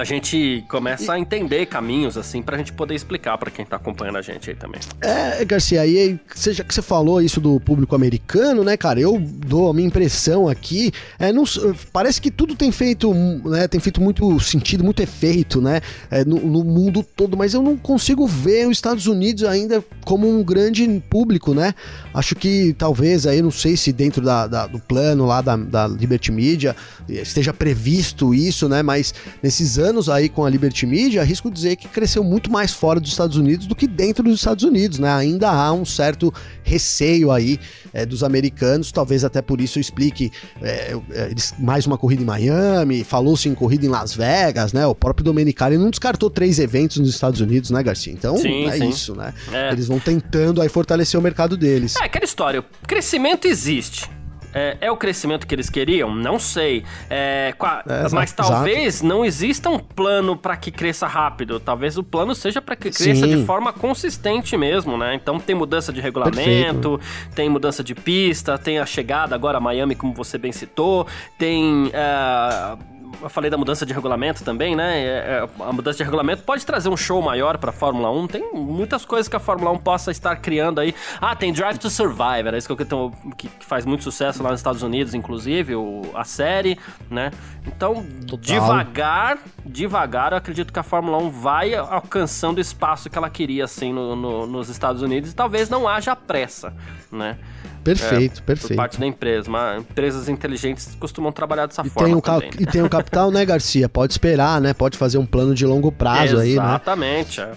a 0.00 0.04
gente 0.04 0.64
começa 0.68 1.12
a 1.12 1.18
entender 1.18 1.66
caminhos, 1.66 2.16
assim, 2.16 2.42
pra 2.42 2.56
gente 2.56 2.72
poder 2.72 2.94
explicar 2.94 3.38
para 3.38 3.50
quem 3.50 3.64
tá 3.64 3.76
acompanhando 3.76 4.18
a 4.18 4.22
gente 4.22 4.50
aí 4.50 4.56
também. 4.56 4.80
É, 5.00 5.44
Garcia, 5.44 5.80
aí, 5.80 6.18
seja 6.34 6.64
que 6.64 6.74
você 6.74 6.82
falou 6.82 7.20
isso 7.20 7.40
do 7.40 7.60
público 7.60 7.94
americano, 7.94 8.64
né, 8.64 8.76
cara, 8.76 9.00
eu 9.00 9.18
dou 9.18 9.70
a 9.70 9.74
minha 9.74 9.86
impressão 9.86 10.48
aqui, 10.48 10.92
é, 11.18 11.32
não, 11.32 11.44
parece 11.92 12.20
que 12.20 12.30
tudo 12.30 12.54
tem 12.54 12.72
feito, 12.72 13.12
né, 13.44 13.68
tem 13.68 13.80
feito 13.80 14.00
muito 14.00 14.38
sentido, 14.40 14.84
muito 14.84 15.02
efeito, 15.02 15.60
né, 15.60 15.80
é, 16.10 16.24
no, 16.24 16.40
no, 16.40 16.64
mundo 16.64 17.02
todo, 17.02 17.36
mas 17.36 17.54
eu 17.54 17.62
não 17.62 17.76
consigo 17.76 18.26
ver 18.26 18.66
os 18.66 18.76
Estados 18.76 19.06
Unidos 19.06 19.44
ainda 19.44 19.84
como 20.04 20.28
um 20.28 20.42
grande 20.42 21.02
público, 21.08 21.54
né, 21.54 21.74
acho 22.12 22.34
que 22.34 22.74
talvez 22.78 23.26
aí, 23.26 23.42
não 23.42 23.50
sei 23.50 23.76
se 23.76 23.92
dentro 23.92 24.22
da, 24.22 24.46
da 24.46 24.66
do 24.66 24.78
plano 24.78 25.24
lá 25.26 25.40
da, 25.40 25.56
da 25.56 25.86
Liberty 25.86 26.32
Media 26.32 26.74
esteja 27.08 27.52
previsto 27.52 28.34
isso, 28.34 28.68
né, 28.68 28.82
mas 28.82 29.14
nesses 29.42 29.78
anos 29.84 30.08
aí 30.08 30.28
com 30.28 30.44
a 30.44 30.50
Liberty 30.50 30.86
Media, 30.86 31.20
arrisco 31.20 31.50
dizer 31.50 31.76
que 31.76 31.86
cresceu 31.86 32.24
muito 32.24 32.50
mais 32.50 32.72
fora 32.72 32.98
dos 32.98 33.10
Estados 33.10 33.36
Unidos 33.36 33.66
do 33.66 33.74
que 33.74 33.86
dentro 33.86 34.24
dos 34.24 34.40
Estados 34.40 34.64
Unidos, 34.64 34.98
né? 34.98 35.12
Ainda 35.12 35.50
há 35.50 35.72
um 35.72 35.84
certo 35.84 36.32
receio 36.62 37.30
aí 37.30 37.60
é, 37.92 38.04
dos 38.04 38.24
americanos, 38.24 38.90
talvez 38.90 39.24
até 39.24 39.40
por 39.42 39.60
isso 39.60 39.78
eu 39.78 39.80
explique 39.80 40.32
é, 40.60 40.96
é 41.10 41.30
eles, 41.30 41.54
mais 41.58 41.86
uma 41.86 41.98
corrida 41.98 42.22
em 42.22 42.26
Miami, 42.26 43.04
falou-se 43.04 43.48
em 43.48 43.54
corrida 43.54 43.86
em 43.86 43.88
Las 43.88 44.14
Vegas, 44.14 44.72
né? 44.72 44.86
O 44.86 44.94
próprio 44.94 45.24
Domenicali 45.24 45.76
não 45.76 45.90
descartou 45.90 46.30
três 46.30 46.58
eventos 46.58 46.96
nos 46.96 47.10
Estados 47.10 47.40
Unidos, 47.40 47.70
né, 47.70 47.82
Garcia? 47.82 48.12
Então 48.12 48.36
sim, 48.36 48.66
é 48.66 48.78
sim. 48.78 48.88
isso, 48.88 49.14
né? 49.14 49.32
É. 49.52 49.72
Eles 49.72 49.86
vão 49.86 50.00
tentando 50.00 50.60
aí 50.62 50.68
fortalecer 50.68 51.20
o 51.20 51.22
mercado 51.22 51.56
deles. 51.56 51.96
É 51.96 52.04
aquela 52.04 52.24
história, 52.24 52.60
o 52.60 52.86
crescimento 52.86 53.46
existe. 53.46 54.08
É, 54.54 54.76
é, 54.80 54.90
o 54.90 54.96
crescimento 54.96 55.46
que 55.46 55.54
eles 55.54 55.68
queriam? 55.68 56.14
Não 56.14 56.38
sei. 56.38 56.84
É, 57.10 57.52
é, 57.86 58.08
mas 58.12 58.32
talvez 58.32 58.96
exato. 58.96 59.06
não 59.06 59.24
exista 59.24 59.68
um 59.68 59.78
plano 59.78 60.36
para 60.36 60.56
que 60.56 60.70
cresça 60.70 61.06
rápido. 61.06 61.58
Talvez 61.58 61.98
o 61.98 62.04
plano 62.04 62.34
seja 62.34 62.62
para 62.62 62.76
que 62.76 62.90
cresça 62.90 63.26
Sim. 63.26 63.38
de 63.38 63.44
forma 63.44 63.72
consistente 63.72 64.56
mesmo, 64.56 64.96
né? 64.96 65.14
Então 65.14 65.40
tem 65.40 65.54
mudança 65.54 65.92
de 65.92 66.00
regulamento, 66.00 66.98
Perfeito. 66.98 67.00
tem 67.34 67.48
mudança 67.48 67.82
de 67.82 67.94
pista, 67.94 68.56
tem 68.56 68.78
a 68.78 68.86
chegada 68.86 69.34
agora 69.34 69.58
a 69.58 69.60
Miami, 69.60 69.94
como 69.94 70.14
você 70.14 70.38
bem 70.38 70.52
citou, 70.52 71.06
tem. 71.36 71.86
Uh, 71.86 72.93
eu 73.22 73.28
falei 73.28 73.50
da 73.50 73.56
mudança 73.56 73.84
de 73.84 73.92
regulamento 73.92 74.44
também, 74.44 74.74
né? 74.76 74.98
É, 74.98 75.08
é, 75.08 75.48
a 75.60 75.72
mudança 75.72 75.98
de 75.98 76.04
regulamento 76.04 76.42
pode 76.42 76.64
trazer 76.64 76.88
um 76.88 76.96
show 76.96 77.20
maior 77.22 77.58
pra 77.58 77.72
Fórmula 77.72 78.10
1. 78.10 78.26
Tem 78.28 78.52
muitas 78.52 79.04
coisas 79.04 79.28
que 79.28 79.36
a 79.36 79.40
Fórmula 79.40 79.70
1 79.72 79.78
possa 79.78 80.10
estar 80.10 80.36
criando 80.36 80.80
aí. 80.80 80.94
Ah, 81.20 81.34
tem 81.34 81.52
Drive 81.52 81.78
to 81.78 81.90
Survive, 81.90 82.48
era 82.48 82.58
isso 82.58 82.74
que, 82.74 82.82
eu, 82.82 83.12
que, 83.36 83.48
que 83.48 83.64
faz 83.64 83.84
muito 83.84 84.04
sucesso 84.04 84.42
lá 84.42 84.50
nos 84.50 84.60
Estados 84.60 84.82
Unidos, 84.82 85.14
inclusive, 85.14 85.74
o, 85.74 86.02
a 86.14 86.24
série, 86.24 86.78
né? 87.10 87.30
Então, 87.66 88.04
Total. 88.26 88.38
devagar, 88.38 89.38
devagar, 89.64 90.32
eu 90.32 90.38
acredito 90.38 90.72
que 90.72 90.78
a 90.78 90.82
Fórmula 90.82 91.18
1 91.18 91.30
vai 91.30 91.74
alcançando 91.74 92.58
o 92.58 92.60
espaço 92.60 93.08
que 93.08 93.16
ela 93.16 93.30
queria, 93.30 93.64
assim, 93.64 93.92
no, 93.92 94.14
no, 94.14 94.46
nos 94.46 94.68
Estados 94.68 95.02
Unidos. 95.02 95.32
E 95.32 95.34
talvez 95.34 95.68
não 95.68 95.88
haja 95.88 96.14
pressa, 96.14 96.74
né? 97.10 97.38
Perfeito, 97.84 98.40
é, 98.40 98.44
perfeito. 98.44 98.68
Por 98.68 98.76
parte 98.76 98.98
da 98.98 99.06
empresa. 99.06 99.50
Mas 99.50 99.80
empresas 99.80 100.28
inteligentes 100.28 100.96
costumam 100.98 101.30
trabalhar 101.30 101.66
dessa 101.66 101.82
e 101.84 101.90
forma. 101.90 102.08
Tem 102.08 102.16
um 102.16 102.20
também, 102.20 102.50
né? 102.50 102.56
E 102.58 102.66
tem 102.66 102.82
o 102.82 102.86
um 102.86 102.88
capital, 102.88 103.30
né, 103.30 103.44
Garcia? 103.44 103.88
Pode 103.88 104.12
esperar, 104.12 104.60
né? 104.60 104.72
Pode 104.72 104.96
fazer 104.96 105.18
um 105.18 105.26
plano 105.26 105.54
de 105.54 105.66
longo 105.66 105.92
prazo 105.92 106.38
aí, 106.38 106.56
né? 106.56 106.64
Exatamente. 106.64 107.40
É. 107.40 107.52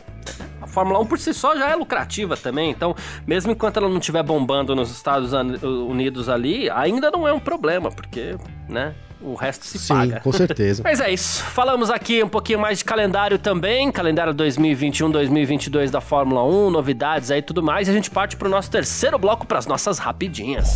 A 0.61 0.67
Fórmula 0.67 0.99
1 0.99 1.05
por 1.05 1.17
si 1.17 1.33
só 1.33 1.55
já 1.55 1.69
é 1.69 1.75
lucrativa 1.75 2.35
também, 2.35 2.69
então, 2.69 2.93
mesmo 3.25 3.53
enquanto 3.53 3.77
ela 3.77 3.87
não 3.87 3.99
estiver 3.99 4.21
bombando 4.21 4.75
nos 4.75 4.91
Estados 4.91 5.31
Unidos 5.31 6.27
ali, 6.27 6.69
ainda 6.69 7.09
não 7.09 7.25
é 7.25 7.31
um 7.31 7.39
problema, 7.39 7.89
porque, 7.89 8.35
né? 8.67 8.93
O 9.21 9.35
resto 9.35 9.65
se 9.65 9.79
Sim, 9.79 9.93
paga. 9.93 10.19
com 10.19 10.31
certeza. 10.31 10.81
Mas 10.85 10.99
é 10.99 11.11
isso. 11.11 11.43
Falamos 11.43 11.89
aqui 11.89 12.23
um 12.23 12.29
pouquinho 12.29 12.59
mais 12.59 12.79
de 12.79 12.85
calendário 12.85 13.37
também, 13.37 13.91
calendário 13.91 14.33
2021-2022 14.33 15.89
da 15.89 16.01
Fórmula 16.01 16.43
1, 16.43 16.69
novidades 16.69 17.31
aí 17.31 17.39
e 17.39 17.41
tudo 17.41 17.63
mais. 17.63 17.87
E 17.87 17.91
a 17.91 17.93
gente 17.93 18.09
parte 18.09 18.35
pro 18.35 18.49
nosso 18.49 18.69
terceiro 18.69 19.17
bloco 19.17 19.45
para 19.45 19.59
as 19.59 19.65
nossas 19.65 19.97
rapidinhas. 19.97 20.75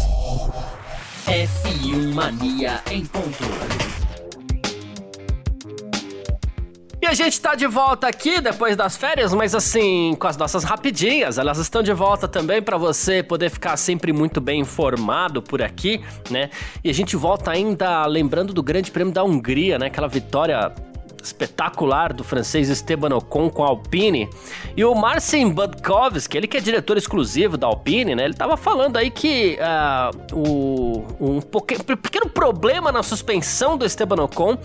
F1 1.28 2.14
Mania 2.14 2.82
em 2.90 3.06
ponto. 3.06 4.01
E 7.02 7.08
a 7.08 7.16
gente 7.16 7.42
tá 7.42 7.56
de 7.56 7.66
volta 7.66 8.08
aqui 8.08 8.40
depois 8.40 8.78
das 8.78 8.96
férias, 8.96 9.34
mas 9.34 9.56
assim, 9.56 10.16
com 10.20 10.28
as 10.28 10.38
nossas 10.38 10.64
rapidinhas. 10.64 11.40
Elas 11.40 11.58
estão 11.58 11.82
de 11.82 11.92
volta 11.92 12.28
também 12.28 12.62
para 12.62 12.78
você 12.78 13.24
poder 13.24 13.50
ficar 13.50 13.76
sempre 13.76 14.14
muito 14.14 14.40
bem 14.40 14.60
informado 14.60 15.42
por 15.42 15.64
aqui, 15.64 16.00
né? 16.30 16.52
E 16.84 16.92
a 16.92 16.94
gente 16.94 17.16
volta 17.16 17.50
ainda 17.50 18.06
lembrando 18.06 18.54
do 18.54 18.62
Grande 18.62 18.92
Prêmio 18.92 19.12
da 19.12 19.24
Hungria, 19.24 19.80
né? 19.80 19.88
Aquela 19.88 20.08
vitória 20.08 20.72
espetacular 21.24 22.14
do 22.14 22.24
francês 22.24 22.70
Esteban 22.70 23.16
Ocon 23.16 23.50
com 23.50 23.64
a 23.64 23.68
Alpine. 23.68 24.30
E 24.76 24.84
o 24.84 24.94
Marcin 24.96 25.50
Budkowski, 25.50 26.38
ele 26.38 26.48
que 26.48 26.58
é 26.58 26.60
diretor 26.60 26.98
exclusivo 26.98 27.58
da 27.58 27.68
Alpine, 27.68 28.16
né? 28.16 28.26
Ele 28.26 28.34
tava 28.34 28.58
falando 28.58 28.98
aí 28.98 29.10
que 29.10 29.58
uh, 29.60 30.36
o, 30.36 31.06
um 31.20 31.42
pequeno 31.42 32.30
problema 32.30 32.92
na 32.92 33.04
suspensão 33.04 33.78
do 33.78 33.86
Esteban 33.86 34.24
Ocon 34.24 34.58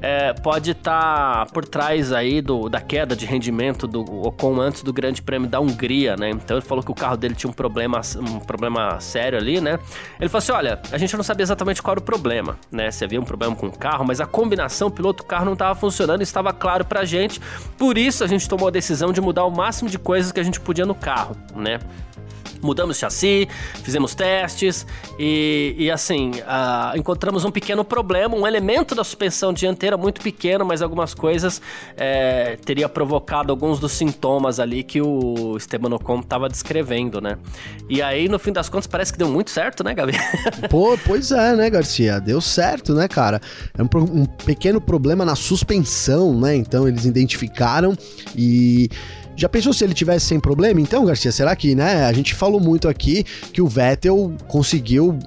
é, 0.00 0.32
pode 0.34 0.72
estar 0.72 1.46
tá 1.46 1.52
por 1.52 1.64
trás 1.64 2.12
aí 2.12 2.40
do, 2.40 2.68
da 2.68 2.80
queda 2.80 3.16
de 3.16 3.24
rendimento 3.24 3.86
do 3.86 4.02
Ocon 4.26 4.60
antes 4.60 4.82
do 4.82 4.92
Grande 4.92 5.22
Prêmio 5.22 5.48
da 5.48 5.60
Hungria, 5.60 6.16
né? 6.16 6.30
Então 6.30 6.56
ele 6.56 6.66
falou 6.66 6.84
que 6.84 6.90
o 6.90 6.94
carro 6.94 7.16
dele 7.16 7.34
tinha 7.34 7.50
um 7.50 7.54
problema, 7.54 8.00
um 8.16 8.40
problema 8.40 9.00
sério 9.00 9.38
ali, 9.38 9.60
né? 9.60 9.78
Ele 10.20 10.28
falou 10.28 10.38
assim: 10.38 10.52
olha, 10.52 10.80
a 10.90 10.98
gente 10.98 11.16
não 11.16 11.22
sabia 11.22 11.42
exatamente 11.42 11.82
qual 11.82 11.92
era 11.92 12.00
o 12.00 12.02
problema, 12.02 12.58
né? 12.70 12.90
Se 12.90 13.04
havia 13.04 13.20
um 13.20 13.24
problema 13.24 13.54
com 13.56 13.66
o 13.66 13.72
carro, 13.72 14.04
mas 14.04 14.20
a 14.20 14.26
combinação 14.26 14.90
piloto-carro 14.90 15.44
não 15.44 15.54
estava 15.54 15.74
funcionando 15.74 16.01
funcionando, 16.02 16.22
estava 16.22 16.52
claro 16.52 16.84
pra 16.84 17.04
gente. 17.04 17.40
Por 17.78 17.96
isso 17.96 18.24
a 18.24 18.26
gente 18.26 18.48
tomou 18.48 18.68
a 18.68 18.70
decisão 18.70 19.12
de 19.12 19.20
mudar 19.20 19.44
o 19.44 19.50
máximo 19.50 19.88
de 19.88 19.98
coisas 19.98 20.32
que 20.32 20.40
a 20.40 20.42
gente 20.42 20.60
podia 20.60 20.84
no 20.84 20.94
carro, 20.94 21.36
né? 21.54 21.78
Mudamos 22.62 22.98
chassi, 22.98 23.48
fizemos 23.82 24.14
testes 24.14 24.86
e, 25.18 25.74
e 25.76 25.90
assim, 25.90 26.30
uh, 26.30 26.96
encontramos 26.96 27.44
um 27.44 27.50
pequeno 27.50 27.84
problema, 27.84 28.36
um 28.36 28.46
elemento 28.46 28.94
da 28.94 29.04
suspensão 29.04 29.52
dianteira 29.52 29.96
muito 29.96 30.20
pequeno, 30.20 30.64
mas 30.64 30.82
algumas 30.82 31.14
coisas 31.14 31.60
é, 31.96 32.56
teria 32.64 32.88
provocado 32.88 33.52
alguns 33.52 33.78
dos 33.78 33.92
sintomas 33.92 34.60
ali 34.60 34.82
que 34.82 35.00
o 35.00 35.56
Esteban 35.56 35.94
Ocon 35.94 36.20
estava 36.20 36.48
descrevendo, 36.48 37.20
né? 37.20 37.36
E 37.88 38.00
aí, 38.00 38.28
no 38.28 38.38
fim 38.38 38.52
das 38.52 38.68
contas, 38.68 38.86
parece 38.86 39.12
que 39.12 39.18
deu 39.18 39.28
muito 39.28 39.50
certo, 39.50 39.84
né, 39.84 39.94
Gabi? 39.94 40.12
Pô, 40.70 40.96
pois 41.04 41.30
é, 41.30 41.54
né, 41.54 41.68
Garcia? 41.68 42.20
Deu 42.20 42.40
certo, 42.40 42.94
né, 42.94 43.08
cara? 43.08 43.40
É 43.76 43.82
um, 43.82 44.22
um 44.22 44.24
pequeno 44.24 44.80
problema 44.80 45.24
na 45.24 45.34
suspensão, 45.34 46.38
né? 46.38 46.54
Então, 46.54 46.86
eles 46.88 47.04
identificaram 47.04 47.96
e 48.36 48.88
já 49.36 49.48
pensou 49.48 49.72
se 49.72 49.84
ele 49.84 49.94
tivesse 49.94 50.26
sem 50.26 50.38
problema? 50.38 50.80
Então, 50.80 51.04
Garcia, 51.04 51.32
será 51.32 51.54
que, 51.56 51.74
né? 51.74 52.04
A 52.04 52.12
gente 52.12 52.34
falou 52.34 52.60
muito 52.60 52.88
aqui 52.88 53.24
que 53.52 53.60
o 53.60 53.66
Vettel 53.66 54.32
conseguiu. 54.48 55.18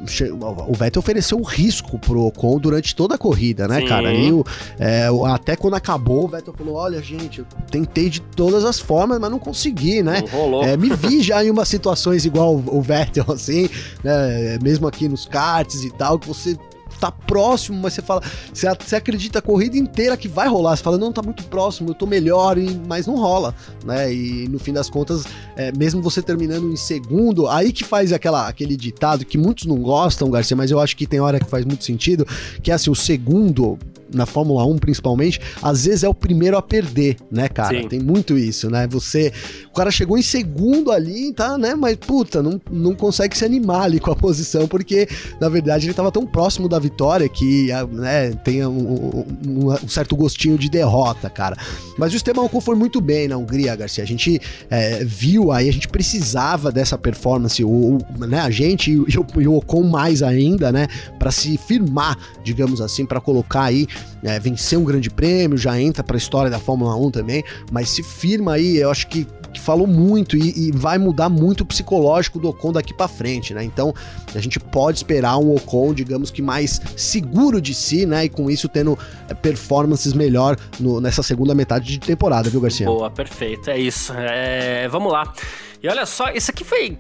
O 0.68 0.74
Vettel 0.74 1.00
ofereceu 1.00 1.38
um 1.38 1.44
risco 1.44 1.98
pro 1.98 2.26
Ocon 2.26 2.60
durante 2.60 2.96
toda 2.96 3.15
a 3.15 3.18
corrida, 3.18 3.68
né, 3.68 3.82
Sim. 3.82 3.88
cara? 3.88 4.13
E 4.13 4.32
o, 4.32 4.46
é, 4.80 5.08
até 5.28 5.56
quando 5.56 5.76
acabou, 5.76 6.26
o 6.26 6.28
Vettel 6.28 6.54
falou: 6.54 6.76
olha, 6.76 7.02
gente, 7.02 7.39
eu 7.39 7.46
tentei 7.70 8.10
de 8.10 8.22
todas 8.22 8.63
as 8.63 8.80
formas, 8.80 9.20
mas 9.20 9.32
não 9.32 9.39
consegui, 9.39 10.02
né? 10.02 10.22
Não 10.22 10.39
rolou. 10.39 10.63
É, 10.63 10.78
me 10.78 10.89
vi 10.89 11.22
já 11.22 11.44
em 11.44 11.50
umas 11.50 11.68
situações 11.68 12.26
igual 12.26 12.56
o 12.56 12.82
Vettel, 12.82 13.26
assim, 13.30 13.70
né? 14.04 14.58
Mesmo 14.62 14.88
aqui 14.88 15.08
nos 15.08 15.26
karts 15.26 15.84
e 15.84 15.91
tal, 15.91 16.20
que 16.20 16.28
você 16.28 16.58
tá 17.06 17.12
próximo, 17.12 17.80
mas 17.82 17.94
você 17.94 18.02
fala, 18.02 18.22
você, 18.54 18.68
você 18.80 18.96
acredita 18.96 19.39
a 19.39 19.41
corrida 19.41 19.78
inteira 19.78 20.18
que 20.18 20.28
vai 20.28 20.48
rolar. 20.48 20.76
Você 20.76 20.84
fala, 20.84 20.98
não, 20.98 21.12
tá 21.12 21.22
muito 21.22 21.44
próximo, 21.46 21.89
eu 21.89 21.94
tô 21.94 22.06
melhor, 22.06 22.58
mas 22.88 23.08
não 23.08 23.15
rola, 23.15 23.54
né? 23.84 24.13
E 24.13 24.48
no 24.48 24.60
fim 24.60 24.74
das 24.74 24.89
contas, 24.89 25.26
é, 25.56 25.72
mesmo 25.72 26.02
você 26.02 26.22
terminando 26.22 26.72
em 26.72 26.76
segundo, 26.76 27.48
aí 27.48 27.72
que 27.72 27.84
faz 27.84 28.12
aquela, 28.12 28.48
aquele 28.48 28.76
ditado 28.76 29.26
que 29.26 29.38
muitos 29.38 29.65
não 29.65 29.78
gostam, 29.78 30.30
Garcia, 30.30 30.56
mas 30.56 30.72
eu 30.72 30.80
acho 30.80 30.96
que 30.96 31.06
tem 31.06 31.20
hora 31.20 31.39
que 31.39 31.50
faz 31.50 31.65
muito 31.65 31.84
sentido, 31.84 32.26
que 32.62 32.72
é 32.72 32.74
assim, 32.74 32.89
o 32.89 32.96
segundo 32.96 33.78
na 34.13 34.26
Fórmula 34.26 34.65
1 34.65 34.78
principalmente, 34.78 35.39
às 35.62 35.86
vezes 35.86 36.04
é 36.04 36.10
o 36.10 36.13
primeiro 36.13 36.58
a 36.58 36.62
perder, 36.62 37.18
né, 37.32 37.48
cara? 37.48 37.82
Sim. 37.82 37.88
Tem 37.88 38.00
muito 38.00 38.38
isso, 38.38 38.70
né? 38.70 38.88
Você. 38.88 39.32
O 39.70 39.76
cara 39.76 39.91
chegou 39.91 40.18
em 40.18 40.22
segundo 40.22 40.91
ali, 40.91 41.34
tá, 41.34 41.58
né? 41.58 41.76
Mas, 41.76 41.96
puta, 41.98 42.41
não, 42.41 42.60
não 42.72 42.96
consegue 42.96 43.38
se 43.38 43.44
animar 43.44 43.84
ali 43.84 44.00
com 44.00 44.12
a 44.12 44.15
posição, 44.15 44.68
porque, 44.68 45.08
na 45.39 45.50
verdade, 45.50 45.86
ele 45.86 45.94
tava 45.94 46.12
tão 46.12 46.26
próximo 46.26 46.70
da 46.70 46.80
vitória 46.80 47.28
que, 47.28 47.68
né, 47.91 48.32
tem 48.44 48.65
um, 48.65 49.26
um, 49.46 49.74
um 49.74 49.88
certo 49.88 50.15
gostinho 50.15 50.58
de 50.58 50.70
derrota, 50.70 51.30
cara. 51.30 51.58
Mas 51.98 52.13
o 52.13 52.15
Esteban 52.15 52.44
Ocon 52.44 52.62
foi 52.62 52.76
muito 52.76 53.02
bem 53.02 53.28
na 53.28 53.38
Hungria, 53.38 53.76
Garcia. 53.76 54.04
A 54.04 54.08
gente 54.08 54.41
é, 54.70 55.04
viu 55.04 55.52
aí, 55.52 55.68
a 55.68 55.74
gente 55.74 55.88
precisava 55.88 56.72
dessa 56.72 56.98
performance, 56.98 57.63
o, 57.63 57.98
o 57.98 58.26
né, 58.26 58.39
a 58.39 58.50
gente 58.50 58.91
e 58.91 59.00
o, 59.18 59.26
e 59.38 59.48
o 59.48 59.56
Ocon 59.56 59.84
mais 59.84 60.24
ainda, 60.24 60.72
né, 60.72 60.88
para 61.20 61.32
se 61.32 61.58
firmar, 61.58 62.18
digamos 62.44 62.82
assim, 62.82 63.06
para 63.06 63.20
colocar 63.20 63.63
aí 63.63 63.88
é, 64.24 64.40
vencer 64.40 64.78
um 64.78 64.84
grande 64.84 65.10
prêmio, 65.10 65.58
já 65.58 65.80
entra 65.80 66.04
para 66.04 66.16
a 66.16 66.18
história 66.18 66.50
da 66.50 66.60
Fórmula 66.60 66.96
1 66.96 67.12
também, 67.12 67.44
mas 67.72 67.90
se 67.90 68.04
firma 68.04 68.54
aí, 68.54 68.78
eu 68.78 68.90
acho 68.90 69.08
que, 69.08 69.28
que 69.54 69.60
falou 69.60 69.88
muito 69.88 70.36
e, 70.36 70.68
e, 70.68 70.72
vai 70.72 70.98
mudar 70.98 71.30
muito 71.30 71.62
o 71.62 71.66
psicológico 71.66 72.40
do 72.40 72.50
Ocon 72.50 72.72
daqui 72.72 72.94
para 72.94 73.08
frente, 73.08 73.54
né? 73.54 73.64
Então 73.64 73.94
a 74.34 74.40
gente 74.40 74.60
pode 74.60 74.98
esperar 74.98 75.38
um 75.38 75.54
Ocon, 75.56 75.94
digamos 75.94 76.32
que 76.32 76.42
mais 76.42 76.82
seguro 76.96 77.62
de 77.62 77.74
si, 77.74 78.06
né? 78.06 78.26
E 78.26 78.30
com 78.30 78.50
isso 78.50 78.68
tendo 78.68 78.98
é, 79.30 79.34
performances 79.34 80.14
melhor 80.14 80.58
no, 80.80 81.00
nessa 81.00 81.24
segunda 81.24 81.54
metade 81.54 81.86
de 81.86 82.00
temporada, 82.00 82.50
viu, 82.50 82.62
Garcia? 82.62 82.86
Boa, 82.86 83.10
perfeito, 83.10 83.70
é 83.70 83.78
isso. 83.78 84.14
É, 84.16 84.88
vamos 84.88 85.12
lá. 85.12 85.34
E 85.82 85.88
olha 85.88 86.06
só, 86.06 86.32
isso 86.32 86.50
aqui 86.52 86.64
foi 86.64 86.98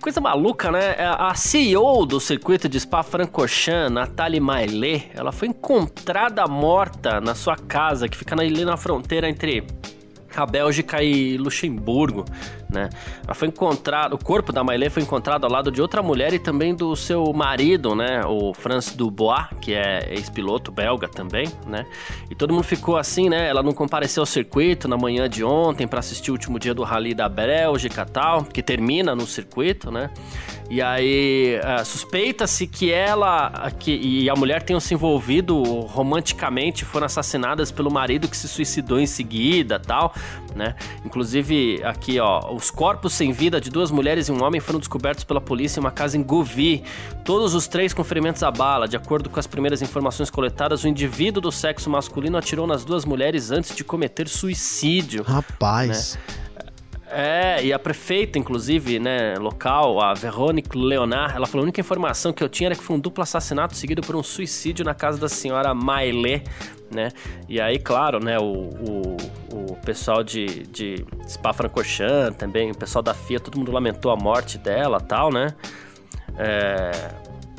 Coisa 0.00 0.20
maluca, 0.20 0.70
né? 0.70 0.94
É, 0.96 1.04
a 1.04 1.34
CEO 1.34 2.06
do 2.06 2.20
circuito 2.20 2.68
de 2.68 2.78
Spa-Francorchamps, 2.78 3.90
Nathalie 3.90 4.38
Maillet, 4.38 5.10
ela 5.12 5.32
foi 5.32 5.48
encontrada 5.48 6.46
morta 6.46 7.20
na 7.20 7.34
sua 7.34 7.56
casa, 7.56 8.08
que 8.08 8.16
fica 8.16 8.40
ali 8.40 8.64
na 8.64 8.76
fronteira 8.76 9.28
entre 9.28 9.66
a 10.36 10.46
Bélgica 10.46 11.02
e 11.02 11.36
Luxemburgo, 11.36 12.24
né? 12.70 12.88
Ela 13.24 13.34
foi 13.34 13.48
encontrada, 13.48 14.14
o 14.14 14.22
corpo 14.22 14.52
da 14.52 14.62
Mailê 14.62 14.90
foi 14.90 15.02
encontrado 15.02 15.44
ao 15.44 15.50
lado 15.50 15.70
de 15.70 15.80
outra 15.80 16.02
mulher 16.02 16.32
e 16.32 16.38
também 16.38 16.74
do 16.74 16.94
seu 16.94 17.32
marido, 17.32 17.94
né? 17.94 18.24
O 18.26 18.52
Franz 18.54 18.92
Dubois, 18.92 19.46
que 19.60 19.74
é 19.74 20.12
ex-piloto 20.12 20.70
belga 20.70 21.08
também, 21.08 21.48
né? 21.66 21.86
E 22.30 22.34
todo 22.34 22.52
mundo 22.52 22.64
ficou 22.64 22.96
assim, 22.96 23.28
né? 23.28 23.48
Ela 23.48 23.62
não 23.62 23.72
compareceu 23.72 24.22
ao 24.22 24.26
circuito 24.26 24.88
na 24.88 24.96
manhã 24.96 25.28
de 25.28 25.42
ontem 25.42 25.86
para 25.86 26.00
assistir 26.00 26.30
o 26.30 26.34
último 26.34 26.58
dia 26.58 26.74
do 26.74 26.82
Rally 26.82 27.14
da 27.14 27.28
Bélgica 27.28 28.04
tal, 28.04 28.44
que 28.44 28.62
termina 28.62 29.14
no 29.14 29.26
circuito, 29.26 29.90
né? 29.90 30.10
E 30.70 30.82
aí 30.82 31.58
uh, 31.60 31.82
suspeita-se 31.82 32.66
que 32.66 32.92
ela 32.92 33.70
que, 33.78 33.90
e 33.90 34.28
a 34.28 34.34
mulher 34.34 34.62
tenham 34.62 34.78
se 34.78 34.92
envolvido 34.92 35.62
romanticamente, 35.62 36.84
foram 36.84 37.06
assassinadas 37.06 37.72
pelo 37.72 37.90
marido 37.90 38.28
que 38.28 38.36
se 38.36 38.46
suicidou 38.46 39.00
em 39.00 39.06
seguida, 39.06 39.78
tal, 39.78 40.12
né? 40.54 40.74
Inclusive 41.06 41.80
aqui, 41.84 42.20
ó, 42.20 42.54
os 42.58 42.72
corpos 42.72 43.12
sem 43.12 43.30
vida 43.30 43.60
de 43.60 43.70
duas 43.70 43.90
mulheres 43.90 44.28
e 44.28 44.32
um 44.32 44.42
homem 44.42 44.60
foram 44.60 44.80
descobertos 44.80 45.22
pela 45.22 45.40
polícia 45.40 45.78
em 45.78 45.82
uma 45.82 45.92
casa 45.92 46.16
em 46.16 46.22
Govi. 46.22 46.82
Todos 47.24 47.54
os 47.54 47.68
três 47.68 47.94
com 47.94 48.02
ferimentos 48.02 48.42
à 48.42 48.50
bala. 48.50 48.88
De 48.88 48.96
acordo 48.96 49.30
com 49.30 49.38
as 49.38 49.46
primeiras 49.46 49.80
informações 49.80 50.28
coletadas, 50.28 50.82
o 50.82 50.88
indivíduo 50.88 51.40
do 51.40 51.52
sexo 51.52 51.88
masculino 51.88 52.36
atirou 52.36 52.66
nas 52.66 52.84
duas 52.84 53.04
mulheres 53.04 53.52
antes 53.52 53.76
de 53.76 53.84
cometer 53.84 54.28
suicídio. 54.28 55.22
Rapaz. 55.22 56.16
Né? 56.26 56.38
É, 57.10 57.64
e 57.64 57.72
a 57.72 57.78
prefeita, 57.78 58.38
inclusive, 58.38 58.98
né, 58.98 59.34
local, 59.38 60.00
a 60.00 60.12
Verônica 60.12 60.78
Leonard, 60.78 61.34
ela 61.34 61.46
falou: 61.46 61.62
a 61.62 61.64
única 61.64 61.80
informação 61.80 62.32
que 62.32 62.42
eu 62.42 62.48
tinha 62.48 62.68
era 62.68 62.74
que 62.74 62.82
foi 62.82 62.96
um 62.96 63.00
duplo 63.00 63.22
assassinato 63.22 63.76
seguido 63.76 64.02
por 64.02 64.14
um 64.14 64.22
suicídio 64.22 64.84
na 64.84 64.94
casa 64.94 65.18
da 65.18 65.28
senhora 65.28 65.72
Mailé, 65.74 66.42
né? 66.90 67.10
E 67.48 67.60
aí, 67.60 67.78
claro, 67.78 68.22
né, 68.22 68.38
o, 68.38 68.42
o, 68.42 69.16
o 69.52 69.76
pessoal 69.84 70.22
de, 70.22 70.66
de 70.66 71.04
Spa-Francorchamps 71.26 72.36
também, 72.36 72.70
o 72.70 72.76
pessoal 72.76 73.02
da 73.02 73.14
FIA, 73.14 73.40
todo 73.40 73.58
mundo 73.58 73.72
lamentou 73.72 74.12
a 74.12 74.16
morte 74.16 74.58
dela 74.58 75.00
tal, 75.00 75.32
né? 75.32 75.54
É, 76.36 76.90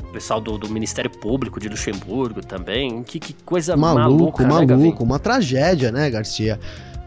o 0.04 0.12
pessoal 0.12 0.40
do, 0.40 0.58
do, 0.58 0.68
Ministério 0.68 1.10
Público 1.10 1.58
de 1.60 1.68
Luxemburgo 1.68 2.40
também. 2.40 3.02
Que, 3.02 3.18
que 3.18 3.32
coisa 3.44 3.76
maluco, 3.76 4.42
maluca, 4.42 4.46
maluco, 4.46 5.02
né, 5.02 5.08
uma 5.08 5.18
tragédia, 5.18 5.90
né, 5.90 6.08
Garcia? 6.08 6.58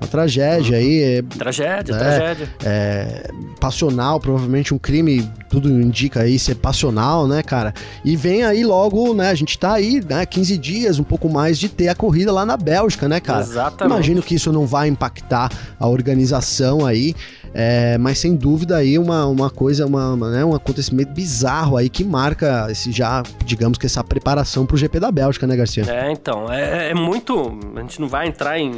Uma 0.03 0.07
tragédia 0.07 0.77
aí. 0.77 1.01
É, 1.01 1.21
tragédia, 1.21 1.95
é, 1.95 1.97
tragédia. 1.97 2.49
É, 2.63 3.31
passional, 3.59 4.19
provavelmente 4.19 4.73
um 4.73 4.77
crime, 4.77 5.29
tudo 5.49 5.69
indica 5.69 6.21
aí 6.21 6.37
ser 6.37 6.55
passional, 6.55 7.25
né, 7.25 7.41
cara? 7.41 7.73
E 8.03 8.15
vem 8.17 8.43
aí 8.43 8.65
logo, 8.65 9.13
né? 9.13 9.29
A 9.29 9.35
gente 9.35 9.57
tá 9.57 9.73
aí, 9.73 10.03
né? 10.03 10.25
15 10.25 10.57
dias, 10.57 10.99
um 10.99 11.03
pouco 11.03 11.29
mais 11.29 11.57
de 11.57 11.69
ter 11.69 11.87
a 11.87 11.95
corrida 11.95 12.33
lá 12.33 12.45
na 12.45 12.57
Bélgica, 12.57 13.07
né, 13.07 13.21
cara? 13.21 13.41
Exatamente. 13.41 13.93
Imagino 13.93 14.21
que 14.21 14.35
isso 14.35 14.51
não 14.51 14.65
vai 14.65 14.89
impactar 14.89 15.49
a 15.79 15.87
organização 15.87 16.85
aí. 16.85 17.15
É, 17.55 17.99
mas 17.99 18.17
sem 18.17 18.35
dúvida 18.35 18.77
aí 18.77 18.97
uma, 18.97 19.27
uma 19.27 19.47
coisa, 19.47 19.85
uma, 19.85 20.13
uma, 20.13 20.31
né, 20.31 20.43
um 20.43 20.55
acontecimento 20.55 21.13
bizarro 21.13 21.77
aí 21.77 21.87
que 21.87 22.03
marca 22.03 22.65
esse 22.71 22.91
já, 22.91 23.21
digamos 23.45 23.77
que 23.77 23.85
essa 23.85 24.03
preparação 24.03 24.65
pro 24.65 24.75
GP 24.75 24.99
da 24.99 25.11
Bélgica, 25.11 25.45
né, 25.45 25.55
Garcia? 25.55 25.85
É, 25.87 26.11
então, 26.11 26.51
é, 26.51 26.89
é 26.89 26.93
muito. 26.95 27.55
A 27.75 27.81
gente 27.81 28.01
não 28.01 28.07
vai 28.07 28.27
entrar 28.27 28.57
em 28.59 28.73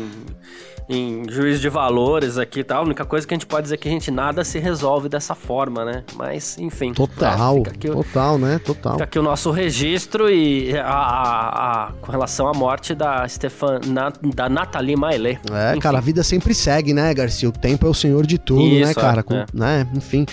em 0.88 1.24
juízo 1.30 1.60
de 1.60 1.70
valores 1.70 2.38
aqui 2.38 2.60
e 2.60 2.64
tal. 2.64 2.84
A 2.84 2.86
única 2.86 3.06
coisa 3.06 3.28
que 3.28 3.34
a 3.34 3.38
gente 3.38 3.46
pode 3.46 3.64
dizer 3.64 3.76
é 3.76 3.78
que 3.78 3.88
a 3.88 3.92
gente 3.92 4.12
nada 4.12 4.44
se 4.44 4.60
resolve 4.60 5.10
dessa 5.10 5.34
forma, 5.34 5.84
né? 5.84 6.04
Mas, 6.16 6.58
enfim. 6.58 6.94
Total, 6.94 7.58
é, 7.58 7.88
total, 7.88 8.38
né? 8.38 8.60
Total. 8.60 8.94
Fica 8.94 9.04
aqui 9.04 9.20
o 9.20 9.24
nosso 9.24 9.52
registro 9.52 10.30
e 10.30 10.78
a, 10.78 10.86
a, 10.86 11.86
a 11.88 11.92
com 11.94 12.12
relação 12.12 12.48
à 12.48 12.54
morte 12.54 12.94
da 12.94 13.28
Stefan, 13.28 13.80
na, 13.88 14.12
da 14.34 14.48
Nathalie 14.48 14.96
Maillet. 14.96 15.40
É, 15.52 15.72
enfim. 15.72 15.80
cara, 15.80 15.98
a 15.98 16.02
vida 16.02 16.24
sempre 16.24 16.54
segue, 16.54 16.94
né, 16.94 17.14
Garcia? 17.14 17.50
O 17.50 17.52
tempo 17.52 17.88
é 17.88 17.90
o 17.90 17.94
senhor 17.94 18.26
de 18.26 18.38
tudo, 18.38 18.62
né, 18.62 18.68
Isso, 18.68 18.88
né, 18.88 18.94
cara? 18.94 19.20
É, 19.22 19.24
com, 19.24 19.36
é. 19.36 19.46
né? 19.54 19.88
Enfim, 19.94 20.26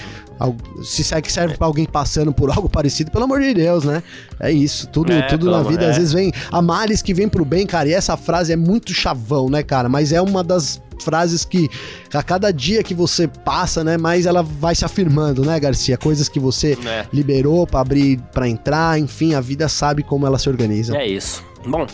se 0.83 1.05
serve, 1.05 1.31
serve 1.31 1.57
para 1.57 1.67
alguém 1.67 1.85
passando 1.85 2.33
por 2.33 2.51
algo 2.51 2.69
parecido, 2.71 3.11
pelo 3.11 3.25
amor 3.25 3.41
de 3.41 3.55
Deus, 3.55 3.85
né? 3.85 4.03
É 4.41 4.51
isso, 4.51 4.89
tudo, 4.89 5.13
é, 5.13 5.23
tudo 5.23 5.51
na 5.51 5.63
vida, 5.63 5.85
é. 5.85 5.91
às 5.91 5.97
vezes 5.97 6.13
vem 6.13 6.33
a 6.51 6.63
males 6.63 7.03
que 7.03 7.15
vem 7.15 7.29
pro 7.29 7.45
bem, 7.45 7.67
cara, 7.67 7.89
e 7.89 7.93
essa 7.93 8.17
frase 8.17 8.53
é 8.53 8.57
muito 8.57 8.93
chavão, 8.95 9.49
né, 9.49 9.63
cara? 9.63 9.89
Mas 9.89 10.13
é 10.13 10.21
uma 10.21 10.43
das 10.43 10.81
frases 11.03 11.45
que 11.45 11.69
a 12.15 12.23
cada 12.23 12.53
dia 12.53 12.83
que 12.83 12.95
você 12.95 13.27
passa, 13.27 13.83
né, 13.83 13.97
mais 13.99 14.25
ela 14.25 14.43
vai 14.43 14.75
se 14.75 14.85
afirmando, 14.85 15.45
né, 15.45 15.59
Garcia? 15.59 15.97
Coisas 15.97 16.29
que 16.29 16.39
você 16.39 16.79
é. 16.87 17.07
liberou 17.13 17.67
para 17.67 17.81
abrir, 17.81 18.21
para 18.33 18.49
entrar, 18.49 18.99
enfim, 18.99 19.35
a 19.35 19.41
vida 19.41 19.69
sabe 19.69 20.03
como 20.03 20.27
ela 20.27 20.39
se 20.39 20.49
organiza. 20.49 20.97
É 20.97 21.07
isso. 21.07 21.45
Bom, 21.67 21.87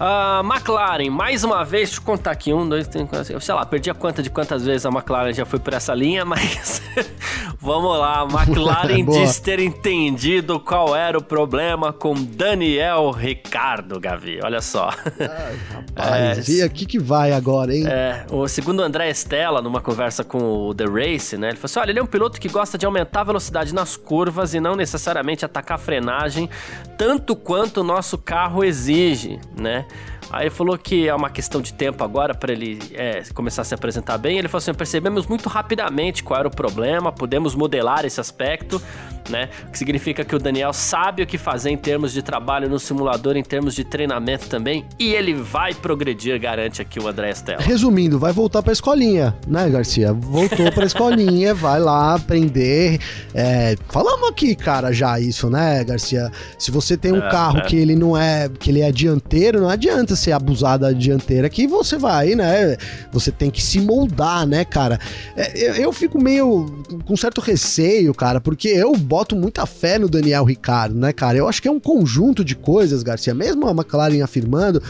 Uh, 0.00 0.42
McLaren, 0.42 1.10
mais 1.10 1.44
uma 1.44 1.62
vez, 1.62 1.90
deixa 1.90 2.00
eu 2.00 2.04
contar 2.06 2.30
aqui. 2.30 2.54
Um, 2.54 2.66
dois, 2.66 2.88
três, 2.88 3.06
quatro, 3.06 3.38
sei 3.38 3.54
lá, 3.54 3.66
perdi 3.66 3.90
a 3.90 3.94
conta 3.94 4.22
de 4.22 4.30
quantas 4.30 4.64
vezes 4.64 4.86
a 4.86 4.88
McLaren 4.88 5.34
já 5.34 5.44
foi 5.44 5.58
por 5.58 5.74
essa 5.74 5.94
linha, 5.94 6.24
mas 6.26 6.80
vamos 7.60 7.98
lá. 7.98 8.22
A 8.22 8.24
McLaren 8.42 9.04
diz 9.04 9.38
ter 9.40 9.60
entendido 9.60 10.58
qual 10.58 10.96
era 10.96 11.18
o 11.18 11.22
problema 11.22 11.92
com 11.92 12.14
Daniel 12.14 13.10
Ricardo, 13.10 14.00
Gavi. 14.00 14.40
Olha 14.42 14.62
só. 14.62 14.88
Ai, 14.88 15.58
rapaz, 15.70 16.48
é, 16.48 16.52
e 16.52 16.62
aqui 16.62 16.86
que 16.86 16.98
vai 16.98 17.32
agora, 17.32 17.76
hein? 17.76 17.84
É, 17.86 18.24
o 18.30 18.48
segundo 18.48 18.82
André 18.82 19.10
Stella, 19.10 19.60
numa 19.60 19.82
conversa 19.82 20.24
com 20.24 20.68
o 20.68 20.74
The 20.74 20.86
Race, 20.86 21.36
né? 21.36 21.48
Ele 21.48 21.56
falou 21.56 21.66
assim: 21.66 21.78
olha, 21.78 21.90
ele 21.90 21.98
é 21.98 22.02
um 22.02 22.06
piloto 22.06 22.40
que 22.40 22.48
gosta 22.48 22.78
de 22.78 22.86
aumentar 22.86 23.20
a 23.20 23.24
velocidade 23.24 23.74
nas 23.74 23.98
curvas 23.98 24.54
e 24.54 24.60
não 24.60 24.74
necessariamente 24.74 25.44
atacar 25.44 25.74
a 25.74 25.78
frenagem, 25.78 26.48
tanto 26.96 27.36
quanto 27.36 27.82
o 27.82 27.84
nosso 27.84 28.16
carro 28.16 28.64
exige, 28.64 29.38
né? 29.54 29.84
Aí 30.30 30.48
falou 30.48 30.78
que 30.78 31.08
é 31.08 31.14
uma 31.14 31.28
questão 31.28 31.60
de 31.60 31.72
tempo 31.72 32.04
agora 32.04 32.34
para 32.34 32.52
ele 32.52 32.78
é, 32.92 33.22
começar 33.34 33.62
a 33.62 33.64
se 33.64 33.74
apresentar 33.74 34.16
bem. 34.16 34.38
Ele 34.38 34.46
falou 34.46 34.58
assim: 34.58 34.72
percebemos 34.72 35.26
muito 35.26 35.48
rapidamente 35.48 36.22
qual 36.22 36.38
era 36.38 36.48
o 36.48 36.50
problema, 36.50 37.10
podemos 37.10 37.54
modelar 37.54 38.04
esse 38.04 38.20
aspecto, 38.20 38.80
né? 39.28 39.48
O 39.68 39.70
que 39.72 39.78
significa 39.78 40.24
que 40.24 40.34
o 40.34 40.38
Daniel 40.38 40.72
sabe 40.72 41.22
o 41.22 41.26
que 41.26 41.38
fazer 41.38 41.70
em 41.70 41.76
termos 41.76 42.12
de 42.12 42.22
trabalho 42.22 42.68
no 42.68 42.78
simulador, 42.78 43.36
em 43.36 43.42
termos 43.42 43.74
de 43.74 43.84
treinamento 43.84 44.48
também, 44.48 44.84
e 44.98 45.12
ele 45.12 45.34
vai 45.34 45.74
progredir, 45.74 46.38
garante 46.40 46.80
aqui 46.80 46.98
o 46.98 47.08
André 47.08 47.30
Stella. 47.32 47.62
Resumindo, 47.62 48.18
vai 48.18 48.32
voltar 48.32 48.62
para 48.62 48.72
a 48.72 48.74
escolinha, 48.74 49.36
né, 49.46 49.68
Garcia? 49.68 50.12
Voltou 50.12 50.72
para 50.72 50.84
a 50.84 50.86
escolinha, 50.86 51.52
vai 51.54 51.80
lá 51.80 52.14
aprender. 52.14 53.00
É, 53.34 53.76
falamos 53.88 54.28
aqui, 54.28 54.54
cara, 54.54 54.92
já 54.92 55.18
isso, 55.20 55.50
né, 55.50 55.84
Garcia? 55.84 56.30
Se 56.58 56.70
você 56.70 56.96
tem 56.96 57.12
um 57.12 57.18
é, 57.18 57.30
carro 57.30 57.58
é. 57.58 57.62
que 57.62 57.76
ele 57.76 57.94
não 57.94 58.16
é, 58.16 58.48
que 58.48 58.70
ele 58.70 58.80
é 58.80 58.90
dianteiro, 58.90 59.60
não 59.60 59.68
adianta 59.68 60.16
ser 60.16 60.32
abusado 60.32 60.80
da 60.80 60.92
dianteira 60.92 61.48
que 61.48 61.66
você 61.66 61.96
vai, 61.96 62.34
né? 62.34 62.76
Você 63.12 63.30
tem 63.30 63.50
que 63.50 63.62
se 63.62 63.80
moldar, 63.80 64.46
né, 64.46 64.64
cara? 64.64 64.98
É, 65.36 65.52
eu, 65.58 65.74
eu, 65.74 65.92
fico 65.92 66.20
meio 66.20 66.66
com 67.04 67.16
certo 67.16 67.40
receio, 67.40 68.14
cara, 68.14 68.40
porque 68.40 68.68
eu 68.68 68.94
boto 69.10 69.34
muita 69.34 69.66
fé 69.66 69.98
no 69.98 70.08
Daniel 70.08 70.44
Ricardo, 70.44 70.94
né, 70.94 71.12
cara? 71.12 71.36
Eu 71.36 71.48
acho 71.48 71.60
que 71.60 71.66
é 71.66 71.70
um 71.70 71.80
conjunto 71.80 72.44
de 72.44 72.54
coisas, 72.54 73.02
Garcia, 73.02 73.34
mesmo 73.34 73.66
a 73.66 73.72
McLaren 73.72 74.22
afirmando 74.22 74.80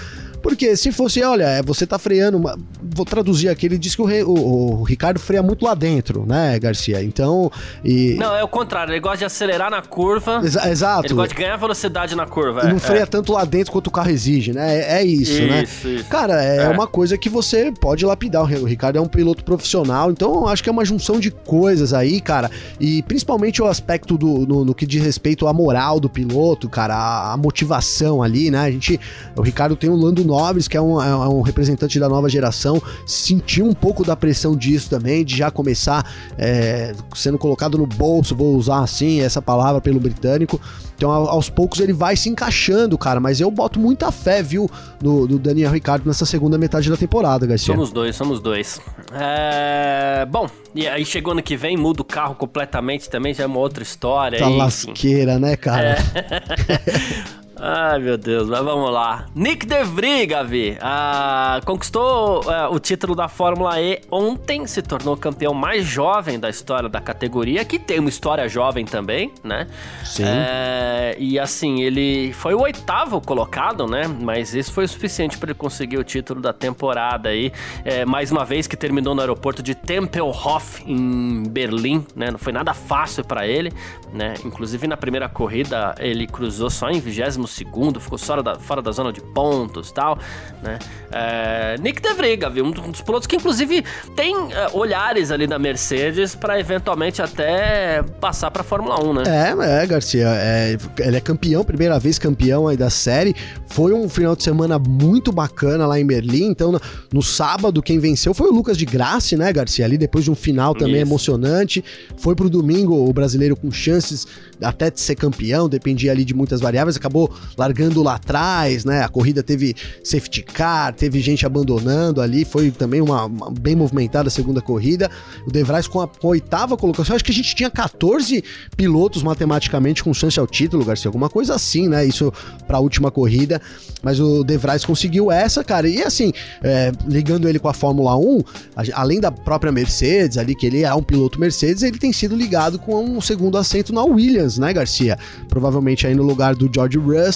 porque 0.43 0.77
se 0.77 0.91
fosse, 0.93 1.23
olha, 1.23 1.45
é, 1.45 1.63
você 1.63 1.87
tá 1.87 1.99
freando. 1.99 2.39
Uma... 2.39 2.59
Vou 2.83 3.05
traduzir 3.05 3.49
aqui, 3.49 3.67
ele 3.67 3.79
diz 3.79 3.95
que 3.95 4.03
o, 4.03 4.05
Re... 4.05 4.23
o, 4.23 4.81
o, 4.81 4.83
Ricardo 4.83 5.19
freia 5.21 5.43
muito 5.43 5.65
lá 5.65 5.75
dentro, 5.75 6.25
né, 6.27 6.59
Garcia? 6.59 7.03
Então. 7.03 7.51
E... 7.85 8.15
Não, 8.15 8.35
é 8.35 8.43
o 8.43 8.49
contrário, 8.49 8.93
ele 8.93 9.01
gosta 9.01 9.19
de 9.19 9.25
acelerar 9.25 9.71
na 9.71 9.83
curva. 9.83 10.41
Exa 10.43 10.69
exato. 10.69 11.07
Ele 11.07 11.15
gosta 11.15 11.35
de 11.35 11.41
ganhar 11.41 11.57
velocidade 11.57 12.15
na 12.15 12.27
curva. 12.27 12.63
E 12.65 12.69
não 12.69 12.77
é, 12.77 12.81
freia 12.81 13.03
é. 13.03 13.07
tanto 13.07 13.33
lá 13.33 13.45
dentro 13.45 13.73
quanto 13.73 13.89
o 13.89 13.91
carro 13.91 14.11
exige, 14.11 14.53
né? 14.53 14.79
É, 14.79 14.99
é 14.99 15.05
isso, 15.05 15.33
isso, 15.33 15.43
né? 15.43 15.63
Isso. 15.63 16.05
Cara, 16.09 16.43
é, 16.43 16.65
é, 16.65 16.69
uma 16.69 16.87
coisa 16.87 17.17
que 17.19 17.29
você 17.29 17.73
pode 17.73 18.05
lapidar. 18.05 18.43
O 18.43 18.65
Ricardo 18.65 18.97
é 18.97 19.01
um 19.01 19.09
piloto 19.09 19.45
profissional, 19.45 20.11
então 20.11 20.47
acho 20.47 20.63
que 20.63 20.69
é 20.69 20.73
uma 20.73 20.85
junção 20.85 21.21
de 21.21 21.31
coisas 21.31 21.93
aí, 21.93 22.21
cara. 22.21 22.51
E 22.79 23.03
principalmente 23.03 23.61
o 23.63 23.67
aspecto 23.67 24.17
do 24.17 24.47
no, 24.47 24.65
no 24.65 24.75
que 24.75 24.87
diz 24.87 25.03
respeito 25.03 25.47
à 25.47 25.53
moral 25.53 26.01
do 26.01 26.09
piloto, 26.09 26.69
cara, 26.69 26.95
a, 26.95 27.33
a 27.33 27.37
motivação 27.37 28.23
ali, 28.23 28.51
né? 28.51 28.61
A 28.61 28.71
gente. 28.71 28.99
O 29.37 29.43
Ricardo 29.43 29.77
tem 29.77 29.91
um 29.91 29.95
Lando 29.95 30.25
Nobres, 30.31 30.67
que 30.67 30.77
é 30.77 30.81
um, 30.81 31.03
é 31.03 31.29
um 31.29 31.43
representante 31.43 31.99
da 31.99 32.09
nova 32.09 32.29
geração, 32.29 32.81
sentiu 33.05 33.67
um 33.67 33.75
pouco 33.75 34.05
da 34.05 34.17
pressão 34.17 34.57
disso 34.57 34.89
também, 34.89 35.25
de 35.25 35.37
já 35.37 35.51
começar 35.51 36.09
é, 36.39 36.95
sendo 37.15 37.37
colocado 37.37 37.77
no 37.77 37.87
bolso, 37.87 38.35
vou 38.35 38.57
usar 38.57 38.81
assim 38.81 39.21
essa 39.21 39.43
palavra 39.43 39.81
pelo 39.81 40.01
britânico. 40.01 40.61
Então, 41.01 41.11
aos 41.11 41.49
poucos 41.49 41.81
ele 41.81 41.95
vai 41.95 42.15
se 42.15 42.29
encaixando, 42.29 42.99
cara. 42.99 43.19
Mas 43.21 43.41
eu 43.41 43.51
boto 43.51 43.81
muita 43.81 44.13
fé, 44.13 44.43
viu, 44.43 44.71
no, 45.03 45.27
no 45.27 45.39
Daniel 45.39 45.73
Ricardo 45.73 46.07
nessa 46.07 46.27
segunda 46.27 46.59
metade 46.59 46.91
da 46.91 46.97
temporada, 46.97 47.47
Garcia. 47.47 47.75
Somos 47.75 47.91
dois, 47.91 48.15
somos 48.15 48.39
dois. 48.39 48.79
É... 49.11 50.27
Bom, 50.31 50.47
e 50.75 50.87
aí 50.87 51.07
chegou 51.07 51.33
ano 51.33 51.43
que 51.43 51.57
vem, 51.57 51.75
muda 51.75 52.03
o 52.03 52.05
carro 52.05 52.35
completamente 52.35 53.09
também, 53.09 53.33
já 53.33 53.45
é 53.45 53.47
uma 53.47 53.61
outra 53.61 53.83
história. 53.83 54.39
Tá 54.39 54.49
lasqueira, 54.49 55.39
né, 55.39 55.57
cara? 55.57 55.97
É. 56.15 57.33
Ai, 57.63 57.99
meu 57.99 58.17
Deus, 58.17 58.49
mas 58.49 58.65
vamos 58.65 58.91
lá. 58.91 59.27
Nick 59.35 59.67
DeVry, 59.67 60.25
Gavi, 60.25 60.79
ah, 60.81 61.61
conquistou 61.67 62.43
ah, 62.51 62.71
o 62.71 62.81
título 62.81 63.15
da 63.15 63.29
Fórmula 63.29 63.79
E 63.79 64.01
ontem, 64.11 64.67
se 64.67 64.81
tornou 64.81 65.15
campeão 65.15 65.53
mais 65.53 65.85
jovem 65.85 66.41
da 66.41 66.49
história 66.49 66.89
da 66.89 67.03
categoria, 67.03 67.63
que 67.63 67.79
tem 67.79 67.99
uma 67.99 68.09
história 68.09 68.49
jovem 68.49 68.87
também, 68.87 69.31
né? 69.45 69.67
Sim. 70.03 70.23
É, 70.25 71.15
e 71.19 71.39
assim, 71.39 71.83
ele 71.83 72.33
foi 72.33 72.55
o 72.55 72.63
oitavo 72.63 73.21
colocado, 73.21 73.87
né? 73.87 74.09
Mas 74.09 74.55
isso 74.55 74.73
foi 74.73 74.85
o 74.85 74.89
suficiente 74.89 75.37
para 75.37 75.51
ele 75.51 75.59
conseguir 75.59 75.99
o 75.99 76.05
título 76.05 76.41
da 76.41 76.55
temporada 76.55 77.29
aí. 77.29 77.53
É, 77.85 78.07
mais 78.07 78.33
uma 78.33 78.45
vez 78.45 78.67
que 78.67 78.77
terminou 78.77 79.15
no 79.15 79.21
aeroporto 79.21 79.63
de 79.63 79.75
Tempelhof, 79.75 80.83
em 80.87 81.43
Berlim, 81.43 82.07
né? 82.17 82.31
Não 82.31 82.39
foi 82.39 82.55
nada 82.55 82.73
fácil 82.73 83.23
para 83.23 83.47
ele, 83.47 83.71
né? 84.15 84.33
Inclusive 84.47 84.87
na 84.87 84.97
primeira 84.97 85.29
corrida 85.29 85.95
ele 85.99 86.27
cruzou 86.27 86.71
só 86.71 86.89
em 86.89 87.01
22 87.01 87.50
segundo, 87.51 88.01
ficou 88.01 88.19
fora 88.19 88.43
da, 88.43 88.59
fora 88.59 88.81
da 88.81 88.93
zona 88.93 89.13
de 89.13 89.21
pontos 89.21 89.91
e 89.91 89.95
tal, 89.95 90.19
né? 90.63 90.79
É, 91.13 91.77
Nick 91.79 92.01
De 92.01 92.13
Vries, 92.15 92.39
viu? 92.53 92.65
Um 92.65 92.71
dos 92.71 93.03
pilotos 93.03 93.27
que 93.27 93.37
inclusive 93.37 93.85
tem 94.15 94.35
é, 94.53 94.69
olhares 94.73 95.31
ali 95.31 95.47
na 95.47 95.59
Mercedes 95.59 96.35
para 96.35 96.59
eventualmente 96.59 97.21
até 97.21 98.03
passar 98.21 98.51
para 98.51 98.63
Fórmula 98.63 99.03
1, 99.03 99.13
né? 99.15 99.23
É, 99.27 99.83
é, 99.83 99.87
Garcia, 99.87 100.29
é, 100.29 100.77
ele 100.99 101.17
é 101.17 101.21
campeão, 101.21 101.65
primeira 101.65 101.99
vez 101.99 102.19
campeão 102.19 102.69
aí 102.69 102.77
da 102.77 102.91
série. 102.91 103.35
Foi 103.67 103.93
um 103.93 104.09
final 104.09 104.35
de 104.35 104.43
semana 104.43 104.79
muito 104.79 105.33
bacana 105.33 105.87
lá 105.87 105.99
em 105.99 106.07
Berlim. 106.07 106.47
Então, 106.47 106.73
no, 106.73 106.81
no 107.13 107.23
sábado, 107.23 107.83
quem 107.83 107.99
venceu 107.99 108.35
foi 108.35 108.49
o 108.49 108.53
Lucas 108.53 108.77
de 108.77 108.85
Graça, 108.85 109.37
né, 109.37 109.53
Garcia? 109.53 109.85
Ali 109.85 109.99
depois 109.99 110.25
de 110.25 110.31
um 110.31 110.35
final 110.35 110.75
também 110.75 110.97
Isso. 110.97 111.03
emocionante. 111.03 111.85
Foi 112.17 112.35
pro 112.35 112.49
domingo 112.51 113.09
o 113.09 113.13
brasileiro 113.13 113.57
com 113.57 113.71
chances 113.71 114.27
até 114.61 114.91
de 114.91 115.01
ser 115.01 115.15
campeão, 115.15 115.69
dependia 115.69 116.13
ali 116.13 116.25
de 116.25 116.35
muitas 116.35 116.61
variáveis, 116.61 116.97
acabou 116.97 117.33
largando 117.57 118.03
lá 118.03 118.15
atrás, 118.15 118.85
né? 118.85 119.03
A 119.03 119.09
corrida 119.09 119.43
teve 119.43 119.75
safety 120.03 120.43
car, 120.43 120.95
teve 120.95 121.21
gente 121.21 121.45
abandonando 121.47 122.21
ali, 122.21 122.45
foi 122.45 122.71
também 122.71 123.01
uma, 123.01 123.25
uma 123.25 123.51
bem 123.51 123.75
movimentada 123.75 124.31
segunda 124.31 124.61
corrida. 124.61 125.11
O 125.47 125.51
De 125.51 125.63
Vries 125.63 125.87
com 125.87 126.01
a, 126.01 126.09
com 126.09 126.29
a 126.29 126.31
oitava 126.31 126.77
colocação, 126.77 127.15
acho 127.15 127.25
que 127.25 127.33
a 127.33 127.35
gente 127.35 127.55
tinha 127.55 127.71
14 127.71 128.43
pilotos 128.77 129.23
matematicamente 129.23 130.03
com 130.03 130.13
chance 130.13 130.39
ao 130.39 130.47
título, 130.47 130.85
Garcia, 130.85 131.09
alguma 131.09 131.29
coisa 131.29 131.55
assim, 131.55 131.89
né? 131.89 132.05
Isso 132.05 132.33
para 132.67 132.79
a 132.79 132.81
última 132.81 133.11
corrida, 133.11 133.61
mas 134.03 134.21
o 134.21 134.45
De 134.45 134.57
Vries 134.57 134.85
conseguiu 134.85 135.31
essa, 135.31 135.63
cara. 135.63 135.89
E 135.89 136.03
assim, 136.03 136.33
é, 136.63 136.93
ligando 137.07 137.49
ele 137.49 137.59
com 137.59 137.69
a 137.69 137.75
Fórmula 137.75 138.17
1, 138.17 138.41
a, 138.77 139.01
além 139.01 139.21
da 139.21 139.31
própria 139.31 139.73
Mercedes 139.73 140.39
ali, 140.39 140.55
que 140.55 140.67
ele 140.67 140.83
é 140.83 140.95
um 140.95 141.03
piloto 141.03 141.39
Mercedes, 141.39 141.83
ele 141.83 141.99
tem 141.99 142.13
sido 142.13 142.37
ligado 142.37 142.79
com 142.79 143.05
um 143.05 143.21
segundo 143.21 143.57
assento 143.59 143.93
na 143.93 144.03
Williams, 144.03 144.59
né, 144.59 144.73
Garcia? 144.73 145.19
Provavelmente 145.49 146.07
aí 146.07 146.15
no 146.15 146.23
lugar 146.23 146.55
do 146.55 146.71
George 146.73 146.99
Russell, 146.99 147.30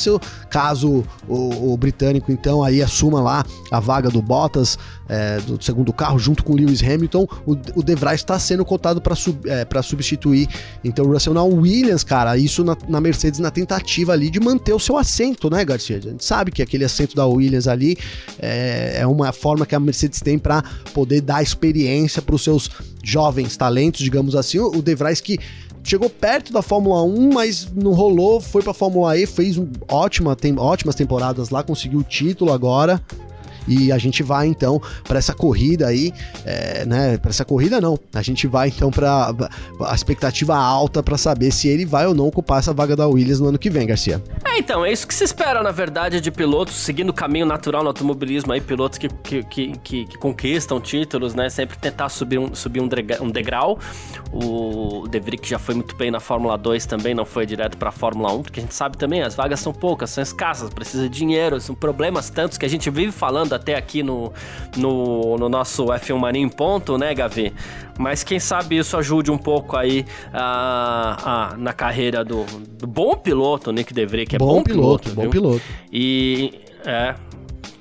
caso 0.51 1.05
o, 1.29 1.73
o 1.73 1.77
britânico 1.77 2.31
então 2.31 2.63
aí 2.63 2.83
assuma 2.83 3.21
lá 3.21 3.45
a 3.71 3.81
vaga 3.81 4.09
do 4.11 4.21
Bottas 4.21 4.79
é, 5.09 5.39
do 5.41 5.63
segundo 5.63 5.93
carro 5.93 6.19
junto 6.19 6.43
com 6.43 6.55
Lewis 6.55 6.83
Hamilton, 6.83 7.27
o, 7.47 7.53
o 7.75 7.83
De 7.83 7.95
Vries 7.95 8.21
está 8.21 8.39
sendo 8.39 8.65
cotado 8.65 9.01
para 9.01 9.15
sub, 9.15 9.39
é, 9.49 9.67
substituir 9.83 10.49
então 10.83 11.05
o 11.05 11.13
Russell 11.13 11.35
na 11.35 11.43
Williams, 11.43 12.03
cara, 12.05 12.37
isso 12.39 12.65
na, 12.65 12.77
na, 12.89 13.01
Mercedes 13.01 13.41
na 13.41 13.51
tentativa 13.51 14.13
ali 14.13 14.31
de 14.31 14.41
manter 14.41 14.73
o 14.73 14.79
seu 14.79 14.97
assento, 14.97 15.51
né, 15.51 15.65
Garcia? 15.65 15.99
A 15.99 16.01
gente 16.01 16.25
sabe 16.25 16.51
que 16.51 16.63
aquele 16.63 16.85
assento 16.85 17.15
da 17.15 17.27
Williams 17.27 17.69
ali 17.69 17.99
é, 18.39 19.01
é 19.01 19.07
uma 19.07 19.33
forma 19.33 19.67
que 19.67 19.75
a 19.75 19.81
Mercedes 19.81 20.21
tem 20.21 20.39
para 20.39 20.63
poder 20.93 21.21
dar 21.21 21.43
experiência 21.43 22.23
para 22.23 22.35
os 22.35 22.43
seus 22.43 22.71
jovens 23.03 23.57
talentos, 23.57 24.01
digamos 24.01 24.35
assim. 24.35 24.59
O 24.59 24.81
De 24.81 24.95
Vries 24.95 25.21
que 25.21 25.39
chegou 25.85 26.09
perto 26.09 26.53
da 26.53 26.63
Fórmula 26.63 27.03
1, 27.03 27.33
mas 27.33 27.71
não 27.73 27.93
rolou, 27.93 28.41
foi 28.41 28.63
pra 28.63 28.75
Fórmula 28.75 29.17
E, 29.17 29.27
fez 29.27 29.59
um 29.59 29.69
ótima, 29.89 30.35
tem, 30.35 30.59
ótimas 30.59 30.95
temporadas 30.95 31.51
lá, 31.51 31.63
conseguiu 31.63 32.01
o 32.01 32.05
título 32.05 32.53
agora. 32.53 33.01
E 33.67 33.91
a 33.93 33.99
gente 33.99 34.23
vai 34.23 34.47
então 34.47 34.81
para 35.05 35.19
essa 35.19 35.35
corrida 35.35 35.87
aí, 35.87 36.13
é, 36.45 36.85
né? 36.85 37.19
Para 37.19 37.31
essa 37.31 37.45
corrida 37.45 37.81
não. 37.81 37.99
A 38.15 38.23
gente 38.23 38.47
vai 38.47 38.69
então 38.69 38.91
para 38.91 39.35
a 39.81 39.95
expectativa 39.95 40.57
alta 40.57 41.03
para 41.03 41.17
saber 41.17 41.53
se 41.53 41.69
ele 41.69 41.85
vai 41.85 42.07
ou 42.07 42.15
não 42.15 42.27
ocupar 42.27 42.59
essa 42.59 42.73
vaga 42.73 42.97
da 42.97 43.07
Williams 43.07 43.41
no 43.41 43.49
ano 43.49 43.59
que 43.59 43.71
vem, 43.71 43.87
Garcia. 43.87 44.23
É, 44.45 44.59
então, 44.59 44.85
é 44.85 44.93
isso 44.93 45.07
que 45.07 45.15
se 45.15 45.25
espera, 45.25 45.63
na 45.63 45.71
verdade, 45.71 46.21
de 46.21 46.31
pilotos 46.31 46.75
seguindo 46.75 47.11
o 47.11 47.13
caminho 47.13 47.47
natural 47.47 47.83
no 47.83 47.89
automobilismo 47.89 48.53
aí, 48.53 48.61
pilotos 48.61 48.99
que, 48.99 49.09
que, 49.09 49.43
que, 49.45 49.73
que, 49.79 50.07
que 50.07 50.19
conquistam 50.19 50.81
títulos, 50.81 51.35
né? 51.35 51.49
Sempre 51.49 51.77
tentar 51.79 52.09
subir 52.09 52.39
um, 52.39 52.55
subir 52.55 52.81
um, 52.81 52.89
um 53.21 53.31
degrau. 53.31 53.79
O 54.33 55.07
De 55.09 55.21
Vries 55.21 55.41
já 55.45 55.59
foi 55.59 55.75
muito 55.75 55.95
bem 55.97 56.11
na 56.11 56.21
Fórmula 56.21 56.59
2 56.59 56.87
também, 56.87 57.15
não 57.15 57.25
foi 57.25 57.47
direto 57.47 57.77
para 57.77 57.89
a 57.89 57.93
Fórmula 57.93 58.33
1, 58.33 58.43
porque 58.43 58.61
a 58.61 58.63
gente 58.63 58.75
sabe 58.75 58.97
também, 58.97 59.23
as 59.23 59.35
vagas 59.35 59.61
são 59.61 59.73
poucas, 59.73 60.11
são 60.11 60.23
escassas, 60.23 60.71
precisa 60.71 61.09
de 61.09 61.19
dinheiro, 61.19 61.61
são 61.61 61.75
problemas 61.75 62.31
tantos 62.31 62.59
que 62.59 62.67
a 62.67 62.69
gente 62.69 62.91
vive 62.91 63.13
falando 63.13 63.54
até 63.55 63.75
aqui 63.77 64.03
no, 64.03 64.33
no, 64.77 65.37
no 65.39 65.49
nosso 65.49 65.87
F1 65.87 66.17
Mania 66.17 66.43
em 66.43 66.49
ponto, 66.49 66.99
né, 66.99 67.15
Gavi? 67.15 67.53
Mas 67.99 68.25
quem 68.25 68.41
sabe 68.41 68.79
isso 68.79 68.97
ajude 68.97 69.31
um 69.31 69.39
pouco 69.39 69.77
aí 69.77 70.05
a, 70.33 71.53
a 71.53 71.57
na 71.57 71.73
carreira 71.73 72.25
do, 72.25 72.45
do, 72.79 72.87
bom 72.87 73.17
piloto, 73.17 73.73
Nick 73.73 73.95
DeVry, 73.95 74.27
que 74.27 74.37
é 74.37 74.39
bom, 74.39 74.47
bom 74.47 74.63
piloto, 74.63 75.11
piloto 75.11 75.15
bom 75.15 75.31
piloto. 75.31 75.63
E 75.93 76.61
é, 76.85 77.15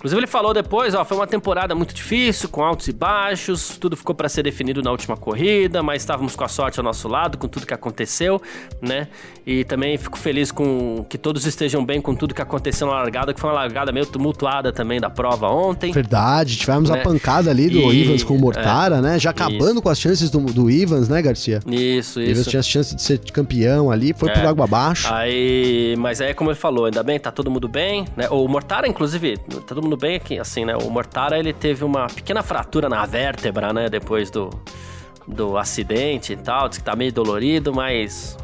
Inclusive 0.04 0.20
ele 0.20 0.28
falou 0.28 0.54
depois, 0.54 0.94
ó, 0.94 1.06
foi 1.06 1.16
uma 1.16 1.26
temporada 1.26 1.74
muito 1.74 1.94
difícil, 1.94 2.50
com 2.50 2.62
altos 2.62 2.90
e 2.90 2.92
baixos, 2.92 3.78
tudo 3.78 3.96
ficou 3.96 4.14
para 4.14 4.28
ser 4.28 4.44
definido 4.44 4.82
na 4.82 4.92
última 4.92 5.16
corrida, 5.16 5.82
mas 5.82 6.02
estávamos 6.02 6.36
com 6.36 6.44
a 6.44 6.50
sorte 6.50 6.78
ao 6.78 6.84
nosso 6.84 7.08
lado, 7.08 7.38
com 7.38 7.48
tudo 7.48 7.66
que 7.66 7.74
aconteceu, 7.74 8.42
né? 8.82 9.08
E 9.48 9.64
também 9.64 9.98
fico 9.98 10.18
feliz 10.18 10.52
com 10.52 11.06
que 11.08 11.18
todos 11.18 11.46
estejam 11.46 11.86
bem 11.86 12.02
com 12.02 12.14
tudo 12.14 12.34
que 12.34 12.42
aconteceu 12.42 12.86
na 12.88 12.96
largada, 12.96 13.34
que 13.34 13.40
foi 13.40 13.50
uma 13.50 13.56
largada 13.56 13.94
meio 13.94 14.06
tumultuada 14.06 14.74
também 14.74 15.00
da 15.00 15.10
prova 15.10 15.48
ontem. 15.48 15.94
Verdade, 15.94 16.58
tivemos 16.58 16.90
né? 16.90 17.00
a 17.00 17.02
pancada 17.02 17.50
ali 17.50 17.70
do 17.70 17.94
e... 17.94 18.04
Ivans 18.04 18.26
com 18.26 18.36
o 18.36 18.40
Mortara, 18.40 18.98
é, 18.98 19.02
né? 19.02 19.20
Já 19.20 19.30
acabando 19.30 19.76
isso. 19.76 19.82
com 19.82 19.90
as 19.90 20.00
chances 20.02 20.30
do, 20.30 20.40
do 20.42 20.70
Ivans, 20.70 21.08
né, 21.08 21.22
Garcia? 21.22 21.62
Isso, 21.66 22.20
isso. 22.20 22.32
Ivans 22.32 22.48
tinha 22.48 22.60
as 22.60 22.68
chances 22.68 22.94
de 22.94 23.02
ser 23.02 23.20
campeão 23.32 23.90
ali, 23.90 24.14
foi 24.14 24.30
é. 24.30 24.34
por 24.34 24.46
água 24.46 24.66
abaixo. 24.66 25.14
Aí, 25.14 25.96
mas 25.98 26.20
aí 26.20 26.34
como 26.34 26.50
ele 26.50 26.60
falou, 26.60 26.88
ainda 26.88 27.02
bem, 27.04 27.18
tá 27.18 27.32
todo 27.32 27.50
mundo 27.50 27.70
bem, 27.70 28.06
né? 28.18 28.28
O 28.30 28.46
Mortara, 28.50 28.86
inclusive, 28.86 29.38
tá 29.38 29.62
todo 29.66 29.82
mundo 29.82 29.93
bem 29.96 30.16
aqui, 30.16 30.40
assim, 30.40 30.66
né? 30.66 30.76
O 30.76 30.90
Mortara, 30.90 31.38
ele 31.38 31.54
teve 31.54 31.84
uma 31.84 32.08
pequena 32.08 32.44
fratura 32.44 32.90
na 32.90 33.06
vértebra, 33.06 33.74
né? 33.74 33.90
Depois 33.90 34.30
do, 34.30 34.50
do 35.28 35.58
acidente 35.58 36.34
e 36.34 36.38
tal. 36.38 36.70
Diz 36.70 36.78
que 36.78 36.84
tá 36.84 36.96
meio 36.96 37.12
dolorido, 37.12 37.74
mas 37.74 38.38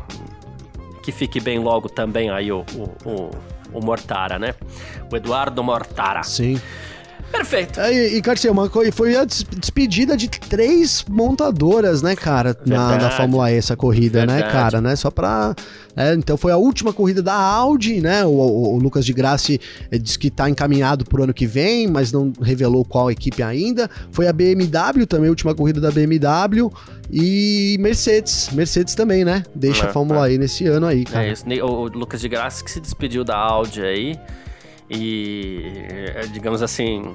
que 1.03 1.11
fique 1.11 1.39
bem 1.39 1.59
logo 1.59 1.89
também 1.89 2.29
aí 2.29 2.51
o, 2.51 2.65
o, 2.75 3.09
o, 3.09 3.31
o 3.73 3.83
Mortara, 3.83 4.37
né? 4.37 4.55
O 5.11 5.15
Eduardo 5.15 5.63
Mortara. 5.63 6.23
Sim. 6.23 6.61
Perfeito. 7.31 7.79
É, 7.79 8.15
e, 8.15 8.21
Garcia, 8.21 8.51
uma 8.51 8.69
coisa, 8.69 8.91
foi 8.91 9.15
a 9.15 9.23
despedida 9.23 10.17
de 10.17 10.27
três 10.27 11.05
montadoras, 11.07 12.01
né, 12.01 12.15
cara, 12.15 12.57
na, 12.65 12.97
na, 12.97 13.11
Fórmula 13.11 13.51
E, 13.51 13.55
essa 13.55 13.75
corrida, 13.75 14.25
né, 14.25 14.33
Verdade. 14.33 14.53
né, 14.53 14.61
cara, 14.61 14.81
né? 14.81 14.95
Só 14.95 15.11
pra. 15.11 15.55
É, 15.95 16.13
então 16.13 16.37
foi 16.37 16.51
a 16.51 16.57
última 16.57 16.93
corrida 16.93 17.21
da 17.21 17.33
Audi, 17.33 17.99
né? 17.99 18.23
O, 18.25 18.29
o, 18.29 18.75
o 18.75 18.79
Lucas 18.79 19.05
de 19.05 19.11
Grassi 19.13 19.59
eh, 19.91 19.97
disse 19.97 20.17
que 20.17 20.29
tá 20.29 20.49
encaminhado 20.49 21.03
pro 21.03 21.23
ano 21.23 21.33
que 21.33 21.45
vem, 21.45 21.87
mas 21.87 22.11
não 22.11 22.31
revelou 22.41 22.85
qual 22.85 23.11
equipe 23.11 23.43
ainda. 23.43 23.89
Foi 24.11 24.27
a 24.27 24.33
BMW 24.33 25.05
também, 25.07 25.27
a 25.27 25.31
última 25.31 25.53
corrida 25.53 25.81
da 25.81 25.91
BMW. 25.91 26.71
E 27.11 27.75
Mercedes, 27.79 28.49
Mercedes 28.53 28.95
também, 28.95 29.25
né? 29.25 29.43
Deixa 29.53 29.85
é, 29.85 29.89
a 29.89 29.93
Fórmula 29.93 30.29
é. 30.29 30.33
E 30.33 30.37
nesse 30.37 30.65
ano 30.67 30.85
aí, 30.85 31.03
cara. 31.03 31.25
É 31.25 31.31
isso, 31.31 31.43
o 31.63 31.87
Lucas 31.87 32.21
de 32.21 32.29
Grassi 32.29 32.63
que 32.63 32.71
se 32.71 32.79
despediu 32.79 33.23
da 33.23 33.35
Audi 33.35 33.81
aí 33.81 34.19
e, 34.89 35.71
é, 36.15 36.25
digamos 36.31 36.63
assim, 36.63 37.13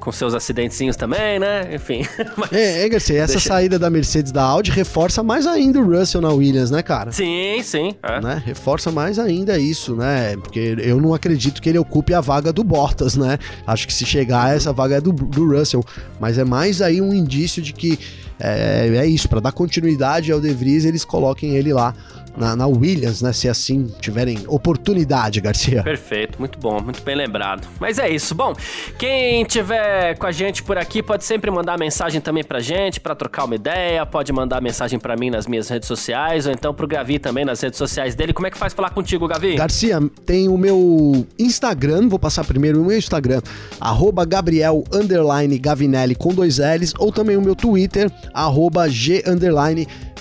com 0.00 0.10
seus 0.10 0.34
acidentezinhos 0.34 0.96
também, 0.96 1.38
né? 1.38 1.74
Enfim. 1.74 2.02
É, 2.50 2.84
é, 2.84 2.88
Garcia, 2.88 3.20
essa 3.22 3.34
deixa... 3.34 3.48
saída 3.48 3.78
da 3.78 3.88
Mercedes 3.88 4.32
da 4.32 4.42
Audi 4.42 4.70
reforça 4.70 5.22
mais 5.22 5.46
ainda 5.46 5.80
o 5.80 5.84
Russell 5.84 6.20
na 6.20 6.30
Williams, 6.30 6.70
né, 6.70 6.82
cara? 6.82 7.12
Sim, 7.12 7.60
sim. 7.62 7.94
É. 8.02 8.20
Né? 8.20 8.42
Reforça 8.44 8.90
mais 8.90 9.18
ainda 9.18 9.58
isso, 9.58 9.94
né? 9.94 10.36
Porque 10.36 10.76
eu 10.78 11.00
não 11.00 11.14
acredito 11.14 11.62
que 11.62 11.68
ele 11.68 11.78
ocupe 11.78 12.12
a 12.12 12.20
vaga 12.20 12.52
do 12.52 12.64
Bottas, 12.64 13.16
né? 13.16 13.38
Acho 13.66 13.86
que 13.86 13.94
se 13.94 14.04
chegar, 14.04 14.54
essa 14.54 14.72
vaga 14.72 14.96
é 14.96 15.00
do, 15.00 15.12
do 15.12 15.56
Russell. 15.56 15.84
Mas 16.20 16.36
é 16.36 16.44
mais 16.44 16.82
aí 16.82 17.00
um 17.00 17.14
indício 17.14 17.62
de 17.62 17.72
que 17.72 17.98
é, 18.38 18.88
é 18.96 19.06
isso, 19.06 19.28
para 19.28 19.38
dar 19.38 19.52
continuidade 19.52 20.32
ao 20.32 20.40
De 20.40 20.52
Vries, 20.52 20.84
eles 20.84 21.04
coloquem 21.04 21.54
ele 21.54 21.72
lá 21.72 21.94
na, 22.36 22.56
na, 22.56 22.66
Williams, 22.66 23.22
né? 23.22 23.32
Se 23.32 23.48
assim 23.48 23.92
tiverem 24.00 24.38
oportunidade, 24.46 25.40
Garcia. 25.40 25.82
Perfeito, 25.82 26.38
muito 26.38 26.58
bom, 26.58 26.80
muito 26.80 27.02
bem 27.02 27.14
lembrado. 27.14 27.66
Mas 27.80 27.98
é 27.98 28.08
isso. 28.08 28.34
Bom, 28.34 28.54
quem 28.98 29.44
tiver 29.44 30.16
com 30.16 30.26
a 30.26 30.32
gente 30.32 30.62
por 30.62 30.78
aqui 30.78 31.02
pode 31.02 31.24
sempre 31.24 31.50
mandar 31.50 31.78
mensagem 31.78 32.20
também 32.20 32.44
pra 32.44 32.60
gente, 32.60 33.00
para 33.00 33.14
trocar 33.14 33.44
uma 33.44 33.54
ideia, 33.54 34.04
pode 34.06 34.32
mandar 34.32 34.60
mensagem 34.60 34.98
para 34.98 35.16
mim 35.16 35.30
nas 35.30 35.46
minhas 35.46 35.68
redes 35.68 35.86
sociais, 35.86 36.46
ou 36.46 36.52
então 36.52 36.72
pro 36.72 36.86
Gavi 36.86 37.18
também 37.18 37.44
nas 37.44 37.60
redes 37.60 37.78
sociais 37.78 38.14
dele. 38.14 38.32
Como 38.32 38.46
é 38.46 38.50
que 38.50 38.58
faz 38.58 38.72
falar 38.72 38.90
contigo, 38.90 39.26
Gavi? 39.26 39.56
Garcia, 39.56 40.00
tem 40.24 40.48
o 40.48 40.56
meu 40.56 41.26
Instagram, 41.38 42.08
vou 42.08 42.18
passar 42.18 42.44
primeiro 42.44 42.80
o 42.80 42.84
meu 42.84 42.96
Instagram, 42.96 43.40
arroba 43.80 44.24
Gabriel 44.24 44.84
Gavinelli 45.60 46.14
com 46.14 46.32
dois 46.32 46.58
L's, 46.58 46.94
ou 46.98 47.12
também 47.12 47.36
o 47.36 47.42
meu 47.42 47.54
Twitter, 47.54 48.10
arroba 48.32 48.88
G 48.88 49.22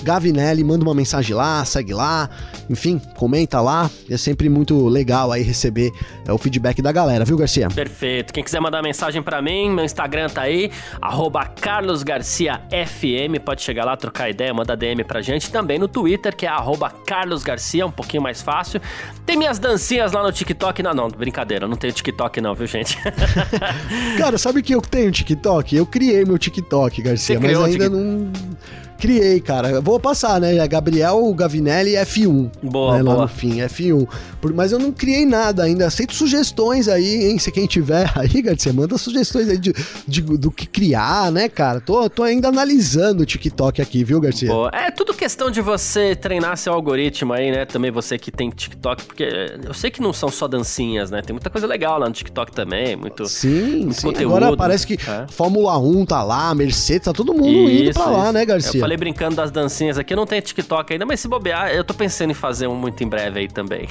Gavinelli, 0.03 0.63
manda 0.63 0.83
uma 0.83 0.93
mensagem 0.93 1.35
lá, 1.35 1.63
segue 1.65 1.93
lá, 1.93 2.29
enfim, 2.69 2.99
comenta 3.15 3.61
lá. 3.61 3.89
É 4.09 4.17
sempre 4.17 4.49
muito 4.49 4.87
legal 4.87 5.31
aí 5.31 5.41
receber 5.43 5.91
é, 6.25 6.33
o 6.33 6.37
feedback 6.37 6.81
da 6.81 6.91
galera, 6.91 7.23
viu, 7.25 7.37
Garcia? 7.37 7.67
Perfeito. 7.69 8.33
Quem 8.33 8.43
quiser 8.43 8.59
mandar 8.59 8.81
mensagem 8.81 9.21
para 9.21 9.41
mim, 9.41 9.69
meu 9.69 9.85
Instagram 9.85 10.27
tá 10.27 10.41
aí, 10.43 10.71
carlosgarciafm, 11.61 13.39
pode 13.43 13.61
chegar 13.61 13.85
lá, 13.85 13.95
trocar 13.95 14.29
ideia, 14.29 14.53
mandar 14.53 14.75
DM 14.75 15.03
pra 15.03 15.21
gente. 15.21 15.51
Também 15.51 15.77
no 15.77 15.87
Twitter, 15.87 16.35
que 16.35 16.45
é 16.45 16.51
carlosgarcia, 17.05 17.85
um 17.85 17.91
pouquinho 17.91 18.23
mais 18.23 18.41
fácil. 18.41 18.81
Tem 19.25 19.37
minhas 19.37 19.59
dancinhas 19.59 20.11
lá 20.11 20.23
no 20.23 20.31
TikTok, 20.31 20.81
não, 20.81 20.93
não, 20.93 21.07
brincadeira, 21.09 21.67
não 21.67 21.75
tenho 21.75 21.93
TikTok 21.93 22.41
não, 22.41 22.55
viu, 22.55 22.67
gente? 22.67 22.97
Cara, 24.17 24.37
sabe 24.37 24.61
que 24.61 24.73
eu 24.73 24.81
tenho 24.81 25.11
TikTok? 25.11 25.75
Eu 25.75 25.85
criei 25.85 26.25
meu 26.25 26.37
TikTok, 26.37 27.01
Garcia, 27.01 27.39
mas 27.39 27.59
ainda 27.59 27.89
não 27.89 28.31
criei, 29.01 29.41
cara. 29.41 29.71
Eu 29.71 29.81
vou 29.81 29.99
passar, 29.99 30.39
né? 30.39 30.55
É 30.55 30.67
Gabriel 30.67 31.33
Gavinelli 31.33 31.93
F1. 31.93 32.51
Boa, 32.61 32.97
né, 32.97 33.03
boa. 33.03 33.15
Lá 33.15 33.21
no 33.23 33.27
fim, 33.27 33.57
F1. 33.57 34.07
Por, 34.39 34.53
mas 34.53 34.71
eu 34.71 34.77
não 34.77 34.91
criei 34.91 35.25
nada 35.25 35.63
ainda. 35.63 35.87
Aceito 35.87 36.13
sugestões 36.13 36.87
aí, 36.87 37.25
hein? 37.25 37.39
Se 37.39 37.51
quem 37.51 37.65
tiver 37.65 38.09
aí, 38.15 38.41
Garcia, 38.41 38.71
manda 38.71 38.97
sugestões 38.99 39.49
aí 39.49 39.57
de, 39.57 39.73
de, 40.07 40.21
do 40.21 40.51
que 40.51 40.67
criar, 40.67 41.31
né, 41.31 41.49
cara? 41.49 41.81
Tô, 41.81 42.07
tô 42.09 42.21
ainda 42.21 42.49
analisando 42.49 43.23
o 43.23 43.25
TikTok 43.25 43.81
aqui, 43.81 44.03
viu, 44.03 44.21
Garcia? 44.21 44.49
Boa. 44.49 44.69
É 44.71 44.91
tudo 44.91 45.13
questão 45.15 45.49
de 45.49 45.61
você 45.61 46.15
treinar 46.15 46.55
seu 46.57 46.71
algoritmo 46.71 47.33
aí, 47.33 47.49
né? 47.49 47.65
Também 47.65 47.89
você 47.89 48.19
que 48.19 48.31
tem 48.31 48.51
TikTok, 48.51 49.03
porque 49.05 49.27
eu 49.63 49.73
sei 49.73 49.89
que 49.89 50.01
não 50.01 50.13
são 50.13 50.29
só 50.29 50.47
dancinhas, 50.47 51.09
né? 51.09 51.23
Tem 51.23 51.33
muita 51.33 51.49
coisa 51.49 51.65
legal 51.65 51.97
lá 51.97 52.07
no 52.07 52.13
TikTok 52.13 52.51
também, 52.51 52.95
muito, 52.95 53.25
sim, 53.25 53.77
muito 53.77 53.93
sim. 53.95 54.07
conteúdo. 54.07 54.35
Agora 54.35 54.55
parece 54.57 54.85
que 54.85 54.93
é. 54.93 55.25
Fórmula 55.27 55.79
1 55.79 56.05
tá 56.05 56.23
lá, 56.23 56.53
Mercedes, 56.53 57.05
tá 57.05 57.13
todo 57.13 57.33
mundo 57.33 57.47
isso, 57.47 57.83
indo 57.83 57.93
pra 57.93 58.03
isso. 58.03 58.11
lá, 58.11 58.31
né, 58.31 58.45
Garcia? 58.45 58.90
Falei 58.91 58.97
brincando 58.97 59.37
das 59.37 59.49
dancinhas 59.49 59.97
aqui, 59.97 60.11
eu 60.11 60.17
não 60.17 60.25
tenho 60.25 60.41
TikTok 60.41 60.91
ainda, 60.91 61.05
mas 61.05 61.21
se 61.21 61.27
bobear, 61.29 61.69
eu 61.69 61.81
tô 61.81 61.93
pensando 61.93 62.31
em 62.31 62.33
fazer 62.33 62.67
um 62.67 62.75
muito 62.75 63.01
em 63.01 63.07
breve 63.07 63.39
aí 63.39 63.47
também. 63.47 63.87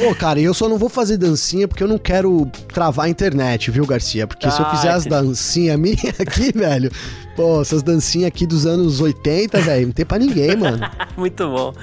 Ô, 0.00 0.14
cara, 0.14 0.40
eu 0.40 0.54
só 0.54 0.66
não 0.66 0.78
vou 0.78 0.88
fazer 0.88 1.18
dancinha 1.18 1.68
porque 1.68 1.82
eu 1.82 1.88
não 1.88 1.98
quero 1.98 2.50
travar 2.72 3.04
a 3.04 3.08
internet, 3.10 3.70
viu, 3.70 3.84
Garcia? 3.84 4.26
Porque 4.26 4.46
ah, 4.46 4.50
se 4.50 4.62
eu 4.62 4.64
ah, 4.64 4.70
fizer 4.70 4.92
as 4.92 5.04
dancinhas 5.04 5.78
minhas 5.78 6.18
aqui, 6.18 6.52
velho, 6.56 6.90
pô, 7.36 7.60
essas 7.60 7.82
dancinhas 7.82 8.28
aqui 8.28 8.46
dos 8.46 8.64
anos 8.64 8.98
80, 9.02 9.60
velho, 9.60 9.86
não 9.88 9.92
tem 9.92 10.06
pra 10.06 10.18
ninguém, 10.18 10.56
mano. 10.56 10.90
muito 11.18 11.46
bom. 11.46 11.74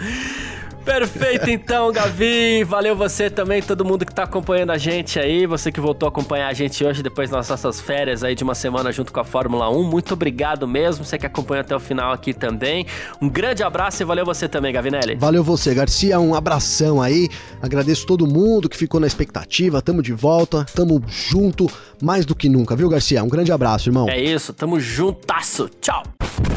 Perfeito, 0.87 1.49
então, 1.49 1.91
Gavi. 1.91 2.63
Valeu 2.63 2.95
você 2.95 3.29
também, 3.29 3.61
todo 3.61 3.83
mundo 3.83 4.05
que 4.05 4.15
tá 4.15 4.23
acompanhando 4.23 4.71
a 4.71 4.77
gente 4.77 5.19
aí. 5.19 5.45
Você 5.45 5.69
que 5.69 5.81
voltou 5.81 6.07
a 6.07 6.09
acompanhar 6.09 6.47
a 6.47 6.53
gente 6.53 6.81
hoje, 6.83 7.03
depois 7.03 7.29
das 7.29 7.49
nossas 7.49 7.81
férias 7.81 8.23
aí 8.23 8.33
de 8.33 8.41
uma 8.41 8.55
semana 8.55 8.89
junto 8.89 9.11
com 9.11 9.19
a 9.19 9.23
Fórmula 9.25 9.69
1. 9.69 9.83
Muito 9.83 10.13
obrigado 10.13 10.65
mesmo. 10.65 11.03
Você 11.03 11.17
que 11.17 11.25
acompanha 11.25 11.59
até 11.59 11.75
o 11.75 11.79
final 11.79 12.13
aqui 12.13 12.33
também. 12.33 12.85
Um 13.21 13.27
grande 13.27 13.63
abraço 13.63 14.01
e 14.01 14.05
valeu 14.05 14.25
você 14.25 14.47
também, 14.47 14.71
Gavinelli. 14.71 15.15
Valeu 15.15 15.43
você, 15.43 15.73
Garcia. 15.73 16.17
Um 16.21 16.33
abração 16.33 17.01
aí. 17.01 17.27
Agradeço 17.61 18.07
todo 18.07 18.25
mundo 18.25 18.69
que 18.69 18.77
ficou 18.77 19.01
na 19.01 19.07
expectativa. 19.07 19.81
Tamo 19.81 20.01
de 20.01 20.13
volta, 20.13 20.65
tamo 20.73 21.03
junto 21.05 21.69
mais 22.01 22.25
do 22.25 22.33
que 22.33 22.47
nunca, 22.47 22.77
viu, 22.77 22.87
Garcia? 22.87 23.21
Um 23.23 23.27
grande 23.27 23.51
abraço, 23.51 23.89
irmão. 23.89 24.07
É 24.07 24.19
isso, 24.19 24.53
tamo 24.53 24.79
juntasso. 24.79 25.69
Tchau. 25.81 26.03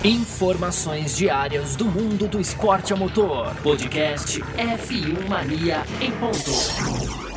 Informações 0.04 1.16
diárias 1.16 1.76
do 1.76 1.84
mundo 1.84 2.28
do 2.28 2.40
esporte 2.40 2.92
a 2.92 2.96
motor. 2.96 3.54
Podcast 4.20 4.42
F1 4.58 5.28
Mania 5.28 5.82
em 6.00 6.10
ponto. 6.12 7.29